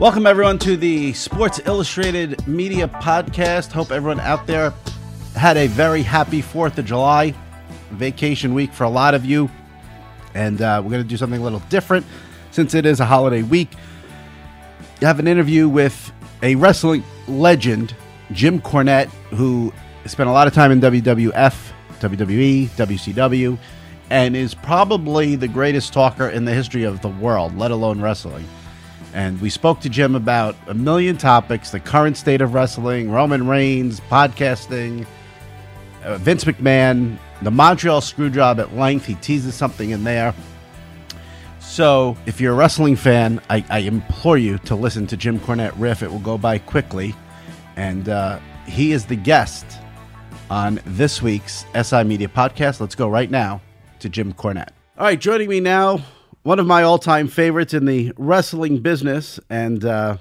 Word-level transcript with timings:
Welcome, 0.00 0.26
everyone, 0.26 0.58
to 0.60 0.78
the 0.78 1.12
Sports 1.12 1.60
Illustrated 1.66 2.48
Media 2.48 2.88
Podcast. 2.88 3.70
Hope 3.70 3.92
everyone 3.92 4.18
out 4.18 4.46
there 4.46 4.72
had 5.36 5.58
a 5.58 5.66
very 5.66 6.00
happy 6.00 6.40
4th 6.40 6.78
of 6.78 6.86
July 6.86 7.34
vacation 7.90 8.54
week 8.54 8.72
for 8.72 8.84
a 8.84 8.88
lot 8.88 9.12
of 9.12 9.26
you. 9.26 9.50
And 10.32 10.62
uh, 10.62 10.80
we're 10.82 10.88
going 10.88 11.02
to 11.02 11.08
do 11.08 11.18
something 11.18 11.38
a 11.38 11.44
little 11.44 11.62
different 11.68 12.06
since 12.50 12.72
it 12.72 12.86
is 12.86 13.00
a 13.00 13.04
holiday 13.04 13.42
week. 13.42 13.72
You 15.02 15.06
have 15.06 15.18
an 15.18 15.28
interview 15.28 15.68
with 15.68 16.10
a 16.42 16.54
wrestling 16.54 17.04
legend, 17.28 17.94
Jim 18.32 18.58
Cornette, 18.58 19.10
who 19.34 19.70
spent 20.06 20.30
a 20.30 20.32
lot 20.32 20.46
of 20.46 20.54
time 20.54 20.72
in 20.72 20.80
WWF, 20.80 21.72
WWE, 22.00 22.68
WCW, 22.68 23.58
and 24.08 24.34
is 24.34 24.54
probably 24.54 25.36
the 25.36 25.46
greatest 25.46 25.92
talker 25.92 26.30
in 26.30 26.46
the 26.46 26.54
history 26.54 26.84
of 26.84 27.02
the 27.02 27.08
world, 27.08 27.54
let 27.58 27.70
alone 27.70 28.00
wrestling. 28.00 28.46
And 29.12 29.40
we 29.40 29.50
spoke 29.50 29.80
to 29.80 29.88
Jim 29.88 30.14
about 30.14 30.54
a 30.66 30.74
million 30.74 31.16
topics 31.16 31.70
the 31.70 31.80
current 31.80 32.16
state 32.16 32.40
of 32.40 32.54
wrestling, 32.54 33.10
Roman 33.10 33.46
Reigns, 33.46 34.00
podcasting, 34.00 35.06
uh, 36.04 36.16
Vince 36.18 36.44
McMahon, 36.44 37.18
the 37.42 37.50
Montreal 37.50 38.00
Screwjob 38.00 38.58
at 38.58 38.74
length. 38.76 39.06
He 39.06 39.16
teases 39.16 39.54
something 39.54 39.90
in 39.90 40.04
there. 40.04 40.34
So, 41.58 42.16
if 42.26 42.40
you're 42.40 42.52
a 42.52 42.56
wrestling 42.56 42.96
fan, 42.96 43.40
I, 43.50 43.64
I 43.68 43.78
implore 43.80 44.38
you 44.38 44.58
to 44.58 44.74
listen 44.74 45.06
to 45.08 45.16
Jim 45.16 45.38
Cornette 45.38 45.74
riff. 45.76 46.02
It 46.02 46.10
will 46.10 46.18
go 46.18 46.38
by 46.38 46.58
quickly. 46.58 47.14
And 47.76 48.08
uh, 48.08 48.40
he 48.66 48.92
is 48.92 49.06
the 49.06 49.16
guest 49.16 49.66
on 50.50 50.80
this 50.84 51.22
week's 51.22 51.64
SI 51.80 52.04
Media 52.04 52.28
Podcast. 52.28 52.80
Let's 52.80 52.94
go 52.94 53.08
right 53.08 53.30
now 53.30 53.60
to 54.00 54.08
Jim 54.08 54.32
Cornette. 54.32 54.70
All 54.98 55.04
right, 55.06 55.18
joining 55.18 55.48
me 55.48 55.60
now 55.60 56.00
one 56.42 56.58
of 56.58 56.66
my 56.66 56.82
all-time 56.82 57.28
favorites 57.28 57.74
in 57.74 57.84
the 57.84 58.12
wrestling 58.16 58.78
business, 58.78 59.38
and 59.50 59.84
uh, 59.84 60.16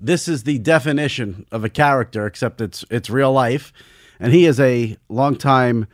this 0.00 0.28
is 0.28 0.44
the 0.44 0.58
definition 0.58 1.46
of 1.50 1.64
a 1.64 1.68
character, 1.68 2.26
except 2.26 2.60
it's 2.60 2.84
it's 2.90 3.10
real 3.10 3.32
life. 3.32 3.72
And 4.18 4.32
he 4.32 4.46
is 4.46 4.58
a 4.58 4.96
longtime 5.08 5.86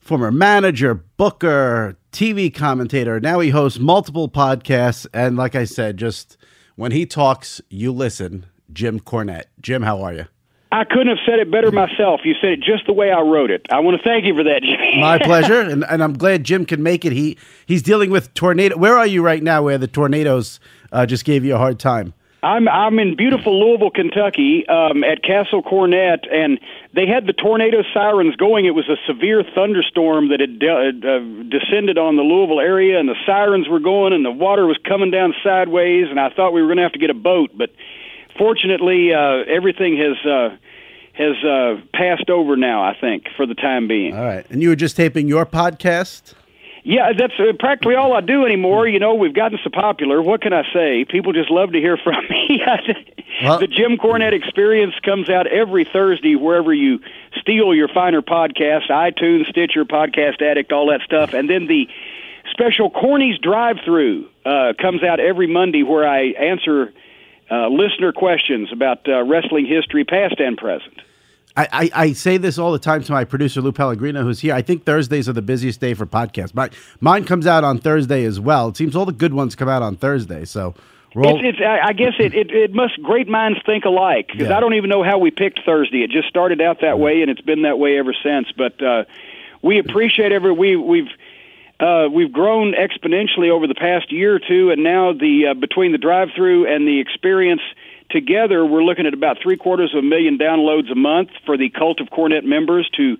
former 0.00 0.32
manager, 0.32 0.94
booker, 0.94 1.96
TV 2.10 2.52
commentator. 2.52 3.20
Now 3.20 3.40
he 3.40 3.50
hosts 3.50 3.78
multiple 3.78 4.28
podcasts, 4.28 5.06
and 5.14 5.36
like 5.36 5.54
I 5.54 5.64
said, 5.64 5.96
just 5.96 6.36
when 6.76 6.92
he 6.92 7.06
talks, 7.06 7.60
you 7.68 7.92
listen. 7.92 8.46
Jim 8.72 9.00
Cornette. 9.00 9.44
Jim, 9.60 9.82
how 9.82 10.00
are 10.02 10.14
you? 10.14 10.26
I 10.72 10.84
couldn't 10.84 11.08
have 11.08 11.18
said 11.26 11.38
it 11.38 11.50
better 11.50 11.70
myself. 11.70 12.22
You 12.24 12.34
said 12.40 12.52
it 12.52 12.60
just 12.60 12.86
the 12.86 12.94
way 12.94 13.12
I 13.12 13.20
wrote 13.20 13.50
it. 13.50 13.66
I 13.70 13.80
want 13.80 13.98
to 13.98 14.02
thank 14.02 14.24
you 14.24 14.34
for 14.34 14.42
that, 14.44 14.62
Jim. 14.62 15.00
My 15.00 15.18
pleasure, 15.22 15.60
and, 15.60 15.84
and 15.84 16.02
I'm 16.02 16.14
glad 16.16 16.44
Jim 16.44 16.64
can 16.64 16.82
make 16.82 17.04
it. 17.04 17.12
He 17.12 17.36
he's 17.66 17.82
dealing 17.82 18.08
with 18.08 18.32
tornado. 18.32 18.78
Where 18.78 18.96
are 18.96 19.06
you 19.06 19.22
right 19.22 19.42
now? 19.42 19.62
Where 19.62 19.76
the 19.76 19.86
tornadoes 19.86 20.60
uh, 20.90 21.04
just 21.04 21.26
gave 21.26 21.44
you 21.44 21.54
a 21.54 21.58
hard 21.58 21.78
time? 21.78 22.14
I'm 22.42 22.68
I'm 22.68 22.98
in 22.98 23.14
beautiful 23.16 23.54
Louisville, 23.54 23.90
Kentucky, 23.90 24.66
um, 24.66 25.04
at 25.04 25.22
Castle 25.22 25.62
Cornette, 25.62 26.26
and 26.32 26.58
they 26.92 27.06
had 27.06 27.26
the 27.26 27.32
tornado 27.32 27.84
sirens 27.94 28.34
going. 28.34 28.64
It 28.64 28.74
was 28.74 28.88
a 28.88 28.96
severe 29.06 29.44
thunderstorm 29.54 30.30
that 30.30 30.40
had 30.40 30.58
de- 30.58 30.66
uh, 30.68 31.20
descended 31.48 31.98
on 31.98 32.16
the 32.16 32.22
Louisville 32.22 32.58
area, 32.58 32.98
and 32.98 33.08
the 33.08 33.14
sirens 33.26 33.68
were 33.68 33.78
going, 33.78 34.12
and 34.12 34.24
the 34.24 34.32
water 34.32 34.66
was 34.66 34.76
coming 34.88 35.12
down 35.12 35.34
sideways, 35.44 36.08
and 36.10 36.18
I 36.18 36.30
thought 36.30 36.52
we 36.52 36.62
were 36.62 36.66
going 36.66 36.78
to 36.78 36.82
have 36.82 36.92
to 36.92 36.98
get 36.98 37.10
a 37.10 37.14
boat, 37.14 37.50
but 37.54 37.70
fortunately, 38.38 39.12
uh, 39.12 39.44
everything 39.48 39.96
has 39.96 40.26
uh, 40.26 40.56
has 41.14 41.44
uh, 41.44 41.80
passed 41.94 42.30
over 42.30 42.56
now. 42.56 42.82
I 42.82 42.96
think 42.98 43.28
for 43.36 43.46
the 43.46 43.54
time 43.54 43.88
being. 43.88 44.14
All 44.14 44.24
right, 44.24 44.46
and 44.50 44.62
you 44.62 44.68
were 44.70 44.76
just 44.76 44.96
taping 44.96 45.28
your 45.28 45.46
podcast. 45.46 46.34
Yeah, 46.84 47.12
that's 47.16 47.34
uh, 47.38 47.52
practically 47.60 47.94
all 47.94 48.12
I 48.12 48.20
do 48.20 48.44
anymore. 48.44 48.88
You 48.88 48.98
know, 48.98 49.14
we've 49.14 49.34
gotten 49.34 49.58
so 49.62 49.70
popular. 49.70 50.20
What 50.20 50.40
can 50.40 50.52
I 50.52 50.64
say? 50.72 51.04
People 51.04 51.32
just 51.32 51.50
love 51.50 51.72
to 51.72 51.78
hear 51.78 51.96
from 52.04 52.16
me. 52.28 52.60
well, 53.42 53.60
the 53.60 53.68
Jim 53.68 53.96
Cornette 53.96 54.32
Experience 54.32 54.94
comes 55.04 55.28
out 55.28 55.46
every 55.46 55.84
Thursday 55.84 56.34
wherever 56.34 56.74
you 56.74 57.00
steal 57.40 57.74
your 57.74 57.88
finer 57.88 58.20
podcasts, 58.20 58.90
iTunes, 58.90 59.48
Stitcher, 59.48 59.84
Podcast 59.84 60.42
Addict, 60.42 60.72
all 60.72 60.88
that 60.88 61.02
stuff, 61.02 61.34
and 61.34 61.48
then 61.48 61.66
the 61.66 61.88
special 62.50 62.90
Corny's 62.90 63.38
Drive 63.38 63.76
Through 63.84 64.28
uh, 64.44 64.72
comes 64.80 65.04
out 65.04 65.20
every 65.20 65.46
Monday 65.46 65.84
where 65.84 66.06
I 66.06 66.32
answer 66.32 66.92
uh, 67.50 67.68
listener 67.68 68.12
questions 68.12 68.70
about 68.72 69.06
uh, 69.08 69.22
wrestling 69.24 69.66
history, 69.66 70.04
past 70.04 70.36
and 70.38 70.56
present. 70.56 71.00
I, 71.56 71.68
I, 71.72 71.90
I, 71.94 72.12
say 72.12 72.38
this 72.38 72.58
all 72.58 72.72
the 72.72 72.78
time 72.78 73.02
to 73.02 73.12
my 73.12 73.24
producer 73.24 73.60
Lou 73.60 73.72
Pellegrino, 73.72 74.22
who's 74.22 74.40
here. 74.40 74.54
I 74.54 74.62
think 74.62 74.84
Thursdays 74.84 75.28
are 75.28 75.34
the 75.34 75.42
busiest 75.42 75.80
day 75.80 75.92
for 75.92 76.06
podcasts. 76.06 76.54
My, 76.54 76.70
mine 77.00 77.24
comes 77.24 77.46
out 77.46 77.62
on 77.62 77.78
Thursday 77.78 78.24
as 78.24 78.40
well. 78.40 78.68
It 78.68 78.76
seems 78.78 78.96
all 78.96 79.04
the 79.04 79.12
good 79.12 79.34
ones 79.34 79.54
come 79.54 79.68
out 79.68 79.82
on 79.82 79.96
Thursday. 79.96 80.46
So, 80.46 80.74
all... 81.14 81.44
it's, 81.44 81.58
it's, 81.58 81.60
I 81.60 81.92
guess 81.92 82.14
it, 82.18 82.34
it, 82.34 82.50
it 82.50 82.72
must 82.72 83.02
great 83.02 83.28
minds 83.28 83.58
think 83.66 83.84
alike 83.84 84.28
because 84.28 84.48
yeah. 84.48 84.56
I 84.56 84.60
don't 84.60 84.74
even 84.74 84.88
know 84.88 85.02
how 85.02 85.18
we 85.18 85.30
picked 85.30 85.60
Thursday. 85.64 86.02
It 86.02 86.10
just 86.10 86.28
started 86.28 86.62
out 86.62 86.80
that 86.80 86.98
way, 86.98 87.20
and 87.20 87.30
it's 87.30 87.42
been 87.42 87.62
that 87.62 87.78
way 87.78 87.98
ever 87.98 88.14
since. 88.14 88.50
But 88.56 88.82
uh, 88.82 89.04
we 89.60 89.78
appreciate 89.78 90.32
every 90.32 90.52
we 90.52 90.76
we've 90.76 91.10
uh, 91.82 92.08
we've 92.08 92.32
grown 92.32 92.74
exponentially 92.74 93.50
over 93.50 93.66
the 93.66 93.74
past 93.74 94.12
year 94.12 94.36
or 94.36 94.38
two, 94.38 94.70
and 94.70 94.84
now 94.84 95.12
the 95.12 95.48
uh, 95.50 95.54
between 95.54 95.90
the 95.90 95.98
drive-through 95.98 96.72
and 96.72 96.86
the 96.86 97.00
experience 97.00 97.62
together, 98.08 98.64
we're 98.64 98.84
looking 98.84 99.06
at 99.06 99.14
about 99.14 99.38
three 99.42 99.56
quarters 99.56 99.92
of 99.92 99.98
a 99.98 100.06
million 100.06 100.38
downloads 100.38 100.92
a 100.92 100.94
month 100.94 101.30
for 101.44 101.56
the 101.56 101.70
Cult 101.70 102.00
of 102.00 102.08
Cornette 102.08 102.44
members 102.44 102.88
to 102.96 103.16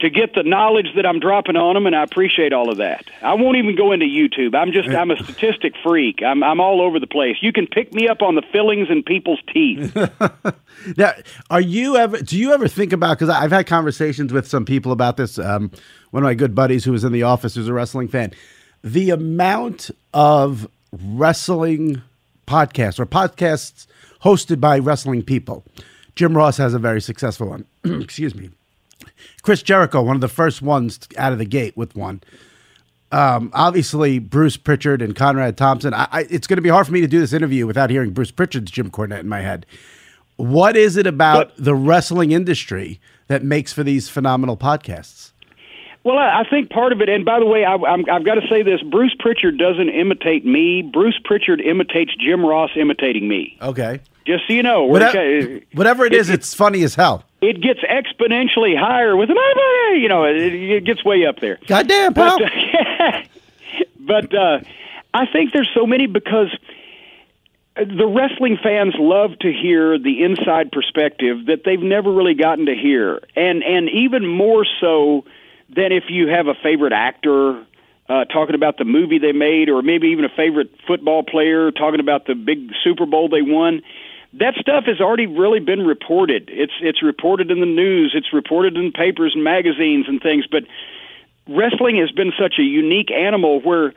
to 0.00 0.10
get 0.10 0.34
the 0.34 0.44
knowledge 0.44 0.88
that 0.94 1.04
I'm 1.04 1.18
dropping 1.18 1.56
on 1.56 1.74
them, 1.74 1.86
and 1.86 1.96
I 1.96 2.04
appreciate 2.04 2.52
all 2.52 2.70
of 2.70 2.76
that. 2.76 3.04
I 3.20 3.34
won't 3.34 3.56
even 3.56 3.74
go 3.74 3.90
into 3.92 4.06
YouTube. 4.06 4.54
I'm 4.54 4.72
just 4.72 4.88
I'm 4.88 5.10
a 5.10 5.16
statistic 5.16 5.74
freak. 5.82 6.22
I'm 6.22 6.42
I'm 6.42 6.60
all 6.60 6.80
over 6.80 7.00
the 7.00 7.06
place. 7.06 7.36
You 7.40 7.52
can 7.52 7.66
pick 7.66 7.92
me 7.92 8.08
up 8.08 8.22
on 8.22 8.34
the 8.34 8.42
fillings 8.52 8.88
in 8.90 9.02
people's 9.02 9.40
teeth. 9.52 9.96
now, 10.96 11.12
are 11.50 11.60
you 11.60 11.96
ever? 11.96 12.18
Do 12.18 12.38
you 12.38 12.52
ever 12.52 12.68
think 12.68 12.92
about? 12.92 13.18
Because 13.18 13.28
I've 13.28 13.50
had 13.50 13.66
conversations 13.66 14.32
with 14.32 14.46
some 14.46 14.64
people 14.64 14.92
about 14.92 15.16
this. 15.16 15.38
Um, 15.38 15.70
one 16.10 16.22
of 16.22 16.26
my 16.26 16.34
good 16.34 16.54
buddies 16.54 16.84
who 16.84 16.92
was 16.92 17.04
in 17.04 17.12
the 17.12 17.24
office 17.24 17.54
who's 17.54 17.68
a 17.68 17.74
wrestling 17.74 18.08
fan. 18.08 18.32
The 18.84 19.10
amount 19.10 19.90
of 20.14 20.68
wrestling 20.92 22.02
podcasts 22.46 22.98
or 22.98 23.06
podcasts 23.06 23.86
hosted 24.22 24.60
by 24.60 24.78
wrestling 24.78 25.22
people. 25.22 25.64
Jim 26.14 26.36
Ross 26.36 26.56
has 26.56 26.74
a 26.74 26.78
very 26.78 27.00
successful 27.00 27.48
one. 27.48 27.66
Excuse 27.84 28.34
me. 28.34 28.50
Chris 29.42 29.62
Jericho, 29.62 30.02
one 30.02 30.16
of 30.16 30.20
the 30.20 30.28
first 30.28 30.62
ones 30.62 30.98
out 31.16 31.32
of 31.32 31.38
the 31.38 31.44
gate 31.44 31.76
with 31.76 31.96
one. 31.96 32.20
Um, 33.10 33.50
obviously, 33.54 34.18
Bruce 34.18 34.56
Pritchard 34.56 35.00
and 35.00 35.16
Conrad 35.16 35.56
Thompson. 35.56 35.94
I, 35.94 36.08
I, 36.10 36.20
it's 36.28 36.46
going 36.46 36.56
to 36.56 36.62
be 36.62 36.68
hard 36.68 36.86
for 36.86 36.92
me 36.92 37.00
to 37.00 37.06
do 37.06 37.20
this 37.20 37.32
interview 37.32 37.66
without 37.66 37.88
hearing 37.88 38.10
Bruce 38.10 38.30
Pritchard's 38.30 38.70
Jim 38.70 38.90
Cornette 38.90 39.20
in 39.20 39.28
my 39.28 39.40
head. 39.40 39.64
What 40.36 40.76
is 40.76 40.96
it 40.96 41.06
about 41.06 41.52
the 41.56 41.74
wrestling 41.74 42.32
industry 42.32 43.00
that 43.28 43.42
makes 43.42 43.72
for 43.72 43.82
these 43.82 44.08
phenomenal 44.08 44.56
podcasts? 44.56 45.32
Well, 46.04 46.16
I 46.16 46.44
think 46.48 46.70
part 46.70 46.92
of 46.92 47.00
it, 47.00 47.08
and 47.08 47.24
by 47.24 47.40
the 47.40 47.46
way, 47.46 47.64
I, 47.64 47.74
I'm, 47.74 48.04
I've 48.10 48.24
got 48.24 48.36
to 48.36 48.46
say 48.48 48.62
this: 48.62 48.80
Bruce 48.82 49.14
Pritchard 49.18 49.58
doesn't 49.58 49.88
imitate 49.88 50.44
me. 50.44 50.82
Bruce 50.82 51.18
Pritchard 51.24 51.60
imitates 51.60 52.12
Jim 52.16 52.44
Ross 52.46 52.70
imitating 52.76 53.28
me. 53.28 53.58
Okay. 53.60 54.00
Just 54.28 54.46
so 54.46 54.52
you 54.52 54.62
know, 54.62 54.84
whatever, 54.84 55.60
whatever 55.72 56.04
it, 56.04 56.12
it 56.12 56.20
is, 56.20 56.28
it's 56.28 56.52
funny 56.52 56.82
as 56.82 56.94
hell. 56.94 57.24
It 57.40 57.62
gets 57.62 57.80
exponentially 57.80 58.78
higher 58.78 59.16
with 59.16 59.30
an, 59.30 59.36
you 59.98 60.06
know, 60.06 60.24
it, 60.24 60.36
it 60.36 60.84
gets 60.84 61.02
way 61.02 61.24
up 61.24 61.40
there. 61.40 61.58
Goddamn, 61.66 62.12
pal. 62.12 62.38
But, 62.38 62.52
uh, 63.00 63.22
but 64.00 64.34
uh, 64.34 64.60
I 65.14 65.24
think 65.32 65.54
there's 65.54 65.70
so 65.74 65.86
many 65.86 66.06
because 66.06 66.54
the 67.74 68.06
wrestling 68.06 68.58
fans 68.62 68.96
love 68.98 69.30
to 69.40 69.50
hear 69.50 69.98
the 69.98 70.22
inside 70.22 70.72
perspective 70.72 71.46
that 71.46 71.62
they've 71.64 71.80
never 71.80 72.12
really 72.12 72.34
gotten 72.34 72.66
to 72.66 72.74
hear, 72.74 73.22
and 73.34 73.62
and 73.62 73.88
even 73.88 74.26
more 74.26 74.66
so 74.78 75.24
than 75.74 75.90
if 75.90 76.04
you 76.10 76.28
have 76.28 76.48
a 76.48 76.54
favorite 76.62 76.92
actor 76.92 77.64
uh, 78.10 78.26
talking 78.26 78.54
about 78.54 78.76
the 78.76 78.84
movie 78.84 79.18
they 79.18 79.32
made, 79.32 79.70
or 79.70 79.80
maybe 79.80 80.08
even 80.08 80.26
a 80.26 80.34
favorite 80.36 80.70
football 80.86 81.22
player 81.22 81.70
talking 81.70 82.00
about 82.00 82.26
the 82.26 82.34
big 82.34 82.72
Super 82.84 83.06
Bowl 83.06 83.30
they 83.30 83.40
won 83.40 83.80
that 84.34 84.54
stuff 84.60 84.84
has 84.84 85.00
already 85.00 85.26
really 85.26 85.60
been 85.60 85.86
reported. 85.86 86.50
It's 86.52 86.72
it's 86.80 87.02
reported 87.02 87.50
in 87.50 87.60
the 87.60 87.66
news, 87.66 88.12
it's 88.14 88.32
reported 88.32 88.76
in 88.76 88.92
papers 88.92 89.32
and 89.34 89.42
magazines 89.42 90.06
and 90.08 90.20
things, 90.20 90.46
but 90.46 90.64
wrestling 91.48 91.96
has 91.96 92.10
been 92.10 92.32
such 92.38 92.54
a 92.58 92.62
unique 92.62 93.10
animal 93.10 93.60
where 93.60 93.94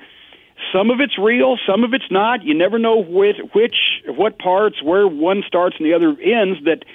some 0.71 0.89
of 0.89 1.01
it's 1.01 1.17
real, 1.17 1.57
some 1.67 1.83
of 1.83 1.93
it's 1.93 2.09
not. 2.09 2.43
You 2.43 2.53
never 2.53 2.79
know 2.79 2.97
which, 3.01 3.37
which 3.53 3.75
what 4.05 4.39
parts 4.39 4.81
where 4.81 5.07
one 5.07 5.43
starts 5.45 5.75
and 5.77 5.85
the 5.85 5.93
other 5.93 6.15
ends 6.21 6.63
that 6.65 6.85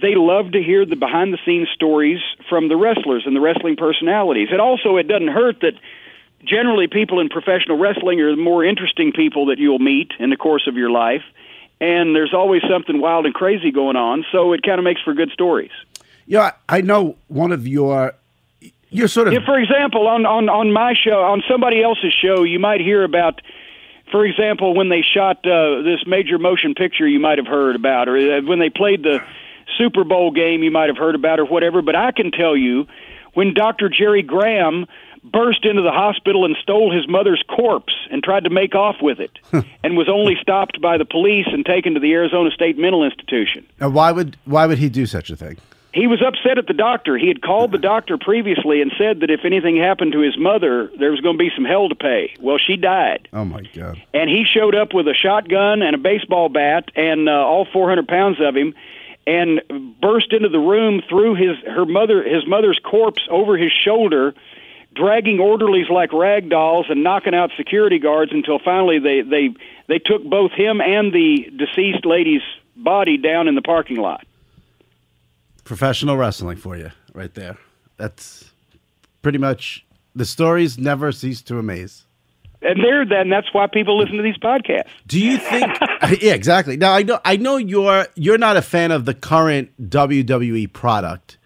they 0.00 0.14
love 0.14 0.52
to 0.52 0.62
hear 0.62 0.84
the 0.84 0.96
behind 0.96 1.32
the 1.32 1.38
scenes 1.44 1.68
stories 1.74 2.20
from 2.48 2.68
the 2.68 2.76
wrestlers 2.76 3.24
and 3.26 3.34
the 3.34 3.40
wrestling 3.40 3.76
personalities. 3.76 4.48
And 4.52 4.60
also 4.60 4.96
it 4.96 5.08
doesn't 5.08 5.28
hurt 5.28 5.60
that 5.60 5.72
generally 6.44 6.86
people 6.86 7.18
in 7.18 7.28
professional 7.30 7.78
wrestling 7.78 8.20
are 8.20 8.30
the 8.30 8.40
more 8.40 8.64
interesting 8.64 9.12
people 9.12 9.46
that 9.46 9.58
you'll 9.58 9.78
meet 9.78 10.12
in 10.18 10.30
the 10.30 10.36
course 10.36 10.68
of 10.68 10.76
your 10.76 10.90
life 10.90 11.22
and 11.80 12.14
there's 12.14 12.34
always 12.34 12.62
something 12.68 13.00
wild 13.00 13.26
and 13.26 13.34
crazy 13.34 13.70
going 13.70 13.96
on. 13.96 14.24
So 14.32 14.52
it 14.52 14.62
kind 14.62 14.78
of 14.78 14.84
makes 14.84 15.02
for 15.02 15.14
good 15.14 15.30
stories. 15.30 15.70
Yeah, 16.26 16.52
I 16.68 16.80
know 16.80 17.16
one 17.28 17.52
of 17.52 17.66
your 17.66 18.14
you're 18.90 19.08
sort 19.08 19.28
of. 19.28 19.34
Yeah, 19.34 19.44
for 19.44 19.58
example, 19.58 20.06
on 20.06 20.26
on 20.26 20.48
on 20.48 20.72
my 20.72 20.94
show, 20.94 21.22
on 21.22 21.42
somebody 21.48 21.82
else's 21.82 22.12
show, 22.12 22.42
you 22.42 22.58
might 22.58 22.80
hear 22.80 23.04
about. 23.04 23.40
For 24.12 24.24
example, 24.24 24.74
when 24.76 24.88
they 24.88 25.02
shot 25.02 25.38
uh, 25.44 25.82
this 25.82 26.06
major 26.06 26.38
motion 26.38 26.74
picture, 26.74 27.08
you 27.08 27.18
might 27.18 27.38
have 27.38 27.48
heard 27.48 27.74
about, 27.74 28.08
or 28.08 28.16
uh, 28.16 28.40
when 28.42 28.60
they 28.60 28.70
played 28.70 29.02
the 29.02 29.18
Super 29.76 30.04
Bowl 30.04 30.30
game, 30.30 30.62
you 30.62 30.70
might 30.70 30.88
have 30.88 30.96
heard 30.96 31.16
about, 31.16 31.40
or 31.40 31.44
whatever. 31.44 31.82
But 31.82 31.96
I 31.96 32.12
can 32.12 32.30
tell 32.30 32.56
you, 32.56 32.86
when 33.34 33.52
Dr. 33.52 33.88
Jerry 33.88 34.22
Graham 34.22 34.86
burst 35.32 35.64
into 35.64 35.82
the 35.82 35.90
hospital 35.90 36.44
and 36.44 36.56
stole 36.62 36.92
his 36.94 37.08
mother's 37.08 37.42
corpse 37.48 37.94
and 38.10 38.22
tried 38.22 38.44
to 38.44 38.50
make 38.50 38.74
off 38.74 38.96
with 39.02 39.18
it 39.20 39.38
and 39.84 39.96
was 39.96 40.08
only 40.08 40.36
stopped 40.40 40.80
by 40.80 40.96
the 40.96 41.04
police 41.04 41.46
and 41.50 41.64
taken 41.64 41.94
to 41.94 42.00
the 42.00 42.12
Arizona 42.12 42.50
State 42.50 42.78
Mental 42.78 43.04
Institution. 43.04 43.66
Now, 43.80 43.88
why 43.90 44.12
would 44.12 44.36
why 44.44 44.66
would 44.66 44.78
he 44.78 44.88
do 44.88 45.06
such 45.06 45.30
a 45.30 45.36
thing? 45.36 45.58
He 45.92 46.06
was 46.06 46.20
upset 46.20 46.58
at 46.58 46.66
the 46.66 46.74
doctor. 46.74 47.16
He 47.16 47.28
had 47.28 47.40
called 47.40 47.72
the 47.72 47.78
doctor 47.78 48.18
previously 48.18 48.82
and 48.82 48.92
said 48.98 49.20
that 49.20 49.30
if 49.30 49.46
anything 49.46 49.78
happened 49.78 50.12
to 50.12 50.20
his 50.20 50.36
mother, 50.36 50.90
there 50.98 51.10
was 51.10 51.22
going 51.22 51.38
to 51.38 51.42
be 51.42 51.50
some 51.56 51.64
hell 51.64 51.88
to 51.88 51.94
pay. 51.94 52.34
Well, 52.38 52.58
she 52.58 52.76
died. 52.76 53.28
Oh 53.32 53.46
my 53.46 53.62
god! 53.74 54.02
And 54.12 54.28
he 54.28 54.44
showed 54.44 54.74
up 54.74 54.92
with 54.92 55.08
a 55.08 55.14
shotgun 55.14 55.80
and 55.80 55.94
a 55.94 55.98
baseball 55.98 56.50
bat 56.50 56.90
and 56.94 57.28
uh, 57.30 57.32
all 57.32 57.66
400 57.72 58.06
pounds 58.06 58.36
of 58.40 58.54
him, 58.54 58.74
and 59.26 59.62
burst 60.00 60.34
into 60.34 60.50
the 60.50 60.58
room, 60.58 61.00
threw 61.08 61.34
his 61.34 61.56
her 61.66 61.86
mother 61.86 62.22
his 62.22 62.46
mother's 62.46 62.78
corpse 62.78 63.22
over 63.30 63.56
his 63.56 63.72
shoulder 63.72 64.34
dragging 64.96 65.38
orderlies 65.38 65.88
like 65.90 66.12
rag 66.12 66.48
dolls 66.48 66.86
and 66.88 67.02
knocking 67.02 67.34
out 67.34 67.50
security 67.56 67.98
guards 67.98 68.32
until 68.32 68.58
finally 68.58 68.98
they 68.98 69.22
they 69.22 69.54
they 69.86 69.98
took 69.98 70.24
both 70.24 70.52
him 70.52 70.80
and 70.80 71.12
the 71.12 71.50
deceased 71.56 72.04
lady's 72.04 72.42
body 72.74 73.16
down 73.16 73.48
in 73.48 73.54
the 73.54 73.62
parking 73.62 73.96
lot. 73.96 74.26
Professional 75.64 76.16
wrestling 76.16 76.56
for 76.56 76.76
you, 76.76 76.90
right 77.12 77.34
there. 77.34 77.56
That's 77.96 78.50
pretty 79.22 79.38
much 79.38 79.84
the 80.14 80.24
stories 80.24 80.78
never 80.78 81.12
cease 81.12 81.42
to 81.42 81.58
amaze. 81.58 82.04
And 82.62 82.82
there, 82.82 83.04
then 83.04 83.28
that's 83.28 83.52
why 83.52 83.66
people 83.66 83.98
listen 83.98 84.16
to 84.16 84.22
these 84.22 84.38
podcasts. 84.38 84.88
Do 85.06 85.20
you 85.20 85.36
think? 85.38 85.66
yeah, 86.22 86.32
exactly. 86.32 86.76
Now 86.76 86.94
I 86.94 87.02
know 87.02 87.20
I 87.24 87.36
know 87.36 87.58
you're 87.58 88.06
you're 88.14 88.38
not 88.38 88.56
a 88.56 88.62
fan 88.62 88.90
of 88.90 89.04
the 89.04 89.14
current 89.14 89.70
WWE 89.90 90.72
product. 90.72 91.38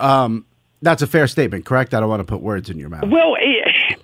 Um, 0.00 0.44
that's 0.82 1.02
a 1.02 1.06
fair 1.06 1.26
statement, 1.26 1.64
correct? 1.64 1.94
I 1.94 2.00
don't 2.00 2.08
want 2.08 2.20
to 2.20 2.24
put 2.24 2.40
words 2.40 2.70
in 2.70 2.78
your 2.78 2.88
mouth. 2.88 3.08
Well, 3.08 3.36
eh, 3.40 3.94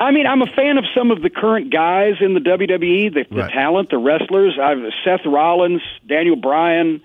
I 0.00 0.10
mean, 0.10 0.26
I'm 0.26 0.42
a 0.42 0.46
fan 0.46 0.78
of 0.78 0.84
some 0.96 1.10
of 1.12 1.22
the 1.22 1.30
current 1.30 1.72
guys 1.72 2.14
in 2.20 2.34
the 2.34 2.40
WWE, 2.40 3.14
the, 3.14 3.24
the 3.30 3.42
right. 3.42 3.52
talent, 3.52 3.90
the 3.90 3.98
wrestlers. 3.98 4.58
I've 4.60 4.78
Seth 5.04 5.24
Rollins, 5.24 5.82
Daniel 6.06 6.36
Bryan. 6.36 7.00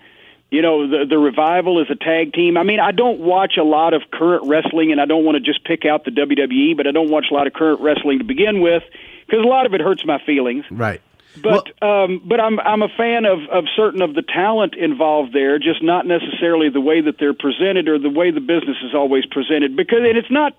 You 0.49 0.61
know, 0.61 0.87
the 0.87 1.05
the 1.05 1.17
revival 1.17 1.79
is 1.81 1.87
a 1.91 1.95
tag 1.95 2.33
team. 2.33 2.57
I 2.57 2.63
mean, 2.63 2.79
I 2.79 2.91
don't 2.91 3.19
watch 3.19 3.57
a 3.57 3.63
lot 3.63 3.93
of 3.93 4.01
current 4.11 4.47
wrestling, 4.47 4.91
and 4.91 5.01
I 5.01 5.05
don't 5.05 5.25
want 5.25 5.35
to 5.35 5.41
just 5.41 5.63
pick 5.65 5.85
out 5.85 6.05
the 6.05 6.11
WWE, 6.11 6.75
but 6.75 6.87
I 6.87 6.91
don't 6.91 7.11
watch 7.11 7.25
a 7.29 7.33
lot 7.33 7.47
of 7.47 7.53
current 7.53 7.81
wrestling 7.81 8.19
to 8.19 8.23
begin 8.23 8.61
with 8.61 8.83
because 9.27 9.43
a 9.43 9.47
lot 9.47 9.65
of 9.65 9.73
it 9.73 9.81
hurts 9.81 10.05
my 10.05 10.19
feelings. 10.25 10.63
Right. 10.71 11.01
But 11.41 11.67
well, 11.81 12.03
um, 12.03 12.21
but 12.25 12.39
I'm 12.39 12.59
I'm 12.59 12.81
a 12.81 12.89
fan 12.89 13.25
of 13.25 13.39
of 13.51 13.65
certain 13.75 14.01
of 14.01 14.13
the 14.13 14.21
talent 14.21 14.75
involved 14.75 15.33
there, 15.33 15.59
just 15.59 15.83
not 15.83 16.05
necessarily 16.05 16.69
the 16.69 16.81
way 16.81 17.01
that 17.01 17.15
they're 17.19 17.33
presented 17.33 17.87
or 17.87 17.99
the 17.99 18.09
way 18.09 18.31
the 18.31 18.41
business 18.41 18.77
is 18.83 18.93
always 18.93 19.25
presented. 19.25 19.75
Because 19.75 19.99
and 19.99 20.17
it's 20.17 20.31
not 20.31 20.53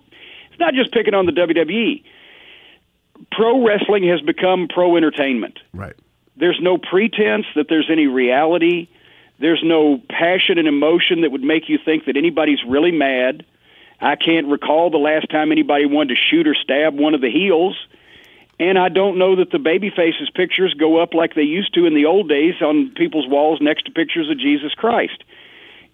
it's 0.51 0.59
not 0.59 0.73
just 0.73 0.91
picking 0.91 1.13
on 1.13 1.25
the 1.25 1.31
WWE. 1.31 2.03
Pro 3.31 3.65
wrestling 3.65 4.07
has 4.07 4.21
become 4.21 4.67
pro 4.67 4.95
entertainment. 4.95 5.59
Right. 5.73 5.95
There's 6.35 6.59
no 6.61 6.77
pretense 6.77 7.45
that 7.55 7.67
there's 7.67 7.89
any 7.91 8.07
reality. 8.07 8.87
There's 9.39 9.61
no 9.63 10.01
passion 10.09 10.57
and 10.57 10.67
emotion 10.67 11.21
that 11.21 11.31
would 11.31 11.43
make 11.43 11.69
you 11.69 11.77
think 11.83 12.05
that 12.05 12.17
anybody's 12.17 12.59
really 12.67 12.91
mad. 12.91 13.45
I 14.01 14.15
can't 14.15 14.47
recall 14.47 14.89
the 14.89 14.97
last 14.97 15.29
time 15.29 15.51
anybody 15.51 15.85
wanted 15.85 16.15
to 16.15 16.21
shoot 16.29 16.47
or 16.47 16.55
stab 16.55 16.97
one 16.97 17.13
of 17.13 17.21
the 17.21 17.29
heels 17.29 17.77
and 18.59 18.77
I 18.77 18.89
don't 18.89 19.17
know 19.17 19.37
that 19.37 19.51
the 19.51 19.59
baby 19.59 19.89
faces 19.89 20.29
pictures 20.29 20.73
go 20.73 20.97
up 21.01 21.13
like 21.13 21.33
they 21.33 21.43
used 21.43 21.73
to 21.75 21.85
in 21.85 21.93
the 21.93 22.05
old 22.05 22.27
days 22.27 22.55
on 22.61 22.91
people's 22.95 23.27
walls 23.27 23.59
next 23.61 23.85
to 23.85 23.91
pictures 23.91 24.29
of 24.29 24.37
Jesus 24.37 24.73
Christ. 24.73 25.23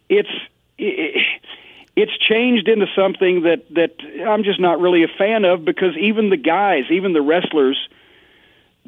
It's 0.09 0.29
it's 0.77 2.17
changed 2.17 2.67
into 2.67 2.87
something 2.95 3.43
that 3.43 3.65
that 3.75 3.95
I'm 4.27 4.43
just 4.43 4.59
not 4.59 4.79
really 4.79 5.03
a 5.03 5.07
fan 5.07 5.45
of 5.45 5.63
because 5.63 5.95
even 5.97 6.29
the 6.29 6.37
guys, 6.37 6.85
even 6.89 7.13
the 7.13 7.21
wrestlers, 7.21 7.77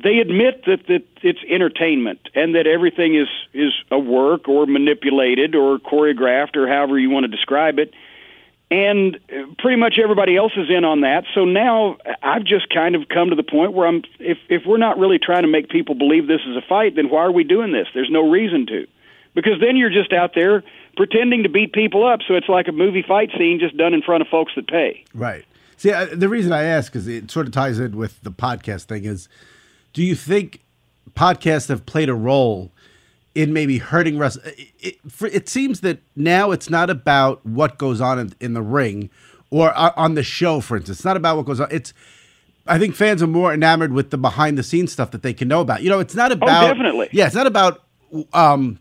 they 0.03 0.17
admit 0.17 0.65
that 0.65 0.87
that 0.87 1.03
it's 1.21 1.39
entertainment 1.47 2.19
and 2.33 2.55
that 2.55 2.65
everything 2.65 3.15
is 3.15 3.29
is 3.53 3.73
a 3.91 3.99
work 3.99 4.49
or 4.49 4.65
manipulated 4.65 5.55
or 5.55 5.77
choreographed 5.77 6.55
or 6.55 6.67
however 6.67 6.97
you 6.97 7.11
want 7.11 7.25
to 7.25 7.27
describe 7.27 7.77
it 7.77 7.93
and 8.69 9.17
pretty 9.59 9.77
much 9.77 9.97
everybody 10.01 10.35
else 10.35 10.51
is 10.57 10.69
in 10.69 10.83
on 10.83 11.01
that. 11.01 11.23
So 11.33 11.45
now 11.45 11.97
I've 12.21 12.43
just 12.43 12.69
kind 12.69 12.95
of 12.95 13.07
come 13.07 13.29
to 13.29 13.35
the 13.35 13.43
point 13.43 13.73
where 13.73 13.87
I'm 13.87 14.03
if 14.19 14.37
if 14.49 14.63
we're 14.65 14.77
not 14.77 14.97
really 14.97 15.19
trying 15.19 15.43
to 15.43 15.47
make 15.47 15.69
people 15.69 15.95
believe 15.95 16.27
this 16.27 16.41
is 16.47 16.57
a 16.57 16.61
fight, 16.67 16.95
then 16.95 17.09
why 17.09 17.21
are 17.21 17.31
we 17.31 17.43
doing 17.43 17.71
this? 17.71 17.87
There's 17.93 18.09
no 18.11 18.29
reason 18.29 18.65
to. 18.67 18.87
Because 19.33 19.59
then 19.61 19.77
you're 19.77 19.91
just 19.91 20.11
out 20.11 20.31
there 20.33 20.63
pretending 20.95 21.43
to 21.43 21.49
beat 21.49 21.71
people 21.71 22.05
up, 22.05 22.21
so 22.27 22.33
it's 22.33 22.49
like 22.49 22.67
a 22.67 22.71
movie 22.71 23.03
fight 23.07 23.29
scene 23.37 23.59
just 23.59 23.77
done 23.77 23.93
in 23.93 24.01
front 24.01 24.21
of 24.21 24.27
folks 24.27 24.53
that 24.55 24.67
pay. 24.67 25.05
Right. 25.13 25.45
See, 25.77 25.91
uh, 25.91 26.07
the 26.11 26.27
reason 26.27 26.51
I 26.51 26.63
ask 26.63 26.95
is 26.95 27.07
it 27.07 27.29
sort 27.29 27.45
of 27.45 27.53
ties 27.53 27.77
in 27.79 27.95
with 27.95 28.21
the 28.23 28.31
podcast 28.31 28.85
thing 28.85 29.05
is 29.05 29.29
do 29.93 30.03
you 30.03 30.15
think 30.15 30.63
podcasts 31.15 31.69
have 31.69 31.85
played 31.85 32.09
a 32.09 32.15
role 32.15 32.71
in 33.37 33.53
maybe 33.53 33.77
hurting 33.77 34.17
wrestling. 34.17 34.51
It, 34.57 34.97
it, 35.03 35.33
it, 35.33 35.47
seems 35.47 35.81
that 35.81 35.99
now 36.15 36.49
it's 36.49 36.71
not 36.71 36.89
about 36.89 37.45
what 37.45 37.77
goes 37.77 38.01
on 38.01 38.17
in, 38.17 38.33
in 38.39 38.53
the 38.53 38.63
ring 38.63 39.11
or 39.51 39.71
uh, 39.77 39.91
on 39.95 40.15
the 40.15 40.23
show, 40.23 40.59
for 40.59 40.75
instance. 40.75 40.97
It's 40.97 41.05
not 41.05 41.17
about 41.17 41.37
what 41.37 41.45
goes 41.45 41.59
on. 41.59 41.67
It's 41.69 41.93
I 42.65 42.79
think 42.79 42.95
fans 42.95 43.21
are 43.21 43.27
more 43.27 43.53
enamored 43.53 43.93
with 43.93 44.09
the 44.09 44.17
behind 44.17 44.57
the 44.57 44.63
scenes 44.63 44.91
stuff 44.91 45.11
that 45.11 45.21
they 45.21 45.35
can 45.35 45.47
know 45.47 45.61
about. 45.61 45.83
You 45.83 45.89
know, 45.91 45.99
it's 45.99 46.15
not 46.15 46.31
oh, 46.31 46.33
about 46.33 46.63
oh, 46.63 46.67
definitely. 46.67 47.09
Yeah, 47.11 47.27
it's 47.27 47.35
not 47.35 47.45
about 47.45 47.83
um, 48.33 48.79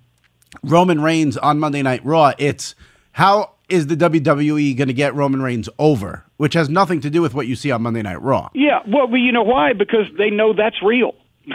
Roman 0.62 1.02
Reigns 1.02 1.36
on 1.36 1.60
Monday 1.60 1.82
Night 1.82 2.02
Raw. 2.02 2.32
It's 2.38 2.74
how 3.12 3.52
is 3.68 3.88
the 3.88 3.96
WWE 3.96 4.74
going 4.74 4.88
to 4.88 4.94
get 4.94 5.14
Roman 5.14 5.42
Reigns 5.42 5.68
over, 5.78 6.24
which 6.38 6.54
has 6.54 6.70
nothing 6.70 7.02
to 7.02 7.10
do 7.10 7.20
with 7.20 7.34
what 7.34 7.46
you 7.46 7.56
see 7.56 7.70
on 7.70 7.82
Monday 7.82 8.00
Night 8.00 8.22
Raw. 8.22 8.48
Yeah, 8.54 8.80
well, 8.88 9.14
you 9.14 9.32
know 9.32 9.42
why? 9.42 9.74
Because 9.74 10.06
they 10.16 10.30
know 10.30 10.54
that's 10.54 10.82
real. 10.82 11.14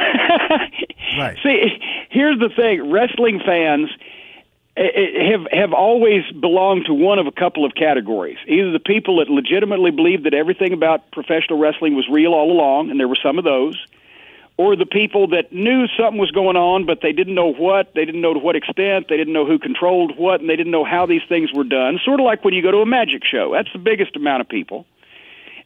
right. 1.18 1.38
See, 1.44 1.82
here's 2.12 2.40
the 2.40 2.50
thing: 2.50 2.92
wrestling 2.92 3.42
fans 3.44 3.90
eh, 4.78 4.84
eh, 4.84 5.32
have 5.32 5.48
have 5.52 5.74
always 5.74 6.24
belonged 6.32 6.86
to 6.86 6.94
one 6.94 7.18
of 7.18 7.26
a 7.26 7.32
couple 7.32 7.66
of 7.66 7.74
categories. 7.74 8.38
Either 8.48 8.72
the 8.72 8.80
people 8.80 9.18
that 9.18 9.30
legitimately 9.30 9.92
believed 9.92 10.26
that 10.26 10.36
everything 10.36 10.74
about 10.74 11.10
professional 11.12 11.58
wrestling 11.58 11.96
was 11.96 12.08
real 12.10 12.34
all 12.34 12.52
along, 12.52 12.92
and 12.92 13.00
there 13.00 13.08
were 13.08 13.18
some 13.22 13.40
of 13.40 13.44
those, 13.44 13.76
or 14.58 14.76
the 14.76 14.86
people 14.86 15.28
that 15.30 15.52
knew 15.52 15.88
something 15.98 16.20
was 16.20 16.32
going 16.32 16.58
on, 16.58 16.86
but 16.86 17.00
they 17.02 17.14
didn't 17.14 17.34
know 17.34 17.52
what, 17.52 17.94
they 17.96 18.06
didn't 18.06 18.22
know 18.22 18.34
to 18.34 18.40
what 18.40 18.56
extent, 18.56 19.08
they 19.10 19.18
didn't 19.18 19.34
know 19.34 19.46
who 19.46 19.58
controlled 19.58 20.16
what, 20.18 20.42
and 20.42 20.50
they 20.50 20.56
didn't 20.56 20.72
know 20.72 20.86
how 20.86 21.06
these 21.06 21.24
things 21.28 21.52
were 21.52 21.64
done. 21.64 22.00
Sort 22.06 22.20
of 22.20 22.26
like 22.26 22.44
when 22.44 22.54
you 22.54 22.62
go 22.62 22.72
to 22.72 22.78
a 22.78 22.86
magic 22.86 23.24
show. 23.24 23.54
That's 23.54 23.72
the 23.74 23.80
biggest 23.80 24.16
amount 24.16 24.42
of 24.42 24.50
people. 24.50 24.86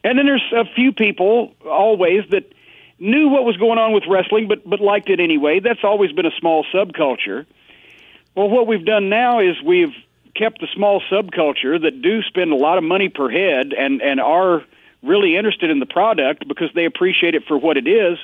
And 0.05 0.19
then 0.19 0.27
there's 0.27 0.53
a 0.55 0.65
few 0.75 0.93
people 0.93 1.55
always 1.65 2.23
that 2.29 2.53
knew 2.99 3.29
what 3.29 3.43
was 3.43 3.57
going 3.57 3.77
on 3.77 3.93
with 3.93 4.03
wrestling, 4.07 4.47
but 4.47 4.67
but 4.67 4.79
liked 4.79 5.09
it 5.09 5.19
anyway. 5.19 5.59
That's 5.59 5.83
always 5.83 6.11
been 6.11 6.25
a 6.25 6.35
small 6.39 6.65
subculture. 6.73 7.45
Well, 8.35 8.49
what 8.49 8.67
we've 8.67 8.85
done 8.85 9.09
now 9.09 9.39
is 9.39 9.61
we've 9.61 9.95
kept 10.35 10.59
the 10.59 10.67
small 10.73 11.01
subculture 11.11 11.81
that 11.81 12.01
do 12.01 12.21
spend 12.23 12.51
a 12.51 12.55
lot 12.55 12.77
of 12.77 12.83
money 12.83 13.09
per 13.09 13.29
head 13.29 13.73
and 13.73 14.01
and 14.01 14.19
are 14.19 14.63
really 15.01 15.37
interested 15.37 15.69
in 15.69 15.79
the 15.79 15.85
product 15.85 16.47
because 16.47 16.69
they 16.73 16.85
appreciate 16.85 17.35
it 17.35 17.45
for 17.45 17.57
what 17.57 17.77
it 17.77 17.87
is 17.87 18.17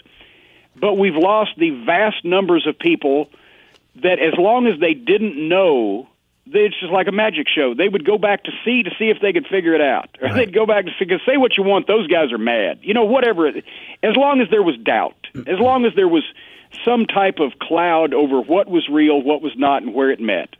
but 0.75 0.95
we've 0.95 1.15
lost 1.15 1.51
the 1.57 1.71
vast 1.85 2.23
numbers 2.23 2.65
of 2.67 2.77
people 2.77 3.29
that, 3.95 4.19
as 4.19 4.33
long 4.37 4.67
as 4.67 4.79
they 4.79 4.93
didn't 4.93 5.35
know, 5.35 6.07
it's 6.53 6.79
just 6.79 6.91
like 6.91 7.07
a 7.07 7.11
magic 7.11 7.47
show. 7.47 7.73
They 7.73 7.87
would 7.87 8.05
go 8.05 8.17
back 8.17 8.43
to 8.45 8.51
see 8.63 8.83
to 8.83 8.91
see 8.97 9.09
if 9.09 9.19
they 9.21 9.33
could 9.33 9.47
figure 9.47 9.73
it 9.73 9.81
out, 9.81 10.09
or 10.21 10.27
right. 10.27 10.35
they'd 10.45 10.53
go 10.53 10.65
back 10.65 10.85
to 10.85 10.91
see, 10.99 11.05
say 11.25 11.37
what 11.37 11.57
you 11.57 11.63
want. 11.63 11.87
Those 11.87 12.07
guys 12.07 12.31
are 12.31 12.37
mad, 12.37 12.79
you 12.81 12.93
know. 12.93 13.05
Whatever. 13.05 13.47
As 13.47 14.15
long 14.15 14.41
as 14.41 14.49
there 14.49 14.63
was 14.63 14.77
doubt, 14.77 15.15
as 15.47 15.59
long 15.59 15.85
as 15.85 15.93
there 15.95 16.07
was 16.07 16.23
some 16.85 17.05
type 17.05 17.39
of 17.39 17.59
cloud 17.59 18.13
over 18.13 18.41
what 18.41 18.69
was 18.69 18.87
real, 18.89 19.21
what 19.21 19.41
was 19.41 19.53
not, 19.55 19.83
and 19.83 19.93
where 19.93 20.11
it 20.11 20.19
met, 20.19 20.55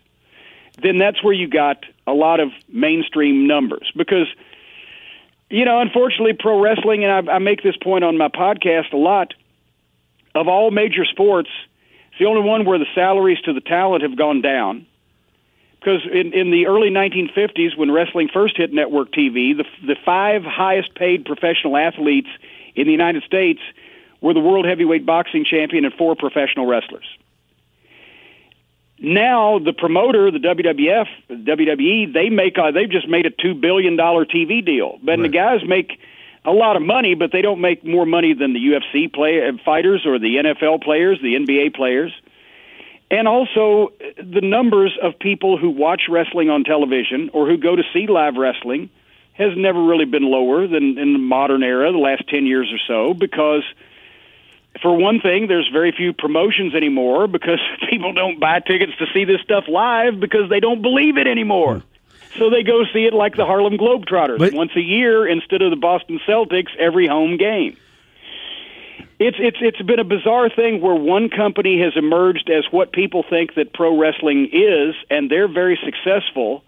then 0.81 0.97
that's 0.97 1.23
where 1.23 1.33
you 1.33 1.47
got 1.47 1.85
a 2.07 2.13
lot 2.13 2.39
of 2.39 2.49
mainstream 2.69 3.47
numbers 3.47 3.91
because. 3.95 4.27
You 5.53 5.65
know, 5.65 5.81
unfortunately, 5.81 6.31
pro 6.31 6.61
wrestling, 6.61 7.03
and 7.03 7.29
I, 7.29 7.33
I 7.33 7.39
make 7.39 7.61
this 7.61 7.75
point 7.75 8.05
on 8.05 8.17
my 8.17 8.29
podcast 8.29 8.93
a 8.93 8.97
lot 8.97 9.33
of 10.33 10.47
all 10.47 10.71
major 10.71 11.03
sports, 11.03 11.49
it's 12.09 12.19
the 12.19 12.25
only 12.25 12.41
one 12.41 12.65
where 12.65 12.79
the 12.79 12.85
salaries 12.95 13.39
to 13.41 13.51
the 13.53 13.61
talent 13.61 14.03
have 14.03 14.17
gone 14.17 14.41
down. 14.41 14.85
Because 15.81 16.01
in, 16.05 16.31
in 16.33 16.51
the 16.51 16.67
early 16.67 16.91
1950s, 16.91 17.75
when 17.75 17.91
wrestling 17.91 18.29
first 18.31 18.55
hit 18.55 18.71
network 18.71 19.11
TV, 19.11 19.57
the, 19.57 19.65
the 19.85 19.95
five 20.05 20.43
highest 20.43 20.93
paid 20.93 21.25
professional 21.25 21.75
athletes 21.75 22.29
in 22.75 22.85
the 22.85 22.91
United 22.91 23.23
States 23.23 23.59
were 24.21 24.35
the 24.35 24.39
world 24.39 24.67
heavyweight 24.67 25.07
boxing 25.07 25.43
champion 25.43 25.83
and 25.83 25.93
four 25.95 26.15
professional 26.15 26.67
wrestlers. 26.67 27.05
Now 28.99 29.57
the 29.57 29.73
promoter, 29.73 30.29
the 30.29 30.37
WWF, 30.37 31.07
WWE, 31.31 32.13
they 32.13 32.29
make 32.29 32.59
uh, 32.59 32.69
they've 32.69 32.89
just 32.89 33.09
made 33.09 33.25
a 33.25 33.31
two 33.31 33.55
billion 33.55 33.95
dollar 33.95 34.25
TV 34.25 34.63
deal, 34.63 34.99
but 35.01 35.13
right. 35.13 35.23
the 35.23 35.29
guys 35.29 35.61
make 35.67 35.99
a 36.45 36.51
lot 36.51 36.75
of 36.75 36.83
money, 36.83 37.15
but 37.15 37.31
they 37.31 37.41
don't 37.41 37.61
make 37.61 37.83
more 37.83 38.05
money 38.05 38.35
than 38.35 38.53
the 38.53 38.59
UFC 38.59 39.11
play, 39.11 39.47
uh, 39.47 39.53
fighters 39.65 40.05
or 40.05 40.19
the 40.19 40.35
NFL 40.35 40.83
players, 40.83 41.19
the 41.21 41.33
NBA 41.33 41.75
players. 41.75 42.13
And 43.11 43.27
also, 43.27 43.91
the 44.17 44.39
numbers 44.39 44.97
of 45.03 45.19
people 45.19 45.57
who 45.57 45.69
watch 45.69 46.03
wrestling 46.09 46.49
on 46.49 46.63
television 46.63 47.29
or 47.33 47.45
who 47.45 47.57
go 47.57 47.75
to 47.75 47.83
see 47.93 48.07
live 48.07 48.37
wrestling 48.37 48.89
has 49.33 49.51
never 49.57 49.83
really 49.83 50.05
been 50.05 50.23
lower 50.23 50.65
than 50.65 50.97
in 50.97 51.11
the 51.11 51.19
modern 51.19 51.61
era, 51.61 51.91
the 51.91 51.97
last 51.97 52.29
10 52.29 52.45
years 52.45 52.71
or 52.71 52.79
so, 52.87 53.13
because, 53.13 53.63
for 54.81 54.95
one 54.95 55.19
thing, 55.19 55.47
there's 55.47 55.67
very 55.67 55.91
few 55.91 56.13
promotions 56.13 56.73
anymore 56.73 57.27
because 57.27 57.59
people 57.89 58.13
don't 58.13 58.39
buy 58.39 58.61
tickets 58.61 58.93
to 58.99 59.05
see 59.13 59.25
this 59.25 59.41
stuff 59.41 59.65
live 59.67 60.21
because 60.21 60.49
they 60.49 60.61
don't 60.61 60.81
believe 60.81 61.17
it 61.17 61.27
anymore. 61.27 61.79
Hmm. 61.79 62.39
So 62.39 62.49
they 62.49 62.63
go 62.63 62.85
see 62.93 63.05
it 63.05 63.13
like 63.13 63.35
the 63.35 63.45
Harlem 63.45 63.77
Globetrotters 63.77 64.39
but, 64.39 64.53
once 64.53 64.71
a 64.77 64.81
year 64.81 65.27
instead 65.27 65.61
of 65.61 65.69
the 65.69 65.75
Boston 65.75 66.17
Celtics 66.25 66.73
every 66.79 67.07
home 67.07 67.35
game. 67.35 67.75
It's 69.23 69.37
it's 69.39 69.57
it's 69.61 69.81
been 69.83 69.99
a 69.99 70.03
bizarre 70.03 70.49
thing 70.49 70.81
where 70.81 70.95
one 70.95 71.29
company 71.29 71.79
has 71.81 71.93
emerged 71.95 72.49
as 72.49 72.65
what 72.71 72.91
people 72.91 73.23
think 73.29 73.53
that 73.53 73.71
pro 73.71 73.95
wrestling 73.95 74.49
is, 74.51 74.95
and 75.11 75.29
they're 75.29 75.47
very 75.47 75.79
successful, 75.85 76.63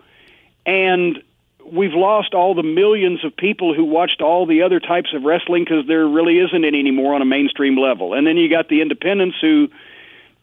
and 0.63 1.23
we've 1.65 1.95
lost 1.95 2.35
all 2.35 2.53
the 2.53 2.61
millions 2.61 3.25
of 3.25 3.35
people 3.35 3.73
who 3.73 3.83
watched 3.83 4.21
all 4.21 4.45
the 4.45 4.61
other 4.61 4.79
types 4.79 5.15
of 5.15 5.23
wrestling 5.23 5.63
because 5.63 5.87
there 5.87 6.07
really 6.07 6.37
isn't 6.37 6.63
any 6.63 6.79
anymore 6.79 7.15
on 7.15 7.23
a 7.23 7.25
mainstream 7.25 7.75
level. 7.75 8.13
And 8.13 8.27
then 8.27 8.37
you 8.37 8.51
got 8.51 8.69
the 8.69 8.81
independents 8.81 9.37
who 9.41 9.69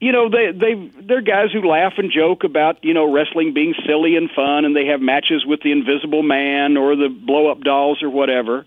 you 0.00 0.10
know 0.10 0.28
they 0.28 0.50
they 0.50 0.74
they're 0.74 1.20
guys 1.20 1.52
who 1.52 1.60
laugh 1.60 1.92
and 1.98 2.10
joke 2.10 2.42
about 2.42 2.82
you 2.82 2.92
know 2.92 3.12
wrestling 3.12 3.54
being 3.54 3.72
silly 3.86 4.16
and 4.16 4.28
fun 4.32 4.64
and 4.64 4.74
they 4.74 4.86
have 4.86 5.00
matches 5.00 5.46
with 5.46 5.62
the 5.62 5.70
invisible 5.70 6.24
man 6.24 6.76
or 6.76 6.96
the 6.96 7.08
blow 7.08 7.52
up 7.52 7.60
dolls 7.60 8.02
or 8.02 8.10
whatever 8.10 8.66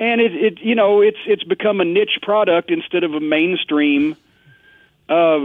and 0.00 0.20
it 0.20 0.34
it 0.34 0.60
you 0.60 0.74
know 0.74 1.00
it's 1.00 1.18
it's 1.26 1.44
become 1.44 1.80
a 1.80 1.84
niche 1.84 2.18
product 2.22 2.70
instead 2.70 3.04
of 3.04 3.14
a 3.14 3.20
mainstream 3.20 4.16
uh, 5.08 5.38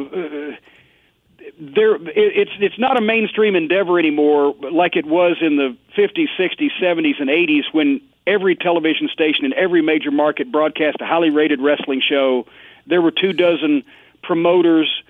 there 1.59 1.95
it, 1.95 2.11
it's 2.15 2.51
it's 2.59 2.79
not 2.79 2.97
a 2.97 3.01
mainstream 3.01 3.55
endeavor 3.55 3.99
anymore 3.99 4.55
like 4.71 4.95
it 4.95 5.05
was 5.05 5.37
in 5.41 5.57
the 5.57 5.77
50s 5.95 6.29
60s 6.39 6.71
70s 6.81 7.19
and 7.19 7.29
80s 7.29 7.65
when 7.71 8.01
every 8.25 8.55
television 8.55 9.07
station 9.09 9.45
in 9.45 9.53
every 9.53 9.83
major 9.83 10.09
market 10.09 10.51
broadcast 10.51 10.97
a 11.01 11.05
highly 11.05 11.29
rated 11.29 11.61
wrestling 11.61 12.01
show 12.01 12.47
there 12.87 13.01
were 13.01 13.11
two 13.11 13.33
dozen 13.33 13.83
promoters 14.23 15.03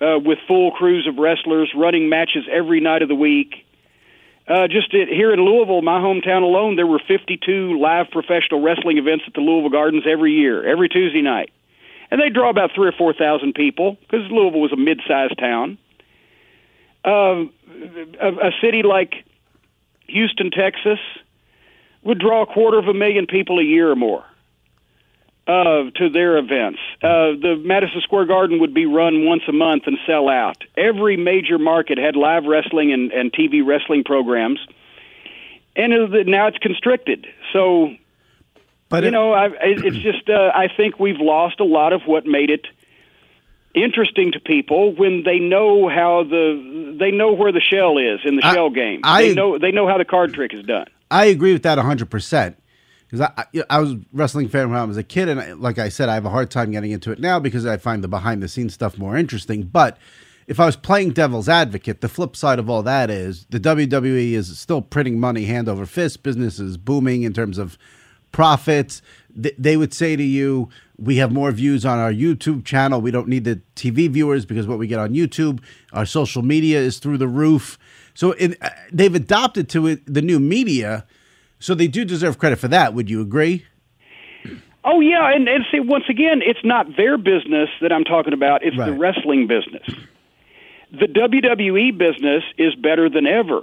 uh, 0.00 0.18
with 0.18 0.38
full 0.46 0.70
crews 0.70 1.06
of 1.06 1.18
wrestlers 1.18 1.72
running 1.74 2.08
matches 2.08 2.44
every 2.50 2.80
night 2.80 3.02
of 3.02 3.08
the 3.08 3.14
week. 3.14 3.66
Uh, 4.50 4.66
just 4.66 4.92
at, 4.94 5.06
here 5.06 5.32
in 5.32 5.38
Louisville, 5.38 5.80
my 5.80 6.00
hometown 6.00 6.42
alone, 6.42 6.74
there 6.74 6.86
were 6.86 7.00
52 7.06 7.78
live 7.78 8.10
professional 8.10 8.60
wrestling 8.60 8.98
events 8.98 9.24
at 9.28 9.34
the 9.34 9.40
Louisville 9.40 9.70
Gardens 9.70 10.02
every 10.10 10.32
year, 10.32 10.68
every 10.68 10.88
Tuesday 10.88 11.22
night. 11.22 11.50
And 12.10 12.20
they 12.20 12.30
draw 12.30 12.50
about 12.50 12.70
three 12.74 12.88
or 12.88 12.92
4,000 12.92 13.54
people 13.54 13.96
because 14.00 14.28
Louisville 14.28 14.60
was 14.60 14.72
a 14.72 14.76
mid 14.76 15.00
sized 15.06 15.38
town. 15.38 15.78
Uh, 17.04 17.44
a, 18.20 18.48
a 18.48 18.50
city 18.60 18.82
like 18.82 19.24
Houston, 20.08 20.50
Texas, 20.50 20.98
would 22.02 22.18
draw 22.18 22.42
a 22.42 22.46
quarter 22.46 22.78
of 22.78 22.88
a 22.88 22.94
million 22.94 23.26
people 23.26 23.60
a 23.60 23.62
year 23.62 23.88
or 23.88 23.96
more 23.96 24.24
uh, 25.50 25.90
to 25.96 26.08
their 26.08 26.38
events. 26.38 26.78
Uh, 27.02 27.34
the 27.40 27.60
Madison 27.64 28.00
Square 28.02 28.26
Garden 28.26 28.60
would 28.60 28.72
be 28.72 28.86
run 28.86 29.24
once 29.24 29.42
a 29.48 29.52
month 29.52 29.84
and 29.86 29.98
sell 30.06 30.28
out. 30.28 30.62
Every 30.76 31.16
major 31.16 31.58
market 31.58 31.98
had 31.98 32.14
live 32.14 32.44
wrestling 32.44 32.92
and, 32.92 33.10
and 33.10 33.32
TV 33.32 33.66
wrestling 33.66 34.04
programs, 34.04 34.60
and 35.74 35.92
now 36.26 36.46
it's 36.46 36.58
constricted. 36.58 37.26
So, 37.52 37.94
but 38.88 39.02
you 39.02 39.08
it, 39.08 39.12
know, 39.12 39.32
I, 39.32 39.48
it's 39.60 39.96
just 40.04 40.28
uh, 40.28 40.52
I 40.54 40.68
think 40.76 41.00
we've 41.00 41.20
lost 41.20 41.58
a 41.58 41.64
lot 41.64 41.92
of 41.92 42.02
what 42.06 42.26
made 42.26 42.50
it 42.50 42.66
interesting 43.74 44.32
to 44.32 44.40
people 44.40 44.94
when 44.94 45.22
they 45.24 45.38
know 45.38 45.88
how 45.88 46.24
the 46.24 46.96
they 46.98 47.10
know 47.10 47.32
where 47.32 47.50
the 47.50 47.60
shell 47.60 47.98
is 47.98 48.20
in 48.24 48.36
the 48.36 48.44
I, 48.44 48.54
shell 48.54 48.70
game. 48.70 49.00
I, 49.02 49.22
they 49.22 49.34
know 49.34 49.58
they 49.58 49.72
know 49.72 49.88
how 49.88 49.98
the 49.98 50.04
card 50.04 50.32
trick 50.32 50.54
is 50.54 50.64
done. 50.64 50.86
I 51.10 51.24
agree 51.26 51.52
with 51.52 51.64
that 51.64 51.78
hundred 51.78 52.08
percent 52.08 52.56
because 53.10 53.32
I, 53.36 53.62
I 53.68 53.80
was 53.80 53.96
wrestling 54.12 54.48
fan 54.48 54.70
when 54.70 54.78
I 54.78 54.84
was 54.84 54.96
a 54.96 55.02
kid, 55.02 55.28
and 55.28 55.40
I, 55.40 55.52
like 55.54 55.78
I 55.78 55.88
said, 55.88 56.08
I 56.08 56.14
have 56.14 56.24
a 56.24 56.30
hard 56.30 56.50
time 56.50 56.70
getting 56.70 56.92
into 56.92 57.10
it 57.10 57.18
now 57.18 57.40
because 57.40 57.66
I 57.66 57.76
find 57.76 58.04
the 58.04 58.08
behind 58.08 58.42
the 58.42 58.48
scenes 58.48 58.74
stuff 58.74 58.98
more 58.98 59.16
interesting. 59.16 59.64
But 59.64 59.98
if 60.46 60.60
I 60.60 60.66
was 60.66 60.76
playing 60.76 61.10
devil's 61.10 61.48
advocate, 61.48 62.02
the 62.02 62.08
flip 62.08 62.36
side 62.36 62.60
of 62.60 62.70
all 62.70 62.82
that 62.84 63.10
is 63.10 63.46
the 63.50 63.58
WWE 63.58 64.32
is 64.32 64.56
still 64.58 64.80
printing 64.80 65.18
money 65.18 65.46
hand 65.46 65.68
over 65.68 65.86
fist. 65.86 66.22
Business 66.22 66.60
is 66.60 66.76
booming 66.76 67.24
in 67.24 67.32
terms 67.32 67.58
of 67.58 67.76
profits. 68.30 69.02
They 69.34 69.76
would 69.76 69.92
say 69.92 70.14
to 70.14 70.22
you, 70.22 70.68
"We 70.96 71.16
have 71.16 71.32
more 71.32 71.50
views 71.50 71.84
on 71.84 71.98
our 71.98 72.12
YouTube 72.12 72.64
channel. 72.64 73.00
We 73.00 73.10
don't 73.10 73.28
need 73.28 73.42
the 73.42 73.60
TV 73.74 74.08
viewers 74.08 74.44
because 74.44 74.68
what 74.68 74.78
we 74.78 74.86
get 74.86 75.00
on 75.00 75.14
YouTube, 75.14 75.60
our 75.92 76.06
social 76.06 76.42
media 76.42 76.78
is 76.78 76.98
through 76.98 77.18
the 77.18 77.28
roof." 77.28 77.76
So 78.14 78.34
uh, 78.34 78.70
they've 78.92 79.14
adopted 79.14 79.68
to 79.70 79.88
it 79.88 80.02
the 80.06 80.22
new 80.22 80.38
media 80.38 81.06
so 81.60 81.74
they 81.74 81.86
do 81.86 82.04
deserve 82.04 82.38
credit 82.38 82.58
for 82.58 82.68
that. 82.68 82.94
Would 82.94 83.08
you 83.08 83.20
agree? 83.20 83.66
Oh 84.82 85.00
yeah, 85.00 85.30
and, 85.32 85.46
and 85.46 85.64
see 85.70 85.78
once 85.78 86.04
again, 86.08 86.40
it's 86.42 86.64
not 86.64 86.96
their 86.96 87.18
business 87.18 87.68
that 87.82 87.92
I'm 87.92 88.04
talking 88.04 88.32
about. 88.32 88.64
It's 88.64 88.76
right. 88.76 88.86
the 88.86 88.98
wrestling 88.98 89.46
business. 89.46 89.86
The 90.90 91.06
WWE 91.06 91.96
business 91.96 92.42
is 92.56 92.74
better 92.74 93.08
than 93.10 93.26
ever. 93.26 93.62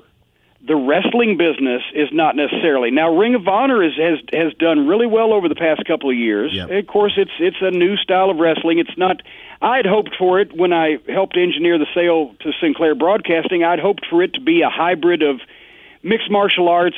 The 0.66 0.76
wrestling 0.76 1.38
business 1.38 1.82
is 1.94 2.10
not 2.12 2.36
necessarily. 2.36 2.92
Now, 2.92 3.16
Ring 3.16 3.36
of 3.36 3.48
Honor 3.48 3.84
is, 3.84 3.94
has 3.98 4.20
has 4.32 4.54
done 4.54 4.88
really 4.88 5.08
well 5.08 5.34
over 5.34 5.50
the 5.50 5.56
past 5.56 5.86
couple 5.88 6.10
of 6.10 6.16
years. 6.16 6.52
Yep. 6.54 6.70
Of 6.70 6.88
course, 6.88 7.14
it's 7.18 7.32
it's 7.40 7.58
a 7.62 7.72
new 7.72 7.98
style 7.98 8.30
of 8.30 8.38
wrestling. 8.38 8.78
It's 8.78 8.98
not. 8.98 9.24
I 9.60 9.78
had 9.78 9.88
hoped 9.88 10.16
for 10.20 10.40
it 10.40 10.56
when 10.56 10.72
I 10.72 10.98
helped 11.10 11.36
engineer 11.36 11.80
the 11.80 11.88
sale 11.96 12.36
to 12.42 12.52
Sinclair 12.62 12.94
Broadcasting. 12.94 13.64
I'd 13.64 13.80
hoped 13.80 14.06
for 14.08 14.22
it 14.22 14.36
to 14.36 14.42
be 14.42 14.62
a 14.62 14.70
hybrid 14.70 15.24
of 15.24 15.40
mixed 16.04 16.30
martial 16.30 16.70
arts 16.70 16.98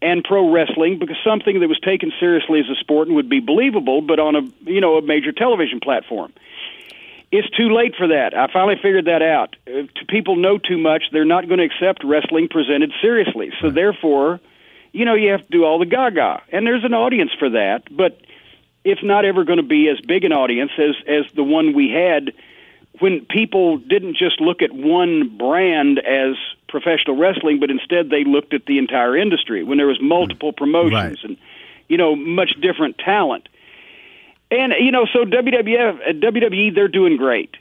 and 0.00 0.22
pro 0.22 0.50
wrestling 0.50 0.98
because 0.98 1.16
something 1.24 1.60
that 1.60 1.68
was 1.68 1.80
taken 1.80 2.12
seriously 2.20 2.60
as 2.60 2.66
a 2.68 2.76
sport 2.76 3.08
and 3.08 3.16
would 3.16 3.28
be 3.28 3.40
believable, 3.40 4.00
but 4.00 4.18
on 4.18 4.36
a 4.36 4.42
you 4.70 4.80
know 4.80 4.96
a 4.96 5.02
major 5.02 5.32
television 5.32 5.80
platform. 5.80 6.32
It's 7.30 7.48
too 7.50 7.74
late 7.74 7.94
for 7.94 8.08
that. 8.08 8.34
I 8.34 8.50
finally 8.50 8.76
figured 8.76 9.04
that 9.04 9.20
out. 9.20 9.54
Uh, 9.66 9.84
if 9.84 10.08
people 10.08 10.36
know 10.36 10.56
too 10.56 10.78
much, 10.78 11.04
they're 11.12 11.26
not 11.26 11.46
going 11.46 11.58
to 11.58 11.64
accept 11.64 12.02
wrestling 12.02 12.48
presented 12.48 12.90
seriously. 13.02 13.52
So 13.60 13.70
therefore, 13.70 14.40
you 14.92 15.04
know, 15.04 15.14
you 15.14 15.32
have 15.32 15.44
to 15.44 15.50
do 15.50 15.64
all 15.64 15.78
the 15.78 15.86
gaga, 15.86 16.42
and 16.50 16.66
there's 16.66 16.84
an 16.84 16.94
audience 16.94 17.30
for 17.38 17.50
that, 17.50 17.82
but 17.90 18.18
it's 18.84 19.02
not 19.02 19.24
ever 19.26 19.44
going 19.44 19.58
to 19.58 19.62
be 19.62 19.88
as 19.88 20.00
big 20.00 20.24
an 20.24 20.32
audience 20.32 20.70
as 20.78 20.94
as 21.06 21.30
the 21.34 21.44
one 21.44 21.74
we 21.74 21.90
had 21.90 22.32
when 23.00 23.26
people 23.26 23.78
didn't 23.78 24.16
just 24.16 24.40
look 24.40 24.62
at 24.62 24.72
one 24.72 25.36
brand 25.36 25.98
as 25.98 26.36
professional 26.68 27.16
wrestling, 27.16 27.58
but 27.60 27.70
instead 27.70 28.10
they 28.10 28.24
looked 28.24 28.54
at 28.54 28.66
the 28.66 28.78
entire 28.78 29.16
industry 29.16 29.62
when 29.64 29.78
there 29.78 29.86
was 29.86 30.00
multiple 30.00 30.52
promotions 30.52 30.92
Right. 31.22 31.24
and 31.24 31.36
you 31.88 31.96
know 31.96 32.14
much 32.14 32.52
different 32.60 32.98
talent. 32.98 33.48
And 34.50 34.72
you 34.78 34.92
know, 34.92 35.06
so 35.12 35.24
WWF, 35.24 36.00
uh, 36.08 36.12
WWE, 36.12 36.74
they're 36.74 36.88
doing 36.88 37.16
great, 37.16 37.56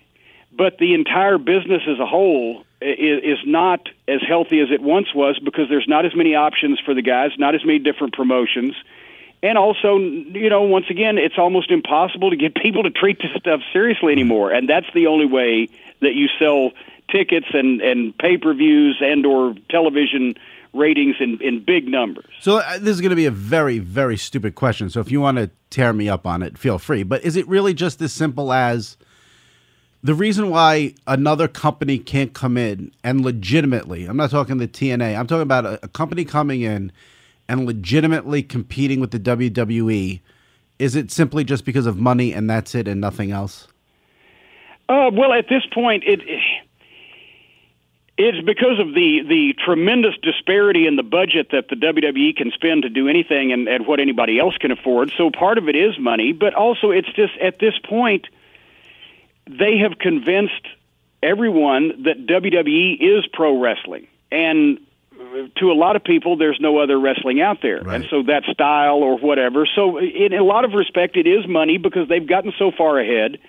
but 0.55 0.77
the 0.77 0.93
entire 0.93 1.37
business 1.37 1.83
as 1.87 1.99
a 1.99 2.05
whole 2.05 2.63
is, 2.81 3.39
is 3.39 3.39
not 3.45 3.89
as 4.07 4.21
healthy 4.27 4.59
as 4.59 4.69
it 4.71 4.81
once 4.81 5.13
was 5.13 5.39
because 5.39 5.67
there's 5.69 5.87
not 5.87 6.05
as 6.05 6.15
many 6.15 6.35
options 6.35 6.79
for 6.79 6.93
the 6.93 7.01
guys, 7.01 7.31
not 7.37 7.55
as 7.55 7.65
many 7.65 7.79
different 7.79 8.13
promotions, 8.13 8.75
and 9.43 9.57
also, 9.57 9.97
you 9.97 10.49
know, 10.49 10.63
once 10.63 10.85
again, 10.89 11.17
it's 11.17 11.37
almost 11.37 11.71
impossible 11.71 12.29
to 12.31 12.35
get 12.35 12.55
people 12.65 12.83
to 12.83 12.89
treat 12.89 13.19
this 13.19 13.31
stuff 13.37 13.61
seriously 13.73 14.11
anymore, 14.11 14.51
and 14.51 14.67
that's 14.69 14.87
the 14.93 15.07
only 15.07 15.25
way 15.25 15.69
that 16.01 16.13
you 16.15 16.27
sell 16.39 16.71
tickets 17.09 17.47
and 17.53 17.81
and 17.81 18.17
pay 18.17 18.37
per 18.37 18.53
views 18.53 18.97
and 19.01 19.25
or 19.25 19.55
television 19.69 20.35
ratings 20.73 21.15
in 21.19 21.39
in 21.41 21.63
big 21.63 21.87
numbers. 21.87 22.25
So 22.39 22.57
uh, 22.57 22.77
this 22.77 22.95
is 22.95 23.01
going 23.01 23.11
to 23.11 23.15
be 23.15 23.25
a 23.25 23.31
very, 23.31 23.79
very 23.79 24.17
stupid 24.17 24.55
question. 24.55 24.89
So 24.89 24.99
if 24.99 25.11
you 25.11 25.21
want 25.21 25.37
to 25.37 25.49
tear 25.69 25.93
me 25.93 26.09
up 26.09 26.25
on 26.25 26.43
it, 26.43 26.57
feel 26.57 26.79
free. 26.79 27.03
But 27.03 27.23
is 27.23 27.35
it 27.35 27.47
really 27.47 27.73
just 27.73 28.01
as 28.01 28.13
simple 28.13 28.53
as 28.53 28.97
the 30.03 30.13
reason 30.13 30.49
why 30.49 30.93
another 31.05 31.47
company 31.47 31.97
can't 31.97 32.33
come 32.33 32.57
in 32.57 32.91
and 33.03 33.21
legitimately? 33.21 34.05
I'm 34.05 34.17
not 34.17 34.29
talking 34.29 34.57
the 34.57 34.67
TNA. 34.67 35.17
I'm 35.17 35.27
talking 35.27 35.41
about 35.41 35.65
a, 35.65 35.85
a 35.85 35.87
company 35.87 36.25
coming 36.25 36.61
in 36.61 36.91
and 37.49 37.65
legitimately 37.65 38.43
competing 38.43 38.99
with 38.99 39.11
the 39.11 39.19
WWE. 39.19 40.21
Is 40.79 40.95
it 40.95 41.11
simply 41.11 41.43
just 41.43 41.65
because 41.65 41.87
of 41.87 41.97
money 41.97 42.33
and 42.33 42.49
that's 42.49 42.75
it 42.75 42.87
and 42.87 43.01
nothing 43.01 43.31
else? 43.31 43.67
Uh, 44.89 45.09
well, 45.11 45.33
at 45.33 45.49
this 45.49 45.63
point, 45.73 46.03
it 46.05 46.21
it's 48.17 48.43
because 48.45 48.79
of 48.79 48.93
the 48.93 49.21
the 49.27 49.53
tremendous 49.63 50.15
disparity 50.21 50.87
in 50.87 50.95
the 50.95 51.03
budget 51.03 51.49
that 51.51 51.67
the 51.69 51.75
WWE 51.75 52.35
can 52.35 52.51
spend 52.51 52.83
to 52.83 52.89
do 52.89 53.07
anything 53.07 53.51
and, 53.51 53.67
and 53.67 53.85
what 53.85 53.99
anybody 53.99 54.39
else 54.39 54.57
can 54.57 54.71
afford. 54.71 55.11
So 55.17 55.29
part 55.29 55.57
of 55.57 55.69
it 55.69 55.75
is 55.75 55.97
money, 55.99 56.33
but 56.33 56.53
also 56.55 56.91
it's 56.91 57.11
just 57.13 57.33
at 57.41 57.59
this 57.59 57.73
point 57.87 58.25
they 59.49 59.77
have 59.77 59.97
convinced 59.99 60.65
everyone 61.23 62.03
that 62.03 62.25
WWE 62.27 62.97
is 62.99 63.25
pro 63.31 63.59
wrestling, 63.61 64.07
and 64.31 64.79
to 65.55 65.71
a 65.71 65.73
lot 65.73 65.95
of 65.95 66.03
people, 66.03 66.37
there's 66.37 66.59
no 66.59 66.77
other 66.79 66.99
wrestling 66.99 67.41
out 67.41 67.61
there, 67.61 67.81
Right. 67.81 67.95
and 68.01 68.05
so 68.09 68.23
that 68.23 68.43
style 68.51 68.97
or 68.97 69.17
whatever. 69.17 69.65
So 69.65 69.99
in 69.99 70.33
a 70.33 70.43
lot 70.43 70.63
of 70.65 70.73
respect, 70.73 71.17
it 71.17 71.27
is 71.27 71.47
money 71.47 71.77
because 71.77 72.07
they've 72.07 72.25
gotten 72.25 72.53
so 72.57 72.71
far 72.71 72.99
ahead 72.99 73.39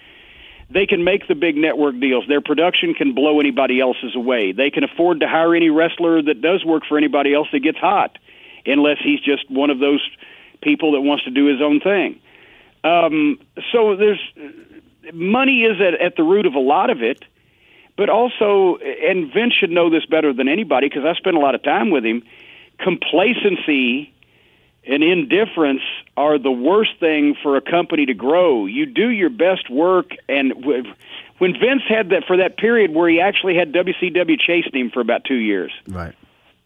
they 0.71 0.87
can 0.87 1.03
make 1.03 1.27
the 1.29 1.35
big 1.35 1.57
network 1.57 1.99
deals. 1.99 2.25
Their 2.29 2.41
production 2.41 2.95
can 2.95 3.15
blow 3.15 3.41
anybody 3.41 3.81
else's 3.81 4.15
away. 4.15 4.53
They 4.53 4.71
can 4.71 4.85
afford 4.85 5.21
to 5.21 5.29
hire 5.29 5.55
any 5.55 5.71
wrestler 5.71 6.23
that 6.23 6.43
does 6.43 6.65
work 6.65 6.83
for 6.87 6.99
anybody 6.99 7.35
else 7.35 7.49
that 7.53 7.61
gets 7.61 7.79
hot, 7.79 8.19
unless 8.67 8.99
he's 9.03 9.21
just 9.21 9.51
one 9.51 9.71
of 9.71 9.79
those 9.79 10.07
people 10.63 10.93
that 10.93 11.01
wants 11.01 11.25
to 11.25 11.31
do 11.31 11.47
his 11.47 11.63
own 11.63 11.81
thing. 11.81 12.21
Um, 12.85 13.39
so 13.73 13.97
there's 13.97 14.21
money 15.13 15.63
is 15.63 15.81
at, 15.81 16.01
at 16.01 16.17
the 16.17 16.23
root 16.23 16.47
of 16.47 16.55
a 16.55 16.61
lot 16.61 16.91
of 16.91 17.03
it, 17.03 17.25
but 17.97 18.09
also, 18.09 18.77
and 18.77 19.33
Vince 19.33 19.55
should 19.55 19.71
know 19.71 19.91
this 19.91 20.05
better 20.07 20.33
than 20.33 20.49
anybody 20.49 20.89
because 20.89 21.05
I 21.05 21.15
spent 21.15 21.37
a 21.37 21.41
lot 21.41 21.55
of 21.55 21.63
time 21.63 21.91
with 21.91 22.05
him. 22.05 22.23
Complacency 22.79 24.13
and 24.85 25.03
indifference 25.03 25.83
are 26.19 26.37
the 26.39 26.51
worst 26.51 26.99
thing 26.99 27.37
for 27.43 27.57
a 27.57 27.61
company 27.61 28.07
to 28.07 28.15
grow. 28.15 28.67
You 28.67 28.87
do 28.87 29.09
your 29.09 29.31
best 29.31 29.71
work, 29.71 30.11
and 30.29 30.51
w- 30.51 30.83
when 31.39 31.53
Vince 31.53 31.83
had 31.89 32.11
that 32.11 32.25
for 32.27 32.37
that 32.39 32.57
period 32.59 32.93
where 32.93 33.09
he 33.09 33.21
actually 33.21 33.55
had 33.55 33.73
WCW 33.73 34.39
chasing 34.41 34.73
him 34.75 34.91
for 34.91 35.01
about 35.01 35.25
two 35.25 35.37
years, 35.37 35.71
Right. 35.87 36.15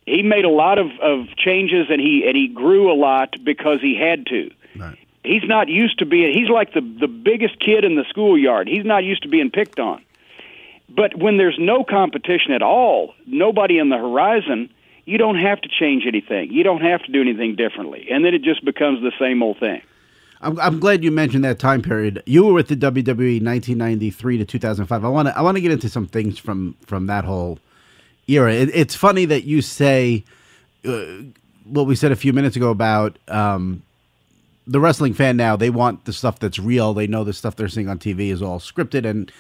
he 0.07 0.23
made 0.23 0.47
a 0.47 0.49
lot 0.51 0.79
of, 0.79 0.87
of 1.01 1.27
changes 1.37 1.89
and 1.91 2.01
he 2.01 2.25
and 2.27 2.35
he 2.37 2.49
grew 2.49 2.91
a 2.91 2.97
lot 2.97 3.37
because 3.45 3.81
he 3.83 3.95
had 3.95 4.27
to. 4.27 4.51
Right. 4.75 4.97
He's 5.23 5.45
not 5.45 5.69
used 5.69 5.99
to 5.99 6.07
being. 6.07 6.33
He's 6.33 6.49
like 6.49 6.73
the 6.73 6.81
the 6.81 7.07
biggest 7.09 7.61
kid 7.61 7.85
in 7.85 7.95
the 7.95 8.05
schoolyard. 8.09 8.67
He's 8.69 8.85
not 8.87 9.05
used 9.05 9.23
to 9.25 9.29
being 9.29 9.51
picked 9.51 9.79
on. 9.79 10.03
But 10.89 11.17
when 11.17 11.37
there's 11.37 11.59
no 11.59 11.85
competition 11.85 12.53
at 12.53 12.63
all, 12.63 13.15
nobody 13.27 13.79
in 13.79 13.89
the 13.91 13.99
horizon, 13.99 14.71
you 15.05 15.19
don't 15.19 15.37
have 15.37 15.61
to 15.63 15.69
change 15.69 16.05
anything. 16.07 16.53
You 16.53 16.63
don't 16.63 16.83
have 16.83 17.03
to 17.05 17.13
do 17.13 17.21
anything 17.21 17.57
differently, 17.57 18.09
and 18.11 18.25
then 18.25 18.35
it 18.35 18.43
just 18.43 18.65
becomes 18.65 19.01
the 19.01 19.13
same 19.19 19.43
old 19.43 19.59
thing. 19.59 19.83
I'm, 20.43 20.59
I'm 20.59 20.81
glad 20.81 21.05
you 21.05 21.11
mentioned 21.11 21.45
that 21.45 21.59
time 21.59 21.83
period. 21.83 22.23
You 22.27 22.45
were 22.45 22.53
with 22.53 22.69
the 22.69 22.77
WWE 22.77 23.43
1993 23.43 24.39
to 24.39 24.45
2005. 24.45 25.05
I 25.05 25.09
want 25.09 25.29
to 25.29 25.39
I 25.39 25.41
want 25.41 25.57
to 25.57 25.61
get 25.61 25.73
into 25.73 25.89
some 25.89 26.07
things 26.07 26.39
from 26.39 26.77
from 26.87 27.07
that 27.07 27.25
whole 27.25 27.59
era. 28.27 28.53
It, 28.53 28.71
it's 28.75 28.95
funny 28.95 29.25
that 29.27 29.45
you 29.45 29.63
say 29.63 30.25
uh, 30.85 31.05
what 31.65 31.87
we 31.87 31.95
said 31.95 32.13
a 32.13 32.17
few 32.17 32.33
minutes 32.33 32.57
ago 32.57 32.71
about 32.71 33.19
um, 33.29 33.83
the 34.67 34.81
wrestling 34.81 35.15
fan. 35.15 35.37
Now 35.37 35.57
they 35.57 35.71
want 35.71 36.05
the 36.05 36.13
stuff 36.13 36.39
that's 36.39 36.59
real. 36.59 36.93
They 36.93 37.07
know 37.07 37.25
the 37.25 37.33
stuff 37.33 37.57
they're 37.57 37.69
seeing 37.69 37.89
on 37.89 37.99
TV 37.99 38.31
is 38.31 38.43
all 38.43 38.59
scripted, 38.59 39.09
and 39.09 39.31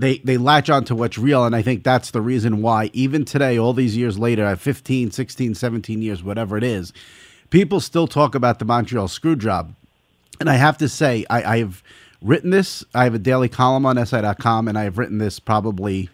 they 0.00 0.18
they 0.18 0.38
latch 0.38 0.70
on 0.70 0.84
to 0.86 0.94
what's 0.94 1.18
real. 1.18 1.44
And 1.44 1.54
I 1.54 1.62
think 1.62 1.84
that's 1.84 2.10
the 2.10 2.20
reason 2.20 2.62
why 2.62 2.90
even 2.92 3.24
today, 3.24 3.58
all 3.58 3.72
these 3.72 3.96
years 3.96 4.18
later, 4.18 4.44
at 4.44 4.58
15, 4.58 5.10
16, 5.10 5.54
17 5.54 6.02
years, 6.02 6.22
whatever 6.22 6.56
it 6.56 6.64
is, 6.64 6.92
people 7.50 7.80
still 7.80 8.06
talk 8.06 8.34
about 8.34 8.58
the 8.58 8.64
Montreal 8.64 9.08
screw 9.08 9.36
job. 9.36 9.74
And 10.38 10.48
I 10.48 10.54
have 10.54 10.78
to 10.78 10.88
say, 10.88 11.26
I, 11.28 11.58
I've 11.58 11.82
written 12.22 12.50
this. 12.50 12.82
I 12.94 13.04
have 13.04 13.14
a 13.14 13.18
daily 13.18 13.48
column 13.48 13.84
on 13.84 14.04
SI.com, 14.04 14.68
and 14.68 14.78
I 14.78 14.84
have 14.84 14.96
written 14.96 15.18
this 15.18 15.38
probably 15.38 16.08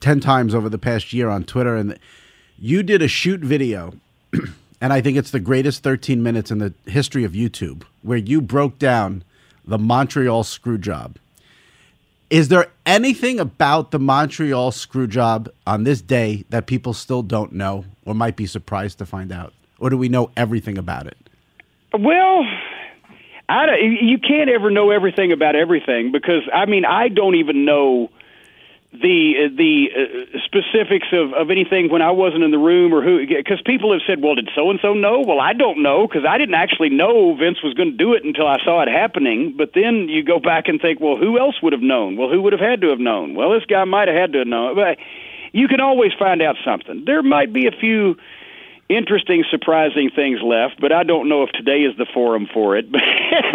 10 0.00 0.20
times 0.20 0.54
over 0.54 0.68
the 0.68 0.78
past 0.78 1.12
year 1.12 1.30
on 1.30 1.44
Twitter. 1.44 1.74
And 1.74 1.98
you 2.58 2.82
did 2.82 3.00
a 3.00 3.08
shoot 3.08 3.40
video, 3.40 3.94
and 4.80 4.92
I 4.92 5.00
think 5.00 5.16
it's 5.16 5.30
the 5.30 5.40
greatest 5.40 5.82
13 5.82 6.22
minutes 6.22 6.50
in 6.50 6.58
the 6.58 6.74
history 6.86 7.24
of 7.24 7.32
YouTube, 7.32 7.84
where 8.02 8.18
you 8.18 8.42
broke 8.42 8.78
down 8.78 9.24
the 9.64 9.78
Montreal 9.78 10.44
screw 10.44 10.76
job. 10.76 11.16
Is 12.32 12.48
there 12.48 12.68
anything 12.86 13.38
about 13.38 13.90
the 13.90 13.98
Montreal 13.98 14.72
screw 14.72 15.06
job 15.06 15.50
on 15.66 15.84
this 15.84 16.00
day 16.00 16.46
that 16.48 16.66
people 16.66 16.94
still 16.94 17.22
don't 17.22 17.52
know 17.52 17.84
or 18.06 18.14
might 18.14 18.36
be 18.36 18.46
surprised 18.46 18.96
to 19.00 19.04
find 19.04 19.30
out? 19.30 19.52
Or 19.78 19.90
do 19.90 19.98
we 19.98 20.08
know 20.08 20.30
everything 20.34 20.78
about 20.78 21.06
it? 21.06 21.18
Well, 21.92 22.46
I 23.50 23.66
don't, 23.66 23.82
you 23.82 24.16
can't 24.16 24.48
ever 24.48 24.70
know 24.70 24.90
everything 24.90 25.30
about 25.30 25.56
everything 25.56 26.10
because 26.10 26.40
I 26.54 26.64
mean 26.64 26.86
I 26.86 27.08
don't 27.08 27.34
even 27.34 27.66
know 27.66 28.08
the 28.92 29.48
the 29.56 29.88
uh, 29.88 30.38
specifics 30.44 31.08
of, 31.12 31.32
of 31.32 31.50
anything 31.50 31.90
when 31.90 32.02
I 32.02 32.10
wasn't 32.10 32.44
in 32.44 32.50
the 32.50 32.58
room 32.58 32.92
or 32.92 33.02
who 33.02 33.26
because 33.26 33.62
people 33.64 33.90
have 33.92 34.02
said, 34.06 34.22
well, 34.22 34.34
did 34.34 34.50
so 34.54 34.68
and 34.68 34.78
so 34.82 34.92
know? 34.92 35.24
Well, 35.26 35.40
I 35.40 35.54
don't 35.54 35.82
know 35.82 36.06
because 36.06 36.24
I 36.28 36.36
didn't 36.36 36.54
actually 36.54 36.90
know 36.90 37.34
Vince 37.34 37.62
was 37.62 37.72
going 37.72 37.92
to 37.92 37.96
do 37.96 38.12
it 38.12 38.24
until 38.24 38.46
I 38.46 38.58
saw 38.62 38.82
it 38.82 38.88
happening. 38.88 39.54
But 39.56 39.70
then 39.74 40.08
you 40.08 40.22
go 40.22 40.38
back 40.38 40.68
and 40.68 40.80
think, 40.80 41.00
well, 41.00 41.16
who 41.16 41.38
else 41.38 41.56
would 41.62 41.72
have 41.72 41.80
known? 41.80 42.16
Well, 42.16 42.28
who 42.28 42.42
would 42.42 42.52
have 42.52 42.60
had 42.60 42.82
to 42.82 42.88
have 42.90 43.00
known? 43.00 43.34
Well, 43.34 43.52
this 43.52 43.64
guy 43.64 43.84
might 43.84 44.08
have 44.08 44.16
had 44.16 44.32
to 44.34 44.40
have 44.40 44.48
known. 44.48 44.74
But 44.74 44.98
you 45.52 45.68
can 45.68 45.80
always 45.80 46.12
find 46.18 46.42
out 46.42 46.56
something. 46.62 47.04
There 47.06 47.22
might 47.22 47.52
be 47.52 47.66
a 47.66 47.72
few 47.72 48.16
interesting, 48.90 49.44
surprising 49.50 50.10
things 50.14 50.40
left, 50.42 50.80
but 50.80 50.92
I 50.92 51.02
don't 51.02 51.28
know 51.28 51.44
if 51.44 51.50
today 51.52 51.80
is 51.80 51.96
the 51.96 52.06
forum 52.12 52.46
for 52.52 52.76
it. 52.76 52.92
But 52.92 53.00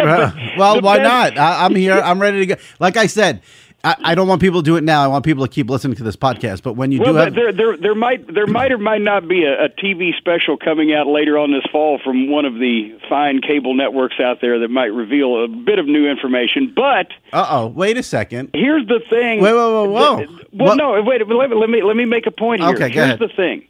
well, 0.58 0.80
why 0.80 0.98
best- 0.98 1.36
not? 1.36 1.38
I, 1.38 1.64
I'm 1.64 1.76
here. 1.76 1.94
I'm 1.94 2.20
ready 2.20 2.38
to 2.40 2.46
go. 2.46 2.62
Like 2.80 2.96
I 2.96 3.06
said, 3.06 3.42
I, 3.84 3.96
I, 4.02 4.14
don't 4.16 4.26
want 4.26 4.40
people 4.40 4.60
to 4.60 4.64
do 4.64 4.76
it 4.76 4.82
now. 4.82 5.04
I 5.04 5.06
want 5.06 5.24
people 5.24 5.46
to 5.46 5.52
keep 5.52 5.70
listening 5.70 5.96
to 5.98 6.02
this 6.02 6.16
podcast. 6.16 6.62
But 6.62 6.72
when 6.72 6.90
you 6.90 7.00
well, 7.00 7.12
do 7.12 7.18
have, 7.18 7.34
there, 7.34 7.52
there, 7.52 7.76
there 7.76 7.94
might, 7.94 8.32
there 8.32 8.48
might 8.48 8.72
or 8.72 8.78
might 8.78 9.02
not 9.02 9.28
be 9.28 9.44
a, 9.44 9.66
a, 9.66 9.68
TV 9.68 10.16
special 10.16 10.56
coming 10.56 10.92
out 10.92 11.06
later 11.06 11.38
on 11.38 11.52
this 11.52 11.62
fall 11.70 12.00
from 12.02 12.28
one 12.28 12.44
of 12.44 12.54
the 12.54 12.98
fine 13.08 13.40
cable 13.40 13.74
networks 13.74 14.16
out 14.18 14.40
there 14.40 14.58
that 14.58 14.68
might 14.68 14.86
reveal 14.86 15.44
a 15.44 15.48
bit 15.48 15.78
of 15.78 15.86
new 15.86 16.10
information. 16.10 16.72
But 16.74 17.12
uh 17.32 17.46
oh, 17.50 17.66
wait 17.68 17.96
a 17.96 18.02
second. 18.02 18.50
Here's 18.52 18.86
the 18.88 19.00
thing. 19.08 19.40
Wait, 19.40 19.52
whoa, 19.52 19.84
whoa, 19.84 19.90
whoa. 19.90 20.16
Well, 20.52 20.68
what? 20.68 20.74
no, 20.76 21.00
wait. 21.02 21.26
Let, 21.28 21.56
let 21.56 21.70
me 21.70 21.82
let 21.82 21.94
me 21.94 22.04
make 22.04 22.26
a 22.26 22.32
point 22.32 22.60
here. 22.60 22.70
Okay, 22.70 22.90
here's 22.90 23.04
ahead. 23.04 23.18
the 23.20 23.28
thing. 23.28 23.64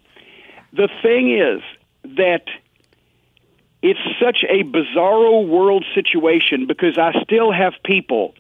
The 0.72 0.88
thing 1.02 1.36
is 1.38 1.60
that 2.16 2.44
it's 3.82 4.00
such 4.18 4.42
a 4.48 4.64
bizarro 4.64 5.46
world 5.46 5.84
situation 5.94 6.66
because 6.66 6.96
I 6.96 7.12
still 7.22 7.52
have 7.52 7.74
people 7.84 8.34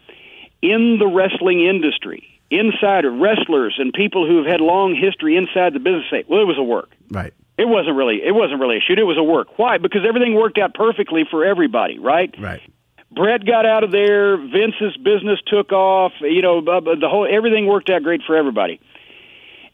in 0.62 0.98
the 0.98 1.06
wrestling 1.06 1.64
industry, 1.64 2.40
insider 2.50 3.10
wrestlers, 3.10 3.76
and 3.78 3.92
people 3.92 4.26
who 4.26 4.38
have 4.38 4.46
had 4.46 4.60
long 4.60 4.94
history 4.94 5.36
inside 5.36 5.72
the 5.72 5.80
business 5.80 6.04
say, 6.10 6.24
"Well, 6.28 6.40
it 6.40 6.46
was 6.46 6.58
a 6.58 6.62
work." 6.62 6.90
Right. 7.10 7.32
It 7.56 7.68
wasn't 7.68 7.96
really. 7.96 8.22
It 8.24 8.34
wasn't 8.34 8.60
really 8.60 8.76
a 8.76 8.80
shoot. 8.80 8.98
It 8.98 9.04
was 9.04 9.18
a 9.18 9.22
work. 9.22 9.58
Why? 9.58 9.78
Because 9.78 10.02
everything 10.06 10.34
worked 10.34 10.58
out 10.58 10.74
perfectly 10.74 11.24
for 11.30 11.44
everybody. 11.44 11.98
Right. 11.98 12.34
Right. 12.38 12.62
Bret 13.10 13.44
got 13.44 13.66
out 13.66 13.84
of 13.84 13.90
there. 13.90 14.36
Vince's 14.36 14.96
business 14.98 15.40
took 15.46 15.72
off. 15.72 16.12
You 16.20 16.42
know, 16.42 16.60
the 16.60 17.08
whole 17.08 17.26
everything 17.28 17.66
worked 17.66 17.90
out 17.90 18.02
great 18.02 18.22
for 18.26 18.36
everybody. 18.36 18.80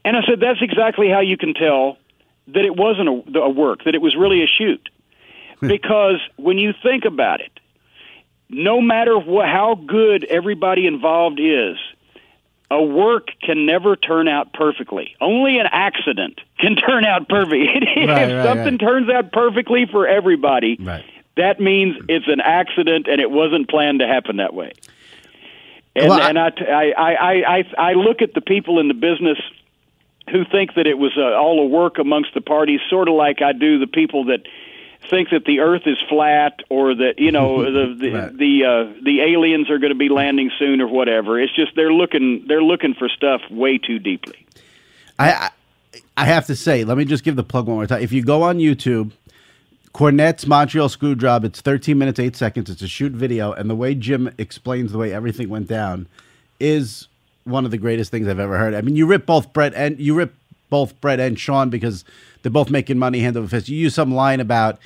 And 0.05 0.17
I 0.17 0.21
said, 0.29 0.41
that's 0.41 0.61
exactly 0.61 1.09
how 1.09 1.21
you 1.21 1.37
can 1.37 1.55
tell 1.55 1.97
that 2.49 2.65
it 2.65 2.77
wasn't 2.77 3.09
a, 3.09 3.39
a 3.41 3.49
work, 3.49 3.85
that 3.85 3.95
it 3.95 4.03
was 4.03 4.15
really 4.15 4.43
a 4.43 4.47
shoot. 4.47 4.89
because 5.61 6.21
when 6.37 6.59
you 6.59 6.75
think 6.83 7.05
about 7.05 7.41
it, 7.41 7.59
no 8.49 8.81
matter 8.81 9.19
what, 9.19 9.47
how 9.49 9.75
good 9.75 10.25
everybody 10.25 10.87
involved 10.87 11.41
is, 11.41 11.77
a 12.71 12.83
work 12.83 13.29
can 13.43 13.67
never 13.67 13.95
turn 13.97 14.27
out 14.29 14.53
perfectly. 14.53 15.15
Only 15.21 15.59
an 15.59 15.67
accident 15.71 16.41
can 16.59 16.77
turn 16.77 17.05
out 17.05 17.29
perfect. 17.29 17.55
if 17.57 18.09
right, 18.09 18.33
right, 18.33 18.45
something 18.45 18.75
right. 18.75 18.81
turns 18.81 19.09
out 19.11 19.33
perfectly 19.33 19.87
for 19.91 20.07
everybody, 20.07 20.77
that 21.37 21.61
means 21.61 21.97
it's 22.09 22.29
an 22.29 22.41
accident 22.41 23.07
and 23.09 23.21
it 23.21 23.31
wasn't 23.31 23.69
planned 23.69 24.01
to 24.01 24.07
happen 24.07 24.37
that 24.39 24.55
way. 24.55 24.73
And, 25.97 26.09
Well, 26.09 26.21
I- 26.21 26.29
and 26.31 26.39
I, 26.39 26.49
I, 26.49 26.93
I, 26.97 27.59
I, 27.59 27.65
I 27.79 27.93
look 27.93 28.23
at 28.23 28.35
the 28.35 28.41
people 28.41 28.81
in 28.81 28.89
the 28.89 28.95
business 28.95 29.39
who 30.31 30.45
think 30.45 30.75
that 30.75 30.87
it 30.87 30.97
was 30.99 31.13
uh, 31.19 31.35
all 31.35 31.61
a 31.61 31.67
work 31.67 31.99
amongst 31.99 32.33
the 32.35 32.41
parties, 32.41 32.81
sort 32.89 33.09
of 33.09 33.15
like 33.15 33.43
I 33.43 33.53
do 33.53 33.79
the 33.79 33.87
people 33.87 34.25
that 34.25 34.41
think 35.11 35.31
that 35.31 35.45
the 35.45 35.61
Earth 35.61 35.83
is 35.87 35.99
flat 36.09 36.61
or 36.69 36.95
that 36.95 37.15
you 37.19 37.33
know 37.33 37.65
the 37.73 37.95
the 37.99 38.11
Right. 38.11 38.37
the, 38.37 38.65
uh, 38.65 39.03
the 39.03 39.21
aliens 39.21 39.71
are 39.71 39.79
going 39.79 39.93
to 39.93 39.99
be 39.99 40.09
landing 40.09 40.51
soon 40.59 40.81
or 40.81 40.89
whatever. 40.89 41.41
It's 41.41 41.55
just 41.55 41.75
they're 41.77 41.93
looking 41.93 42.45
they're 42.49 42.63
looking 42.63 42.95
for 42.95 43.09
stuff 43.09 43.41
way 43.51 43.79
too 43.79 43.99
deeply. 43.99 44.47
I, 45.19 45.51
I 46.17 46.25
have 46.25 46.47
to 46.47 46.57
say, 46.57 46.85
let 46.85 46.97
me 46.99 47.05
just 47.05 47.23
give 47.25 47.37
the 47.37 47.45
plug 47.45 47.67
one 47.67 47.77
more 47.77 47.87
time. 47.87 48.03
If 48.03 48.13
you 48.13 48.25
go 48.25 48.43
on 48.43 48.59
YouTube, 48.59 49.13
Cornette's 49.93 50.47
Montreal 50.47 50.89
Screwjob, 50.89 51.45
it's 51.45 51.61
13 51.61 51.97
minutes, 51.97 52.19
8 52.19 52.35
seconds. 52.35 52.69
It's 52.69 52.83
a 52.83 52.89
shoot 52.89 53.13
video. 53.13 53.53
And 53.53 53.71
the 53.71 53.77
way 53.77 53.95
Jim 53.95 54.33
explains 54.39 54.91
the 54.91 54.99
way 54.99 55.13
everything 55.13 55.49
went 55.49 55.69
down 55.69 56.09
is 56.59 57.07
one 57.45 57.65
of 57.65 57.71
the 57.71 57.79
greatest 57.79 58.11
things 58.11 58.27
I've 58.27 58.41
ever 58.41 58.59
heard. 58.59 58.75
I 58.75 58.81
mean, 58.81 58.97
you 58.97 59.07
rip 59.07 59.25
both 59.27 59.53
Bret 59.53 59.73
and 59.75 60.01
you 60.01 60.15
rip 60.15 60.35
both 60.75 61.01
Bret 61.01 61.21
and 61.21 61.39
Shawn 61.39 61.71
because 61.71 62.05
they're 62.43 62.51
both 62.51 62.69
making 62.69 62.99
money 62.99 63.21
hand 63.21 63.37
over 63.37 63.47
fist. 63.47 63.69
You 63.69 63.77
use 63.79 63.95
some 63.95 64.13
line 64.13 64.41
about 64.41 64.81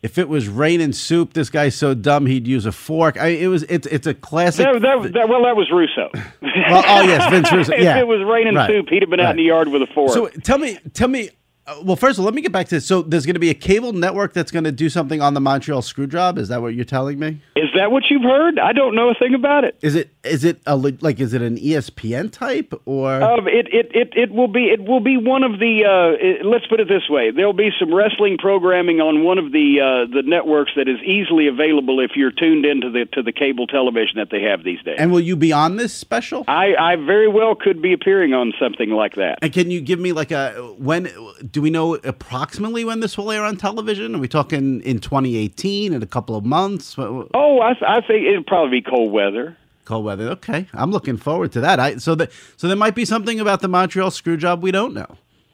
if 0.00 0.16
it 0.16 0.28
was 0.28 0.46
raining 0.46 0.92
soup, 0.92 1.32
this 1.32 1.50
guy's 1.50 1.74
so 1.74 1.92
dumb 1.92 2.26
he'd 2.26 2.46
use 2.46 2.66
a 2.66 2.70
fork. 2.70 3.16
I, 3.18 3.28
it 3.28 3.48
was 3.48 3.64
it's 3.64 3.84
it's 3.88 4.06
a 4.06 4.14
classic. 4.14 4.64
That, 4.64 4.80
that, 4.82 5.12
that, 5.14 5.28
well, 5.28 5.42
that 5.42 5.56
was 5.56 5.72
Russo. 5.72 6.08
Well, 6.14 6.84
oh 6.86 7.02
yes, 7.02 7.28
Vince 7.32 7.50
Russo. 7.56 7.72
if 7.72 7.80
it 7.96 8.06
was 8.06 8.22
raining 8.22 8.54
Right. 8.54 8.68
soup, 8.70 8.90
he'd 8.90 9.02
have 9.02 9.10
been 9.10 9.18
out 9.18 9.32
in 9.32 9.38
the 9.38 9.42
yard 9.42 9.66
with 9.66 9.82
a 9.82 9.88
fork. 9.88 10.12
So 10.12 10.28
tell 10.28 10.58
me, 10.58 10.78
tell 10.92 11.08
me. 11.08 11.30
Uh, 11.66 11.80
well, 11.82 11.96
first 11.96 12.18
of 12.18 12.20
all, 12.20 12.24
let 12.26 12.34
me 12.34 12.42
get 12.42 12.52
back 12.52 12.68
to 12.68 12.74
this. 12.74 12.86
So 12.86 13.02
there's 13.02 13.24
going 13.24 13.34
to 13.34 13.40
be 13.40 13.50
a 13.50 13.54
cable 13.54 13.92
network 13.92 14.32
that's 14.34 14.50
going 14.50 14.64
to 14.64 14.72
do 14.72 14.90
something 14.90 15.22
on 15.22 15.34
the 15.34 15.40
Montreal 15.40 15.80
Screwjob. 15.80 16.38
Is 16.38 16.48
that 16.48 16.60
what 16.60 16.74
you're 16.74 16.84
telling 16.84 17.18
me? 17.18 17.40
is 17.74 17.80
that 17.80 17.90
what 17.90 18.04
you've 18.08 18.22
heard? 18.22 18.58
I 18.58 18.72
don't 18.72 18.94
know 18.94 19.10
a 19.10 19.14
thing 19.14 19.34
about 19.34 19.64
it. 19.64 19.76
Is 19.82 19.96
it 19.96 20.10
is 20.22 20.44
it 20.44 20.60
a 20.66 20.76
like 20.76 21.18
is 21.18 21.34
it 21.34 21.42
an 21.42 21.56
ESPN 21.56 22.30
type 22.30 22.72
or 22.84 23.20
Um, 23.20 23.48
it, 23.48 23.66
it, 23.72 23.90
it, 23.94 24.12
it 24.14 24.30
will 24.30 24.48
be 24.48 24.66
it 24.66 24.84
will 24.84 25.00
be 25.00 25.16
one 25.16 25.42
of 25.42 25.58
the 25.58 25.84
uh, 25.84 26.16
it, 26.24 26.46
let's 26.46 26.66
put 26.66 26.78
it 26.80 26.88
this 26.88 27.08
way 27.10 27.30
there'll 27.30 27.52
be 27.52 27.70
some 27.78 27.92
wrestling 27.92 28.38
programming 28.38 29.00
on 29.00 29.24
one 29.24 29.38
of 29.38 29.50
the 29.50 29.80
uh, 29.80 30.14
the 30.14 30.22
networks 30.22 30.72
that 30.76 30.88
is 30.88 31.00
easily 31.04 31.48
available 31.48 32.00
if 32.00 32.12
you're 32.14 32.30
tuned 32.30 32.64
into 32.64 32.90
the 32.90 33.06
to 33.12 33.22
the 33.22 33.32
cable 33.32 33.66
television 33.66 34.18
that 34.18 34.28
they 34.30 34.42
have 34.42 34.62
these 34.62 34.80
days. 34.82 34.96
and 34.98 35.10
will 35.10 35.20
you 35.20 35.36
be 35.36 35.52
on 35.52 35.76
this 35.76 35.92
special? 35.92 36.44
I, 36.46 36.74
I 36.78 36.96
very 36.96 37.28
well 37.28 37.54
could 37.54 37.82
be 37.82 37.92
appearing 37.92 38.34
on 38.34 38.52
something 38.60 38.90
like 38.90 39.16
that. 39.16 39.38
And 39.42 39.52
can 39.52 39.70
you 39.70 39.80
give 39.80 39.98
me 39.98 40.12
like 40.12 40.30
a 40.30 40.52
when? 40.78 41.10
Do 41.54 41.62
we 41.62 41.70
know 41.70 41.94
approximately 41.94 42.84
when 42.84 42.98
this 42.98 43.16
will 43.16 43.30
air 43.30 43.44
on 43.44 43.56
television? 43.56 44.16
Are 44.16 44.18
we 44.18 44.26
talking 44.26 44.80
in 44.80 44.98
2018 44.98 45.92
in 45.92 46.02
a 46.02 46.06
couple 46.06 46.34
of 46.34 46.44
months? 46.44 46.96
Oh, 46.98 47.60
I, 47.60 47.76
I 47.86 48.00
think 48.00 48.26
it'll 48.26 48.42
probably 48.42 48.80
be 48.80 48.82
cold 48.82 49.12
weather. 49.12 49.56
Cold 49.84 50.04
weather. 50.04 50.30
Okay, 50.30 50.66
I'm 50.74 50.90
looking 50.90 51.16
forward 51.16 51.52
to 51.52 51.60
that. 51.60 51.78
I 51.78 51.98
so 51.98 52.16
that 52.16 52.32
so 52.56 52.66
there 52.66 52.76
might 52.76 52.96
be 52.96 53.04
something 53.04 53.38
about 53.38 53.60
the 53.60 53.68
Montreal 53.68 54.10
Screwjob 54.10 54.62
we 54.62 54.72
don't 54.72 54.94
know. 54.94 55.06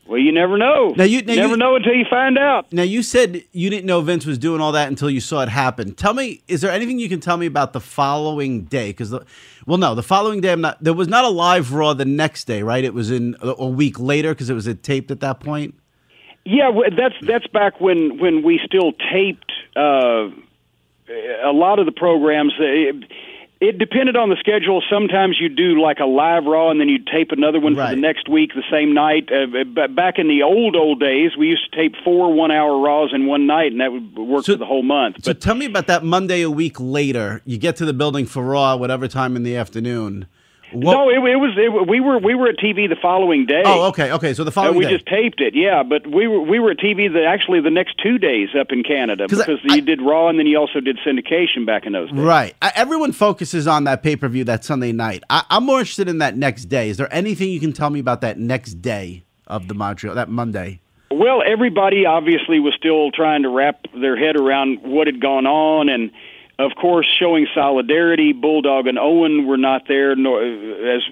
Well, 0.06 0.18
you 0.18 0.32
never 0.32 0.56
know. 0.56 0.94
Now 0.96 1.04
you- 1.04 1.20
now 1.20 1.34
never 1.34 1.48
you- 1.50 1.56
know 1.58 1.76
until 1.76 1.92
you 1.92 2.06
find 2.08 2.38
out. 2.38 2.72
Now 2.72 2.82
you 2.82 3.02
said 3.02 3.44
you 3.52 3.68
didn't 3.68 3.84
know 3.84 4.00
Vince 4.00 4.24
was 4.24 4.38
doing 4.38 4.62
all 4.62 4.72
that 4.72 4.88
until 4.88 5.10
you 5.10 5.20
saw 5.20 5.42
it 5.42 5.50
happen. 5.50 5.92
Tell 5.92 6.14
me, 6.14 6.40
is 6.48 6.62
there 6.62 6.72
anything 6.72 6.98
you 6.98 7.10
can 7.10 7.20
tell 7.20 7.36
me 7.36 7.44
about 7.44 7.74
the 7.74 7.80
following 7.80 8.62
day? 8.64 8.88
Because 8.88 9.10
the, 9.10 9.22
well, 9.66 9.76
no, 9.76 9.94
the 9.94 10.02
following 10.02 10.40
day 10.40 10.52
I'm 10.52 10.62
not. 10.62 10.82
There 10.82 10.94
was 10.94 11.08
not 11.08 11.26
a 11.26 11.28
live 11.28 11.74
Raw 11.74 11.92
the 11.92 12.06
next 12.06 12.46
day, 12.46 12.62
right? 12.62 12.84
It 12.84 12.94
was 12.94 13.10
in 13.10 13.36
a, 13.42 13.50
a 13.58 13.66
week 13.68 14.00
later 14.00 14.30
because 14.32 14.48
it 14.48 14.54
was 14.54 14.66
taped 14.82 15.10
at 15.10 15.20
that 15.20 15.40
point. 15.40 15.74
Yeah, 16.44 16.70
that's 16.96 17.14
that's 17.22 17.46
back 17.48 17.80
when 17.80 18.18
when 18.18 18.42
we 18.42 18.60
still 18.64 18.92
taped 19.12 19.52
uh, 19.76 20.30
a 21.44 21.52
lot 21.52 21.78
of 21.78 21.86
the 21.86 21.92
programs. 21.92 22.54
It, 22.58 23.04
it 23.60 23.76
depended 23.76 24.16
on 24.16 24.30
the 24.30 24.36
schedule. 24.36 24.82
Sometimes 24.88 25.36
you 25.38 25.50
do 25.50 25.78
like 25.82 25.98
a 26.00 26.06
live 26.06 26.44
Raw, 26.46 26.70
and 26.70 26.80
then 26.80 26.88
you'd 26.88 27.06
tape 27.06 27.30
another 27.30 27.60
one 27.60 27.74
for 27.74 27.86
the 27.90 27.94
next 27.96 28.26
week, 28.26 28.54
the 28.54 28.62
same 28.70 28.94
night. 28.94 29.28
Uh, 29.30 29.64
but 29.66 29.94
back 29.94 30.18
in 30.18 30.28
the 30.28 30.42
old 30.42 30.76
old 30.76 30.98
days, 30.98 31.36
we 31.36 31.48
used 31.48 31.70
to 31.70 31.76
tape 31.76 31.94
four 32.02 32.32
one-hour 32.32 32.78
Raws 32.80 33.10
in 33.12 33.26
one 33.26 33.46
night, 33.46 33.72
and 33.72 33.80
that 33.82 33.92
would 33.92 34.16
work 34.16 34.46
So- 34.46 34.54
for 34.54 34.58
the 34.58 34.64
whole 34.64 34.82
month. 34.82 35.24
So 35.24 35.32
But 35.34 35.42
tell 35.42 35.54
me 35.54 35.66
about 35.66 35.88
that 35.88 36.02
Monday 36.02 36.40
a 36.40 36.50
week 36.50 36.80
later. 36.80 37.42
You 37.44 37.58
get 37.58 37.76
to 37.76 37.84
the 37.84 37.92
building 37.92 38.24
for 38.24 38.42
Raw, 38.42 38.76
whatever 38.76 39.06
time 39.08 39.36
in 39.36 39.42
the 39.42 39.56
afternoon. 39.56 40.26
What, 40.72 40.92
no, 40.92 41.08
it, 41.08 41.14
it 41.16 41.36
was 41.36 41.52
it, 41.56 41.88
we 41.88 42.00
were 42.00 42.18
we 42.18 42.34
were 42.34 42.48
at 42.48 42.56
TV 42.58 42.88
the 42.88 42.96
following 43.00 43.44
day. 43.46 43.62
oh, 43.64 43.88
okay, 43.88 44.12
okay. 44.12 44.34
So 44.34 44.44
the 44.44 44.48
And 44.50 44.54
following 44.54 44.76
we 44.78 44.84
day. 44.84 44.92
just 44.92 45.06
taped 45.06 45.40
it, 45.40 45.54
yeah. 45.54 45.82
But 45.82 46.06
we 46.06 46.26
were 46.28 46.40
we 46.40 46.58
were 46.60 46.70
at 46.72 46.78
TV 46.78 47.12
the 47.12 47.24
actually 47.26 47.60
the 47.60 47.70
next 47.70 47.96
two 48.02 48.18
days 48.18 48.50
up 48.58 48.68
in 48.70 48.82
Canada 48.84 49.26
'Cause 49.28 49.38
because 49.38 49.60
I- 49.68 49.74
you 49.76 49.80
did 49.82 50.00
Raw 50.00 50.28
and 50.28 50.38
then 50.38 50.46
you 50.46 50.58
also 50.58 50.80
did 50.80 50.98
syndication 51.06 51.66
back 51.66 51.86
in 51.86 51.92
those 51.92 52.10
days. 52.10 52.20
Right. 52.20 52.54
I, 52.62 52.72
everyone 52.76 53.12
focuses 53.12 53.66
on 53.66 53.84
that 53.84 54.02
pay 54.02 54.16
per 54.16 54.28
view 54.28 54.44
that 54.44 54.64
Sunday 54.64 54.92
night. 54.92 55.22
I, 55.28 55.42
I'm 55.50 55.64
more 55.64 55.80
interested 55.80 56.08
in 56.08 56.18
that 56.18 56.36
next 56.36 56.66
day. 56.66 56.88
Is 56.88 56.96
there 56.98 57.12
anything 57.12 57.50
you 57.50 57.60
can 57.60 57.72
tell 57.72 57.90
me 57.90 57.98
about 58.00 58.20
that 58.20 58.38
next 58.38 58.74
day 58.74 59.24
of 59.48 59.66
the 59.68 59.74
Montreal, 59.74 60.14
that 60.14 60.28
Monday? 60.28 60.80
Well, 61.12 61.42
everybody 61.44 62.06
obviously 62.06 62.60
was 62.60 62.72
still 62.78 63.10
trying 63.10 63.42
to 63.42 63.48
wrap 63.48 63.80
their 64.00 64.16
head 64.16 64.36
around 64.36 64.78
what 64.84 65.08
had 65.08 65.20
gone 65.20 65.44
on, 65.44 65.88
and 65.88 66.12
of 66.64 66.74
course, 66.76 67.06
showing 67.18 67.46
solidarity. 67.54 68.32
Bulldog 68.32 68.86
and 68.86 68.98
Owen 68.98 69.46
were 69.46 69.56
not 69.56 69.88
there, 69.88 70.14
nor, 70.16 70.42
as 70.42 71.02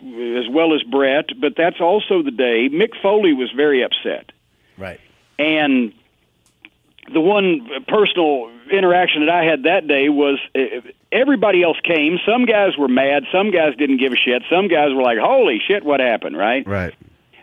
as 0.41 0.49
well 0.49 0.75
as 0.75 0.83
Bret. 0.83 1.27
But 1.41 1.55
that's 1.57 1.81
also 1.81 2.23
the 2.23 2.31
day 2.31 2.69
Mick 2.69 3.01
Foley 3.03 3.33
was 3.33 3.51
very 3.53 3.83
upset, 3.83 4.33
Right. 4.77 5.01
and 5.39 5.93
the 7.13 7.21
one 7.21 7.67
personal 7.89 8.51
interaction 8.71 9.25
that 9.25 9.35
I 9.35 9.45
had 9.45 9.63
that 9.63 9.87
day 9.89 10.09
was 10.11 10.39
uh, 10.55 10.61
everybody 11.11 11.63
else 11.63 11.79
came. 11.83 12.19
Some 12.27 12.45
guys 12.45 12.77
were 12.77 12.89
mad. 12.89 13.25
Some 13.33 13.51
guys 13.51 13.75
didn't 13.77 13.97
give 13.99 14.13
a 14.13 14.17
shit. 14.17 14.43
Some 14.51 14.69
guys 14.69 14.93
were 14.93 15.03
like, 15.03 15.19
"Holy 15.19 15.59
shit, 15.67 15.85
what 15.85 16.01
happened?" 16.01 16.37
Right? 16.37 16.67
Right. 16.67 16.95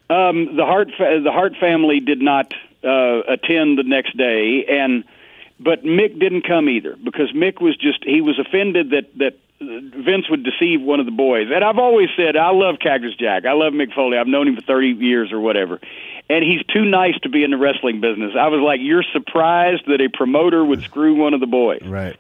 Um, 0.10 0.56
the 0.56 0.66
Hart 0.66 0.92
fa- 0.96 1.20
the 1.24 1.32
Hart 1.32 1.56
family 1.60 2.00
did 2.00 2.22
not 2.22 2.54
uh, 2.84 3.22
attend 3.28 3.80
the 3.80 3.84
next 3.84 4.16
day, 4.16 4.66
and 4.70 5.04
but 5.60 5.84
Mick 5.84 6.20
didn't 6.20 6.48
come 6.48 6.70
either 6.70 6.96
because 6.96 7.32
Mick 7.32 7.62
was 7.62 7.76
just 7.78 8.04
he 8.04 8.22
was 8.22 8.40
offended 8.40 8.92
that 8.92 9.18
that 9.18 9.38
Vince 9.62 10.30
would 10.30 10.44
deceive 10.44 10.82
one 10.82 11.00
of 11.00 11.06
the 11.06 11.14
boys. 11.14 11.48
And 11.54 11.64
I've 11.64 11.78
always 11.78 12.10
said 12.18 12.36
I 12.36 12.52
love 12.52 12.76
Cactus 12.80 13.16
Jack. 13.16 13.46
I 13.46 13.54
love 13.54 13.74
Mick 13.74 13.94
Foley. 13.94 14.18
I've 14.18 14.28
known 14.28 14.48
him 14.48 14.56
for 14.56 14.62
thirty 14.62 14.90
years 14.90 15.32
or 15.32 15.40
whatever. 15.40 15.80
And 16.30 16.44
he's 16.44 16.64
too 16.66 16.84
nice 16.84 17.18
to 17.20 17.30
be 17.30 17.44
in 17.44 17.52
the 17.52 17.58
wrestling 17.58 18.02
business. 18.02 18.34
I 18.38 18.48
was 18.48 18.60
like, 18.60 18.80
you're 18.82 19.04
surprised 19.04 19.84
that 19.88 20.02
a 20.02 20.10
promoter 20.10 20.66
would 20.66 20.82
screw 20.82 21.16
one 21.16 21.34
of 21.34 21.40
the 21.40 21.48
boys. 21.48 21.84
Right. 21.86 22.18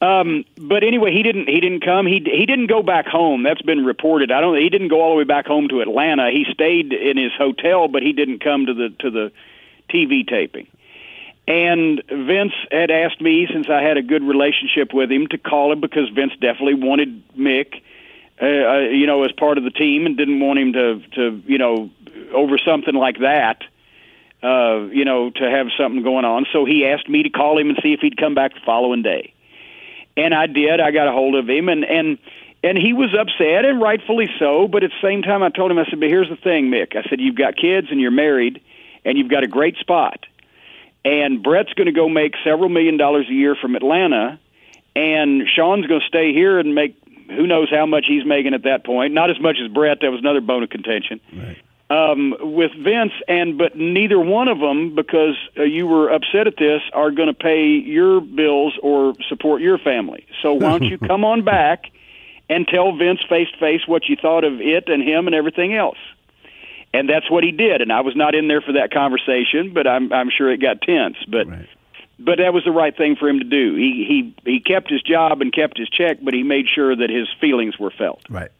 Um, 0.00 0.44
but 0.58 0.82
anyway, 0.84 1.12
he 1.12 1.22
didn't. 1.22 1.48
He 1.48 1.60
didn't 1.60 1.80
come. 1.80 2.06
He 2.06 2.20
he 2.24 2.44
didn't 2.44 2.66
go 2.66 2.82
back 2.82 3.06
home. 3.06 3.42
That's 3.42 3.62
been 3.62 3.84
reported. 3.84 4.30
I 4.30 4.42
don't. 4.42 4.56
He 4.56 4.68
didn't 4.68 4.88
go 4.88 5.00
all 5.00 5.12
the 5.12 5.16
way 5.16 5.24
back 5.24 5.46
home 5.46 5.68
to 5.68 5.80
Atlanta. 5.80 6.30
He 6.30 6.44
stayed 6.52 6.92
in 6.92 7.16
his 7.16 7.32
hotel, 7.32 7.88
but 7.88 8.02
he 8.02 8.12
didn't 8.12 8.40
come 8.40 8.66
to 8.66 8.74
the 8.74 8.90
to 8.98 9.10
the 9.10 9.32
TV 9.88 10.26
taping. 10.28 10.66
And 11.48 12.02
Vince 12.08 12.54
had 12.72 12.90
asked 12.90 13.20
me, 13.20 13.46
since 13.52 13.68
I 13.68 13.80
had 13.80 13.96
a 13.96 14.02
good 14.02 14.22
relationship 14.24 14.92
with 14.92 15.12
him, 15.12 15.28
to 15.28 15.38
call 15.38 15.72
him 15.72 15.80
because 15.80 16.08
Vince 16.10 16.32
definitely 16.40 16.74
wanted 16.74 17.22
Mick. 17.36 17.82
uh, 18.40 18.44
uh, 18.44 18.78
you 18.90 19.06
know, 19.06 19.24
as 19.24 19.32
part 19.32 19.56
of 19.56 19.64
the 19.64 19.70
team, 19.70 20.06
and 20.06 20.16
didn't 20.16 20.40
want 20.40 20.58
him 20.58 20.72
to 20.72 21.00
to 21.14 21.42
you 21.46 21.58
know 21.58 21.90
over 22.34 22.58
something 22.58 22.94
like 22.94 23.20
that. 23.20 23.62
Uh, 24.42 24.86
you 24.92 25.04
know, 25.04 25.30
to 25.30 25.50
have 25.50 25.68
something 25.78 26.02
going 26.02 26.24
on. 26.24 26.46
So 26.52 26.66
he 26.66 26.86
asked 26.86 27.08
me 27.08 27.22
to 27.22 27.30
call 27.30 27.58
him 27.58 27.70
and 27.70 27.78
see 27.82 27.94
if 27.94 28.00
he'd 28.00 28.18
come 28.18 28.34
back 28.34 28.52
the 28.52 28.60
following 28.66 29.02
day. 29.02 29.32
And 30.16 30.34
I 30.34 30.46
did. 30.46 30.78
I 30.78 30.90
got 30.90 31.08
a 31.08 31.12
hold 31.12 31.34
of 31.34 31.48
him 31.48 31.68
and 31.68 31.84
and 31.84 32.18
and 32.62 32.76
he 32.76 32.92
was 32.92 33.14
upset 33.14 33.64
and 33.64 33.80
rightfully 33.80 34.28
so, 34.38 34.68
but 34.68 34.84
at 34.84 34.90
the 34.90 35.08
same 35.08 35.22
time 35.22 35.42
I 35.42 35.48
told 35.48 35.70
him 35.70 35.78
I 35.78 35.84
said, 35.86 36.00
"But 36.00 36.10
here's 36.10 36.28
the 36.28 36.36
thing, 36.36 36.70
Mick. 36.70 36.96
I 36.96 37.08
said 37.08 37.20
you've 37.20 37.34
got 37.34 37.56
kids 37.56 37.88
and 37.90 38.00
you're 38.00 38.10
married 38.10 38.60
and 39.04 39.16
you've 39.16 39.30
got 39.30 39.42
a 39.42 39.48
great 39.48 39.76
spot. 39.78 40.26
And 41.06 41.42
Bret's 41.42 41.72
going 41.74 41.86
to 41.86 41.92
go 41.92 42.08
make 42.08 42.34
several 42.44 42.68
million 42.68 42.96
dollars 42.96 43.26
a 43.30 43.32
year 43.32 43.54
from 43.54 43.76
Atlanta 43.76 44.38
and 44.94 45.42
Shawn's 45.48 45.86
going 45.86 46.00
to 46.00 46.06
stay 46.06 46.32
here 46.32 46.58
and 46.58 46.74
make 46.74 46.96
who 47.28 47.46
knows 47.46 47.68
how 47.70 47.86
much 47.86 48.04
he's 48.06 48.24
making 48.24 48.54
at 48.54 48.64
that 48.64 48.84
point. 48.84 49.12
Not 49.12 49.30
as 49.30 49.40
much 49.40 49.56
as 49.62 49.70
Brett. 49.72 49.98
That 50.00 50.10
was 50.10 50.20
another 50.20 50.40
bone 50.40 50.62
of 50.62 50.70
contention. 50.70 51.20
Right 51.32 51.58
um, 51.88 52.34
with 52.40 52.72
Vince, 52.72 53.12
and 53.28 53.58
but 53.58 53.76
neither 53.76 54.18
one 54.18 54.48
of 54.48 54.58
them, 54.58 54.94
because 54.94 55.36
uh, 55.56 55.62
you 55.62 55.86
were 55.86 56.10
upset 56.10 56.46
at 56.46 56.56
this, 56.56 56.82
are 56.92 57.10
going 57.10 57.28
to 57.28 57.34
pay 57.34 57.66
your 57.66 58.20
bills 58.20 58.74
or 58.82 59.14
support 59.28 59.62
your 59.62 59.78
family. 59.78 60.26
So 60.42 60.54
why 60.54 60.70
don't 60.70 60.82
you 60.84 60.98
come 61.06 61.24
on 61.24 61.44
back 61.44 61.90
and 62.48 62.66
tell 62.66 62.96
Vince 62.96 63.20
face 63.28 63.48
to 63.52 63.58
face 63.58 63.82
what 63.86 64.08
you 64.08 64.16
thought 64.16 64.44
of 64.44 64.60
it 64.60 64.88
and 64.88 65.02
him 65.02 65.26
and 65.26 65.34
everything 65.34 65.74
else? 65.74 65.98
And 66.96 67.08
that's 67.08 67.30
what 67.30 67.44
he 67.44 67.52
did. 67.52 67.80
And 67.80 67.92
I 67.92 68.00
was 68.00 68.16
not 68.16 68.34
in 68.34 68.48
there 68.48 68.60
for 68.60 68.72
that 68.72 68.92
conversation, 68.92 69.72
but 69.72 69.86
I'm 69.86 70.12
I'm 70.12 70.30
sure 70.30 70.50
it 70.50 70.60
got 70.60 70.82
tense. 70.82 71.16
But 71.28 71.46
right. 71.46 71.68
but 72.18 72.38
that 72.38 72.52
was 72.52 72.64
the 72.64 72.72
right 72.72 72.96
thing 72.96 73.16
for 73.16 73.28
him 73.28 73.38
to 73.38 73.44
do. 73.44 73.74
He 73.74 74.34
he 74.44 74.50
he 74.50 74.60
kept 74.60 74.90
his 74.90 75.02
job 75.02 75.40
and 75.40 75.52
kept 75.52 75.78
his 75.78 75.88
check, 75.88 76.18
but 76.22 76.34
he 76.34 76.42
made 76.42 76.66
sure 76.72 76.94
that 76.94 77.10
his 77.10 77.28
feelings 77.40 77.78
were 77.78 77.90
felt. 77.90 78.22
Right. 78.28 78.50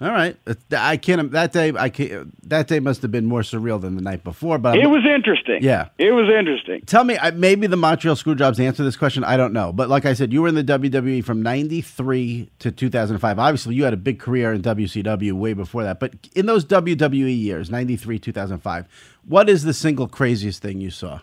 All 0.00 0.10
right, 0.10 0.36
I 0.72 0.96
can't. 0.96 1.30
That 1.30 1.52
day, 1.52 1.72
I 1.76 1.88
can't. 1.88 2.48
That 2.48 2.66
day 2.66 2.80
must 2.80 3.00
have 3.02 3.12
been 3.12 3.26
more 3.26 3.40
surreal 3.42 3.80
than 3.80 3.94
the 3.94 4.02
night 4.02 4.24
before. 4.24 4.58
But 4.58 4.76
it 4.76 4.84
I'm, 4.84 4.90
was 4.90 5.04
interesting. 5.06 5.62
Yeah, 5.62 5.88
it 5.98 6.10
was 6.10 6.28
interesting. 6.28 6.80
Tell 6.82 7.04
me, 7.04 7.16
maybe 7.34 7.68
the 7.68 7.76
Montreal 7.76 8.16
Screwjobs 8.16 8.58
answer 8.58 8.82
this 8.82 8.96
question. 8.96 9.22
I 9.22 9.36
don't 9.36 9.52
know, 9.52 9.72
but 9.72 9.88
like 9.88 10.04
I 10.04 10.14
said, 10.14 10.32
you 10.32 10.42
were 10.42 10.48
in 10.48 10.56
the 10.56 10.64
WWE 10.64 11.24
from 11.24 11.42
'93 11.42 12.50
to 12.58 12.72
2005. 12.72 13.38
Obviously, 13.38 13.76
you 13.76 13.84
had 13.84 13.94
a 13.94 13.98
big 13.98 14.18
career 14.18 14.52
in 14.52 14.62
WCW 14.62 15.32
way 15.32 15.52
before 15.52 15.84
that. 15.84 16.00
But 16.00 16.14
in 16.34 16.46
those 16.46 16.64
WWE 16.64 17.40
years, 17.40 17.70
'93, 17.70 18.18
2005, 18.18 18.86
what 19.26 19.48
is 19.48 19.62
the 19.62 19.74
single 19.74 20.08
craziest 20.08 20.60
thing 20.60 20.80
you 20.80 20.90
saw? 20.90 21.20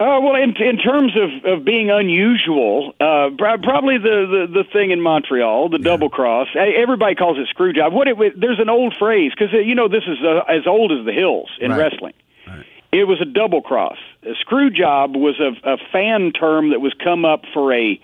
Uh, 0.00 0.20
well, 0.22 0.36
in, 0.36 0.54
in 0.62 0.78
terms 0.78 1.16
of, 1.16 1.44
of 1.44 1.64
being 1.64 1.90
unusual, 1.90 2.94
uh, 3.00 3.30
probably 3.36 3.98
the, 3.98 4.46
the, 4.46 4.62
the 4.62 4.64
thing 4.72 4.92
in 4.92 5.00
Montreal, 5.00 5.70
the 5.70 5.78
yeah. 5.78 5.82
double 5.82 6.08
cross. 6.08 6.46
Everybody 6.54 7.16
calls 7.16 7.36
it 7.36 7.48
screw 7.48 7.72
job. 7.72 7.92
What 7.92 8.06
it, 8.06 8.16
there's 8.40 8.60
an 8.60 8.68
old 8.68 8.94
phrase 8.96 9.32
because 9.36 9.52
uh, 9.52 9.58
you 9.58 9.74
know 9.74 9.88
this 9.88 10.04
is 10.06 10.18
uh, 10.22 10.44
as 10.48 10.68
old 10.68 10.92
as 10.92 11.04
the 11.04 11.12
hills 11.12 11.50
in 11.60 11.72
right. 11.72 11.78
wrestling. 11.78 12.14
Right. 12.46 12.64
It 12.92 13.04
was 13.04 13.20
a 13.20 13.24
double 13.24 13.60
cross. 13.60 13.98
A 14.22 14.36
screw 14.40 14.70
job 14.70 15.16
was 15.16 15.40
a, 15.40 15.50
a 15.68 15.78
fan 15.90 16.30
term 16.30 16.70
that 16.70 16.80
was 16.80 16.94
come 17.02 17.24
up 17.24 17.42
for 17.52 17.74
a 17.74 18.00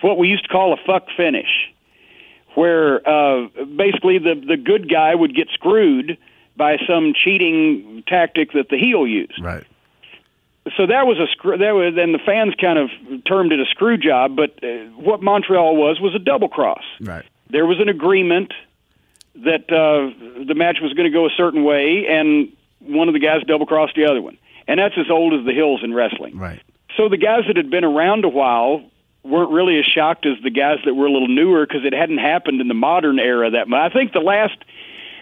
what 0.00 0.18
we 0.18 0.26
used 0.26 0.44
to 0.44 0.48
call 0.48 0.72
a 0.72 0.78
fuck 0.84 1.06
finish, 1.16 1.70
where 2.56 3.08
uh, 3.08 3.46
basically 3.76 4.18
the 4.18 4.34
the 4.34 4.56
good 4.56 4.90
guy 4.90 5.14
would 5.14 5.36
get 5.36 5.46
screwed 5.54 6.18
by 6.56 6.76
some 6.88 7.12
cheating 7.14 8.02
tactic 8.08 8.50
that 8.54 8.68
the 8.68 8.78
heel 8.78 9.06
used. 9.06 9.40
Right 9.40 9.64
so 10.76 10.86
that 10.86 11.06
was 11.06 11.18
a 11.18 11.26
screw. 11.32 11.58
That 11.58 11.72
was, 11.72 11.94
and 11.96 12.14
the 12.14 12.18
fans 12.18 12.54
kind 12.60 12.78
of 12.78 12.90
termed 13.24 13.52
it 13.52 13.60
a 13.60 13.66
screw 13.66 13.96
job. 13.96 14.36
But 14.36 14.62
uh, 14.62 14.86
what 14.96 15.22
Montreal 15.22 15.76
was 15.76 16.00
was 16.00 16.14
a 16.14 16.18
double 16.18 16.48
cross. 16.48 16.84
Right. 17.00 17.24
There 17.50 17.66
was 17.66 17.80
an 17.80 17.88
agreement 17.88 18.52
that 19.36 19.70
uh, 19.70 20.44
the 20.44 20.54
match 20.54 20.78
was 20.80 20.92
going 20.92 21.10
to 21.10 21.16
go 21.16 21.26
a 21.26 21.30
certain 21.36 21.64
way, 21.64 22.06
and 22.08 22.52
one 22.80 23.08
of 23.08 23.14
the 23.14 23.20
guys 23.20 23.42
double 23.46 23.66
crossed 23.66 23.94
the 23.94 24.06
other 24.06 24.22
one, 24.22 24.38
and 24.66 24.78
that's 24.78 24.94
as 24.98 25.10
old 25.10 25.34
as 25.34 25.44
the 25.44 25.52
hills 25.52 25.80
in 25.82 25.94
wrestling. 25.94 26.36
Right. 26.36 26.60
So 26.96 27.08
the 27.08 27.16
guys 27.16 27.44
that 27.46 27.56
had 27.56 27.70
been 27.70 27.84
around 27.84 28.24
a 28.24 28.28
while 28.28 28.82
weren't 29.22 29.50
really 29.50 29.78
as 29.78 29.84
shocked 29.84 30.26
as 30.26 30.42
the 30.42 30.50
guys 30.50 30.78
that 30.84 30.94
were 30.94 31.06
a 31.06 31.12
little 31.12 31.28
newer 31.28 31.66
because 31.66 31.84
it 31.84 31.92
hadn't 31.92 32.18
happened 32.18 32.60
in 32.60 32.68
the 32.68 32.74
modern 32.74 33.18
era 33.18 33.50
that 33.50 33.68
much. 33.68 33.78
I 33.78 33.92
think 33.92 34.12
the 34.12 34.20
last 34.20 34.56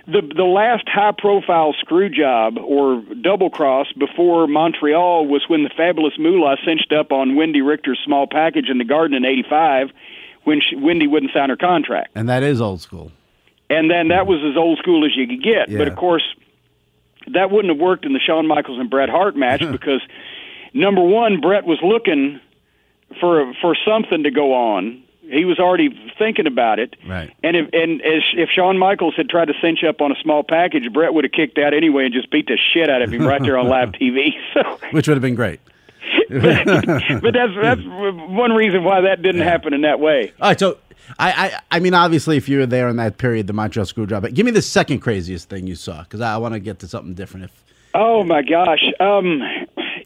the 0.08 0.22
the 0.22 0.44
last 0.44 0.88
high 0.88 1.12
profile 1.16 1.74
screw 1.78 2.08
job 2.08 2.56
or 2.58 3.02
double 3.20 3.50
cross 3.50 3.86
before 3.92 4.46
Montreal 4.46 5.26
was 5.26 5.44
when 5.48 5.64
the 5.64 5.70
fabulous 5.70 6.14
Moolah 6.18 6.56
cinched 6.64 6.92
up 6.92 7.12
on 7.12 7.32
Wendi 7.32 7.64
Richter's 7.64 8.00
small 8.04 8.26
package 8.26 8.70
in 8.70 8.78
the 8.78 8.84
Garden 8.84 9.16
in 9.16 9.24
'85 9.26 9.90
when 10.44 10.60
she, 10.62 10.76
Wendi 10.76 11.08
wouldn't 11.10 11.32
sign 11.32 11.50
her 11.50 11.56
contract. 11.56 12.08
And 12.14 12.28
that 12.30 12.42
is 12.42 12.60
old 12.60 12.80
school. 12.80 13.12
And 13.68 13.90
then 13.90 14.08
that 14.08 14.26
was 14.26 14.40
as 14.50 14.56
old 14.56 14.78
school 14.78 15.04
as 15.04 15.14
you 15.14 15.26
could 15.26 15.42
get. 15.42 15.68
Yeah. 15.68 15.76
But 15.76 15.88
of 15.88 15.96
course, 15.96 16.24
that 17.34 17.50
wouldn't 17.50 17.74
have 17.74 17.80
worked 17.80 18.06
in 18.06 18.14
the 18.14 18.20
Shawn 18.20 18.46
Michaels 18.46 18.78
and 18.80 18.88
Bret 18.88 19.10
Hart 19.10 19.36
match 19.36 19.60
because 19.70 20.00
number 20.72 21.02
one, 21.02 21.42
Bret 21.42 21.64
was 21.66 21.78
looking 21.82 22.40
for 23.20 23.52
for 23.60 23.76
something 23.86 24.22
to 24.22 24.30
go 24.30 24.54
on 24.54 25.04
he 25.30 25.44
was 25.44 25.58
already 25.58 25.90
thinking 26.18 26.46
about 26.46 26.78
it. 26.78 26.96
Right. 27.06 27.34
And 27.42 27.56
if 27.56 27.68
and 27.72 28.00
as 28.02 28.22
if 28.34 28.48
Shawn 28.50 28.78
Michaels 28.78 29.14
had 29.16 29.28
tried 29.28 29.46
to 29.46 29.54
cinch 29.60 29.84
up 29.84 30.00
on 30.00 30.12
a 30.12 30.16
small 30.22 30.42
package, 30.42 30.92
Bret 30.92 31.14
would 31.14 31.24
have 31.24 31.32
kicked 31.32 31.58
out 31.58 31.74
anyway 31.74 32.06
and 32.06 32.14
just 32.14 32.30
beat 32.30 32.46
the 32.46 32.58
shit 32.72 32.88
out 32.88 33.02
of 33.02 33.12
him 33.12 33.26
right 33.26 33.42
there 33.42 33.58
on 33.58 33.68
live 33.68 33.92
TV. 34.00 34.30
So 34.54 34.62
which 34.92 35.06
would 35.08 35.16
have 35.16 35.22
been 35.22 35.34
great. 35.34 35.60
but, 36.30 36.64
but 36.64 37.34
that's 37.34 37.52
that's 37.60 37.80
one 37.84 38.52
reason 38.52 38.82
why 38.82 39.02
that 39.02 39.20
didn't 39.20 39.42
yeah. 39.42 39.50
happen 39.50 39.74
in 39.74 39.82
that 39.82 40.00
way. 40.00 40.32
All 40.40 40.48
right, 40.48 40.58
so 40.58 40.78
I, 41.18 41.30
I, 41.30 41.60
I 41.76 41.80
mean, 41.80 41.92
obviously, 41.92 42.36
if 42.36 42.48
you 42.48 42.58
were 42.58 42.66
there 42.66 42.88
in 42.88 42.96
that 42.96 43.18
period, 43.18 43.46
the 43.46 43.52
Montreal 43.52 43.86
Screwjob. 43.86 44.22
But 44.22 44.34
give 44.34 44.46
me 44.46 44.52
the 44.52 44.62
second 44.62 45.00
craziest 45.00 45.48
thing 45.48 45.66
you 45.66 45.74
saw, 45.74 46.02
because 46.02 46.20
I, 46.20 46.34
I 46.34 46.36
want 46.38 46.54
to 46.54 46.60
get 46.60 46.78
to 46.80 46.88
something 46.88 47.14
different. 47.14 47.44
If 47.44 47.64
oh 47.94 48.24
my 48.24 48.42
gosh, 48.42 48.84
um, 49.00 49.42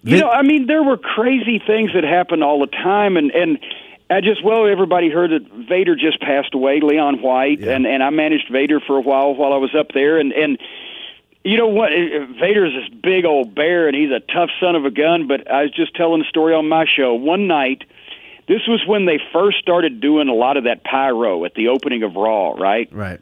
you 0.02 0.18
know, 0.18 0.30
I 0.30 0.42
mean, 0.42 0.66
there 0.66 0.82
were 0.82 0.96
crazy 0.96 1.62
things 1.64 1.92
that 1.94 2.04
happened 2.04 2.42
all 2.42 2.60
the 2.60 2.66
time, 2.66 3.16
and 3.16 3.30
and 3.30 3.58
I 4.12 4.20
just 4.20 4.44
well, 4.44 4.66
everybody 4.66 5.10
heard 5.10 5.30
that 5.30 5.50
Vader 5.68 5.96
just 5.96 6.20
passed 6.20 6.54
away, 6.54 6.80
Leon 6.80 7.22
White, 7.22 7.60
yeah. 7.60 7.74
and 7.74 7.86
and 7.86 8.02
I 8.02 8.10
managed 8.10 8.50
Vader 8.50 8.80
for 8.80 8.96
a 8.96 9.00
while 9.00 9.34
while 9.34 9.52
I 9.52 9.56
was 9.56 9.74
up 9.74 9.88
there, 9.92 10.18
and 10.18 10.32
and 10.32 10.58
you 11.44 11.56
know 11.56 11.68
what? 11.68 11.92
Eh, 11.92 11.96
eh, 11.96 12.26
Vader's 12.40 12.72
this 12.72 13.00
big 13.00 13.24
old 13.24 13.54
bear, 13.54 13.88
and 13.88 13.96
he's 13.96 14.10
a 14.10 14.20
tough 14.20 14.50
son 14.60 14.76
of 14.76 14.84
a 14.84 14.90
gun. 14.90 15.26
But 15.26 15.50
I 15.50 15.62
was 15.62 15.72
just 15.72 15.94
telling 15.94 16.20
the 16.20 16.28
story 16.28 16.54
on 16.54 16.68
my 16.68 16.84
show 16.86 17.14
one 17.14 17.46
night. 17.46 17.84
This 18.48 18.66
was 18.66 18.84
when 18.86 19.06
they 19.06 19.20
first 19.32 19.58
started 19.58 20.00
doing 20.00 20.28
a 20.28 20.34
lot 20.34 20.56
of 20.56 20.64
that 20.64 20.82
pyro 20.82 21.44
at 21.44 21.54
the 21.54 21.68
opening 21.68 22.02
of 22.02 22.16
Raw, 22.16 22.50
right? 22.50 22.92
Right. 22.92 23.20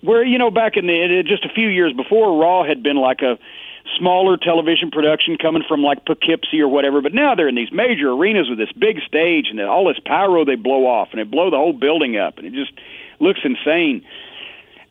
Where 0.00 0.24
you 0.24 0.38
know 0.38 0.50
back 0.50 0.76
in 0.76 0.86
the 0.86 1.00
eh, 1.00 1.22
just 1.22 1.44
a 1.44 1.48
few 1.48 1.68
years 1.68 1.92
before, 1.92 2.40
Raw 2.40 2.64
had 2.64 2.82
been 2.82 2.96
like 2.96 3.22
a 3.22 3.38
smaller 3.98 4.36
television 4.36 4.90
production 4.90 5.36
coming 5.36 5.62
from 5.66 5.82
like 5.82 6.04
Poughkeepsie 6.04 6.60
or 6.60 6.68
whatever. 6.68 7.00
But 7.00 7.14
now 7.14 7.34
they're 7.34 7.48
in 7.48 7.54
these 7.54 7.72
major 7.72 8.10
arenas 8.10 8.48
with 8.48 8.58
this 8.58 8.72
big 8.72 9.00
stage 9.06 9.46
and 9.50 9.60
all 9.60 9.86
this 9.86 9.98
pyro 10.04 10.44
they 10.44 10.56
blow 10.56 10.86
off 10.86 11.08
and 11.12 11.20
they 11.20 11.24
blow 11.24 11.50
the 11.50 11.56
whole 11.56 11.72
building 11.72 12.16
up 12.16 12.38
and 12.38 12.46
it 12.46 12.52
just 12.52 12.72
looks 13.20 13.40
insane. 13.44 14.04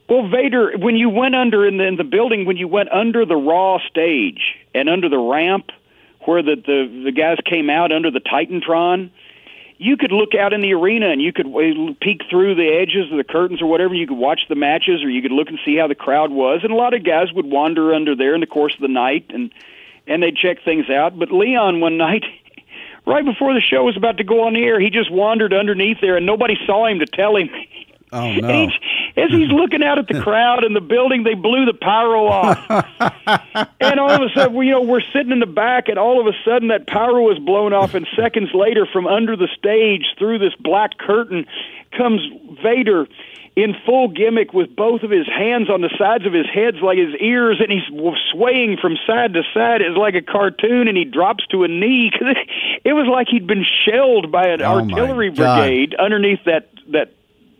Well, 0.10 0.28
Vader, 0.28 0.78
when 0.78 0.96
you 0.96 1.10
went 1.10 1.34
under 1.34 1.66
in 1.66 1.78
the, 1.78 1.86
in 1.86 1.96
the 1.96 2.04
building, 2.04 2.46
when 2.46 2.58
you 2.58 2.68
went 2.68 2.92
under 2.92 3.26
the 3.26 3.36
Raw 3.36 3.80
stage 3.90 4.56
and 4.76 4.90
under 4.90 5.10
the 5.10 5.18
ramp 5.18 5.72
where 6.26 6.42
the, 6.42 6.56
the 6.56 7.04
the 7.06 7.12
guys 7.12 7.38
came 7.46 7.70
out 7.70 7.92
under 7.92 8.12
the 8.12 8.20
TitanTron, 8.20 9.12
you 9.84 9.98
could 9.98 10.14
look 10.14 10.34
out 10.34 10.54
in 10.54 10.62
the 10.62 10.74
arena 10.74 11.10
and 11.10 11.22
you 11.22 11.34
could 11.34 11.48
uh, 11.48 11.94
peek 12.00 12.22
through 12.30 12.56
the 12.56 12.70
edges 12.70 13.12
of 13.12 13.18
the 13.18 13.24
curtains 13.26 13.62
or 13.62 13.66
whatever. 13.66 13.94
You 13.94 14.08
could 14.08 14.18
watch 14.18 14.42
the 14.48 14.56
matches 14.56 15.04
or 15.04 15.10
you 15.10 15.22
could 15.22 15.34
look 15.34 15.50
and 15.50 15.60
see 15.66 15.76
how 15.76 15.88
the 15.88 15.96
crowd 15.96 16.32
was. 16.32 16.62
And 16.64 16.72
a 16.72 16.76
lot 16.76 16.94
of 16.94 17.04
guys 17.04 17.34
would 17.34 17.46
wander 17.46 17.94
under 17.94 18.16
there 18.16 18.34
in 18.34 18.40
the 18.40 18.48
course 18.48 18.74
of 18.74 18.80
the 18.80 18.88
night 18.88 19.26
and 19.30 19.52
and 20.08 20.24
they'd 20.24 20.38
check 20.38 20.64
things 20.64 20.90
out. 20.90 21.20
But 21.20 21.32
Leon 21.32 21.82
one 21.82 21.98
night, 22.08 22.24
right 23.06 23.26
before 23.26 23.54
the 23.54 23.60
show 23.60 23.84
was 23.84 23.98
about 23.98 24.18
to 24.18 24.24
go 24.24 24.48
on 24.48 24.54
the 24.54 24.64
air, 24.64 24.80
he 24.80 24.90
just 24.90 25.12
wandered 25.12 25.54
underneath 25.54 25.98
there 26.00 26.16
and 26.16 26.26
nobody 26.26 26.56
saw 26.66 26.88
him 26.88 27.00
to 27.00 27.06
tell 27.06 27.36
him. 27.36 27.50
Oh 28.14 28.32
no! 28.36 28.70
As 29.16 29.30
he's 29.30 29.50
looking 29.52 29.84
out 29.84 30.00
at 30.00 30.08
the 30.08 30.22
crowd 30.22 30.64
and 30.64 30.76
the 30.76 30.82
building, 30.82 31.24
they 31.24 31.34
blew 31.34 31.66
the 31.66 31.74
pyro 31.74 32.28
off, 32.28 32.58
and 33.80 34.00
all 34.00 34.12
of 34.12 34.22
a 34.22 34.30
sudden, 34.34 34.56
you 34.64 34.72
know, 34.72 34.82
we're 34.82 35.02
sitting 35.14 35.32
in 35.32 35.40
the 35.40 35.46
back, 35.46 35.88
and 35.88 35.98
all 35.98 36.20
of 36.20 36.28
a 36.28 36.38
sudden, 36.46 36.70
that 36.70 36.88
pyro 36.88 37.32
is 37.32 37.40
blown 37.40 37.74
off, 37.74 37.94
and 37.94 38.08
seconds 38.16 38.50
later, 38.54 38.88
from 38.92 39.08
under 39.08 39.36
the 39.36 39.48
stage, 39.58 40.06
through 40.18 40.40
this 40.40 40.54
black 40.60 40.98
curtain, 40.98 41.46
comes 41.98 42.22
Vader 42.64 43.08
in 43.56 43.76
full 43.86 44.08
gimmick 44.08 44.52
with 44.54 44.76
both 44.76 45.04
of 45.04 45.12
his 45.12 45.28
hands 45.28 45.70
on 45.70 45.82
the 45.82 45.94
sides 45.98 46.26
of 46.26 46.34
his 46.34 46.48
heads 46.52 46.78
like 46.82 46.98
his 46.98 47.14
ears 47.22 47.62
and 47.62 47.72
he's 47.72 47.86
swaying 48.32 48.78
from 48.82 48.98
side 49.06 49.34
to 49.34 49.44
side. 49.54 49.82
It's 49.82 49.96
like 49.96 50.16
a 50.16 50.22
cartoon 50.22 50.88
and 50.88 50.98
he 50.98 51.06
drops 51.06 51.46
to 51.48 51.64
a 51.64 51.68
knee. 51.68 52.12
It 52.86 52.94
was 52.94 53.08
like 53.08 53.28
he'd 53.30 53.48
been 53.48 53.66
shelled 53.86 54.32
by 54.32 54.48
an 54.48 54.62
oh 54.62 54.82
artillery 54.82 55.30
brigade 55.30 55.96
underneath 55.96 56.44
that 56.46 56.70
that 56.92 57.14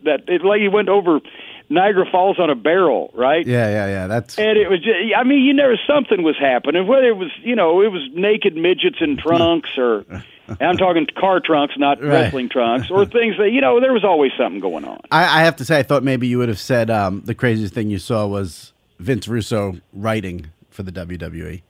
that 0.04 0.28
it 0.28 0.44
like 0.44 0.60
he 0.60 0.68
went 0.68 0.88
over 0.88 1.20
Niagara 1.68 2.04
Falls 2.10 2.38
on 2.38 2.50
a 2.50 2.54
barrel, 2.54 3.10
right? 3.14 3.46
Yeah, 3.46 3.68
yeah, 3.68 3.86
yeah. 3.86 4.06
That's 4.06 4.38
and 4.38 4.58
it 4.58 4.68
was. 4.68 4.80
Just, 4.80 4.96
I 5.16 5.24
mean, 5.24 5.44
you 5.44 5.54
know, 5.54 5.74
something 5.86 6.22
was 6.22 6.36
happening. 6.38 6.86
Whether 6.86 7.08
it 7.08 7.16
was, 7.16 7.30
you 7.42 7.56
know, 7.56 7.80
it 7.80 7.90
was 7.90 8.02
naked 8.12 8.54
midgets 8.54 8.98
in 9.00 9.16
trunks, 9.16 9.70
or 9.78 10.04
I'm 10.60 10.76
talking 10.76 11.06
car 11.18 11.40
trunks, 11.40 11.74
not 11.78 12.00
right. 12.00 12.08
wrestling 12.08 12.48
trunks, 12.50 12.90
or 12.90 13.06
things 13.06 13.36
that 13.38 13.50
you 13.50 13.60
know. 13.60 13.80
There 13.80 13.92
was 13.92 14.04
always 14.04 14.32
something 14.38 14.60
going 14.60 14.84
on. 14.84 15.00
I, 15.10 15.40
I 15.40 15.44
have 15.44 15.56
to 15.56 15.64
say, 15.64 15.78
I 15.78 15.82
thought 15.82 16.02
maybe 16.02 16.26
you 16.26 16.38
would 16.38 16.48
have 16.48 16.60
said 16.60 16.90
um, 16.90 17.22
the 17.24 17.34
craziest 17.34 17.72
thing 17.72 17.88
you 17.88 17.98
saw 17.98 18.26
was 18.26 18.72
Vince 18.98 19.26
Russo 19.26 19.78
writing 19.92 20.50
for 20.70 20.82
the 20.82 20.92
WWE. 20.92 21.62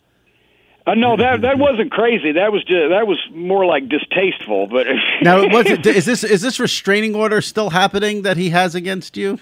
Uh, 0.87 0.95
no, 0.95 1.17
that 1.17 1.41
that 1.41 1.59
wasn't 1.59 1.91
crazy. 1.91 2.33
That 2.33 2.53
was 2.53 2.63
just, 2.65 2.91
that 2.91 3.07
was 3.07 3.19
more 3.33 3.65
like 3.65 3.89
distasteful. 3.89 4.67
But 4.67 4.87
now, 5.23 5.47
was 5.49 5.67
it, 5.67 5.87
is 5.87 6.05
this 6.05 6.25
is 6.25 6.43
this 6.43 6.61
restraining 6.61 7.15
order 7.15 7.41
still 7.41 7.71
happening 7.71 8.23
that 8.23 8.37
he 8.37 8.51
has 8.51 8.75
against 8.75 9.17
you? 9.17 9.39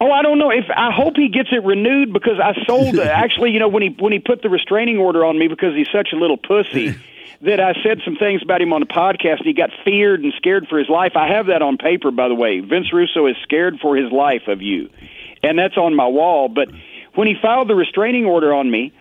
Oh, 0.00 0.10
I 0.10 0.22
don't 0.22 0.38
know. 0.38 0.50
If 0.50 0.64
I 0.74 0.90
hope 0.92 1.16
he 1.16 1.28
gets 1.28 1.50
it 1.52 1.62
renewed 1.62 2.12
because 2.12 2.40
I 2.42 2.54
sold. 2.66 2.98
actually, 3.00 3.50
you 3.50 3.58
know, 3.58 3.68
when 3.68 3.82
he 3.82 3.96
when 3.98 4.12
he 4.12 4.18
put 4.18 4.42
the 4.42 4.48
restraining 4.48 4.96
order 4.96 5.24
on 5.24 5.38
me 5.38 5.48
because 5.48 5.74
he's 5.74 5.90
such 5.92 6.08
a 6.12 6.16
little 6.16 6.38
pussy. 6.38 6.96
that 7.42 7.58
I 7.58 7.72
said 7.82 8.00
some 8.04 8.16
things 8.16 8.42
about 8.42 8.60
him 8.60 8.72
on 8.74 8.80
the 8.80 8.86
podcast. 8.86 9.38
And 9.38 9.46
he 9.46 9.54
got 9.54 9.70
feared 9.84 10.20
and 10.20 10.32
scared 10.36 10.66
for 10.68 10.78
his 10.78 10.88
life. 10.90 11.12
I 11.16 11.28
have 11.28 11.46
that 11.46 11.62
on 11.62 11.78
paper, 11.78 12.10
by 12.10 12.28
the 12.28 12.34
way. 12.34 12.60
Vince 12.60 12.92
Russo 12.92 13.26
is 13.26 13.36
scared 13.42 13.78
for 13.80 13.96
his 13.96 14.12
life 14.12 14.46
of 14.46 14.60
you, 14.60 14.90
and 15.42 15.58
that's 15.58 15.76
on 15.76 15.94
my 15.94 16.06
wall. 16.06 16.48
But 16.48 16.68
when 17.14 17.28
he 17.28 17.34
filed 17.40 17.68
the 17.68 17.74
restraining 17.74 18.26
order 18.26 18.52
on 18.52 18.70
me, 18.70 18.92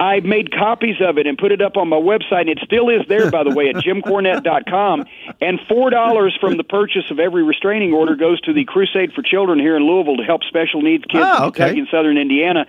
I 0.00 0.20
made 0.20 0.52
copies 0.52 0.96
of 1.00 1.18
it 1.18 1.26
and 1.26 1.36
put 1.36 1.50
it 1.50 1.60
up 1.60 1.76
on 1.76 1.88
my 1.88 1.96
website, 1.96 2.42
and 2.42 2.50
it 2.50 2.60
still 2.64 2.88
is 2.88 3.02
there, 3.08 3.30
by 3.30 3.42
the 3.42 3.50
way, 3.50 3.68
at 3.68 3.76
jimcornette.com. 3.76 5.06
And 5.40 5.60
four 5.68 5.90
dollars 5.90 6.36
from 6.40 6.56
the 6.56 6.62
purchase 6.62 7.10
of 7.10 7.18
every 7.18 7.42
restraining 7.42 7.92
order 7.92 8.14
goes 8.14 8.40
to 8.42 8.52
the 8.52 8.64
Crusade 8.64 9.12
for 9.12 9.22
Children 9.22 9.58
here 9.58 9.76
in 9.76 9.82
Louisville 9.84 10.16
to 10.18 10.22
help 10.22 10.44
special 10.44 10.82
needs 10.82 11.04
kids 11.04 11.24
oh, 11.26 11.46
in 11.46 11.52
Kentucky 11.52 11.78
and 11.80 11.88
Southern 11.90 12.16
Indiana. 12.16 12.66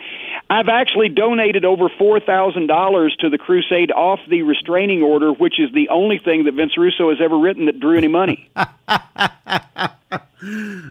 I've 0.49 0.69
actually 0.69 1.09
donated 1.09 1.65
over 1.65 1.87
four 1.89 2.19
thousand 2.19 2.65
dollars 2.65 3.15
to 3.19 3.29
the 3.29 3.37
Crusade 3.37 3.91
off 3.91 4.19
the 4.27 4.41
restraining 4.41 5.03
order, 5.03 5.31
which 5.31 5.59
is 5.59 5.71
the 5.71 5.89
only 5.89 6.17
thing 6.17 6.45
that 6.45 6.55
Vince 6.55 6.77
Russo 6.77 7.09
has 7.09 7.21
ever 7.21 7.37
written 7.37 7.65
that 7.65 7.79
drew 7.79 7.95
any 7.97 8.07
money. 8.07 8.49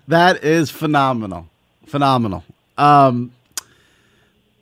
that 0.06 0.44
is 0.44 0.70
phenomenal, 0.70 1.48
phenomenal. 1.86 2.44
Um, 2.76 3.32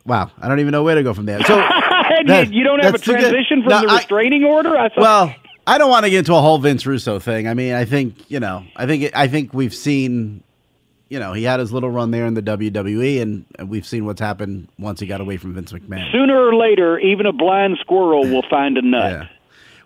Wow, 0.06 0.30
I 0.40 0.48
don't 0.48 0.60
even 0.60 0.72
know 0.72 0.82
where 0.82 0.94
to 0.94 1.02
go 1.02 1.12
from 1.12 1.26
there. 1.26 1.42
So 1.44 1.56
that, 2.26 2.52
you 2.52 2.64
don't 2.64 2.82
have 2.82 2.94
a 2.94 2.98
transition 2.98 3.62
from 3.62 3.70
no, 3.70 3.80
the 3.82 3.86
restraining 3.88 4.44
I, 4.44 4.48
order. 4.48 4.76
I 4.76 4.88
thought. 4.88 4.98
Well, 4.98 5.34
I 5.66 5.78
don't 5.78 5.90
want 5.90 6.04
to 6.04 6.10
get 6.10 6.20
into 6.20 6.34
a 6.34 6.40
whole 6.40 6.58
Vince 6.58 6.86
Russo 6.86 7.18
thing. 7.18 7.48
I 7.48 7.54
mean, 7.54 7.74
I 7.74 7.84
think 7.84 8.30
you 8.30 8.40
know, 8.40 8.64
I 8.76 8.86
think 8.86 9.10
I 9.14 9.26
think 9.26 9.52
we've 9.52 9.74
seen, 9.74 10.42
you 11.08 11.18
know, 11.18 11.32
he 11.32 11.42
had 11.42 11.60
his 11.60 11.72
little 11.72 11.90
run 11.90 12.12
there 12.12 12.26
in 12.26 12.34
the 12.34 12.42
WWE, 12.42 13.20
and, 13.20 13.44
and 13.58 13.68
we've 13.68 13.86
seen 13.86 14.04
what's 14.04 14.20
happened 14.20 14.68
once 14.78 15.00
he 15.00 15.06
got 15.06 15.20
away 15.20 15.36
from 15.36 15.54
Vince 15.54 15.72
McMahon. 15.72 16.10
Sooner 16.12 16.36
or 16.38 16.54
later, 16.54 16.98
even 17.00 17.26
a 17.26 17.32
blind 17.32 17.78
squirrel 17.80 18.22
will 18.22 18.44
find 18.50 18.78
a 18.78 18.82
nut. 18.82 19.28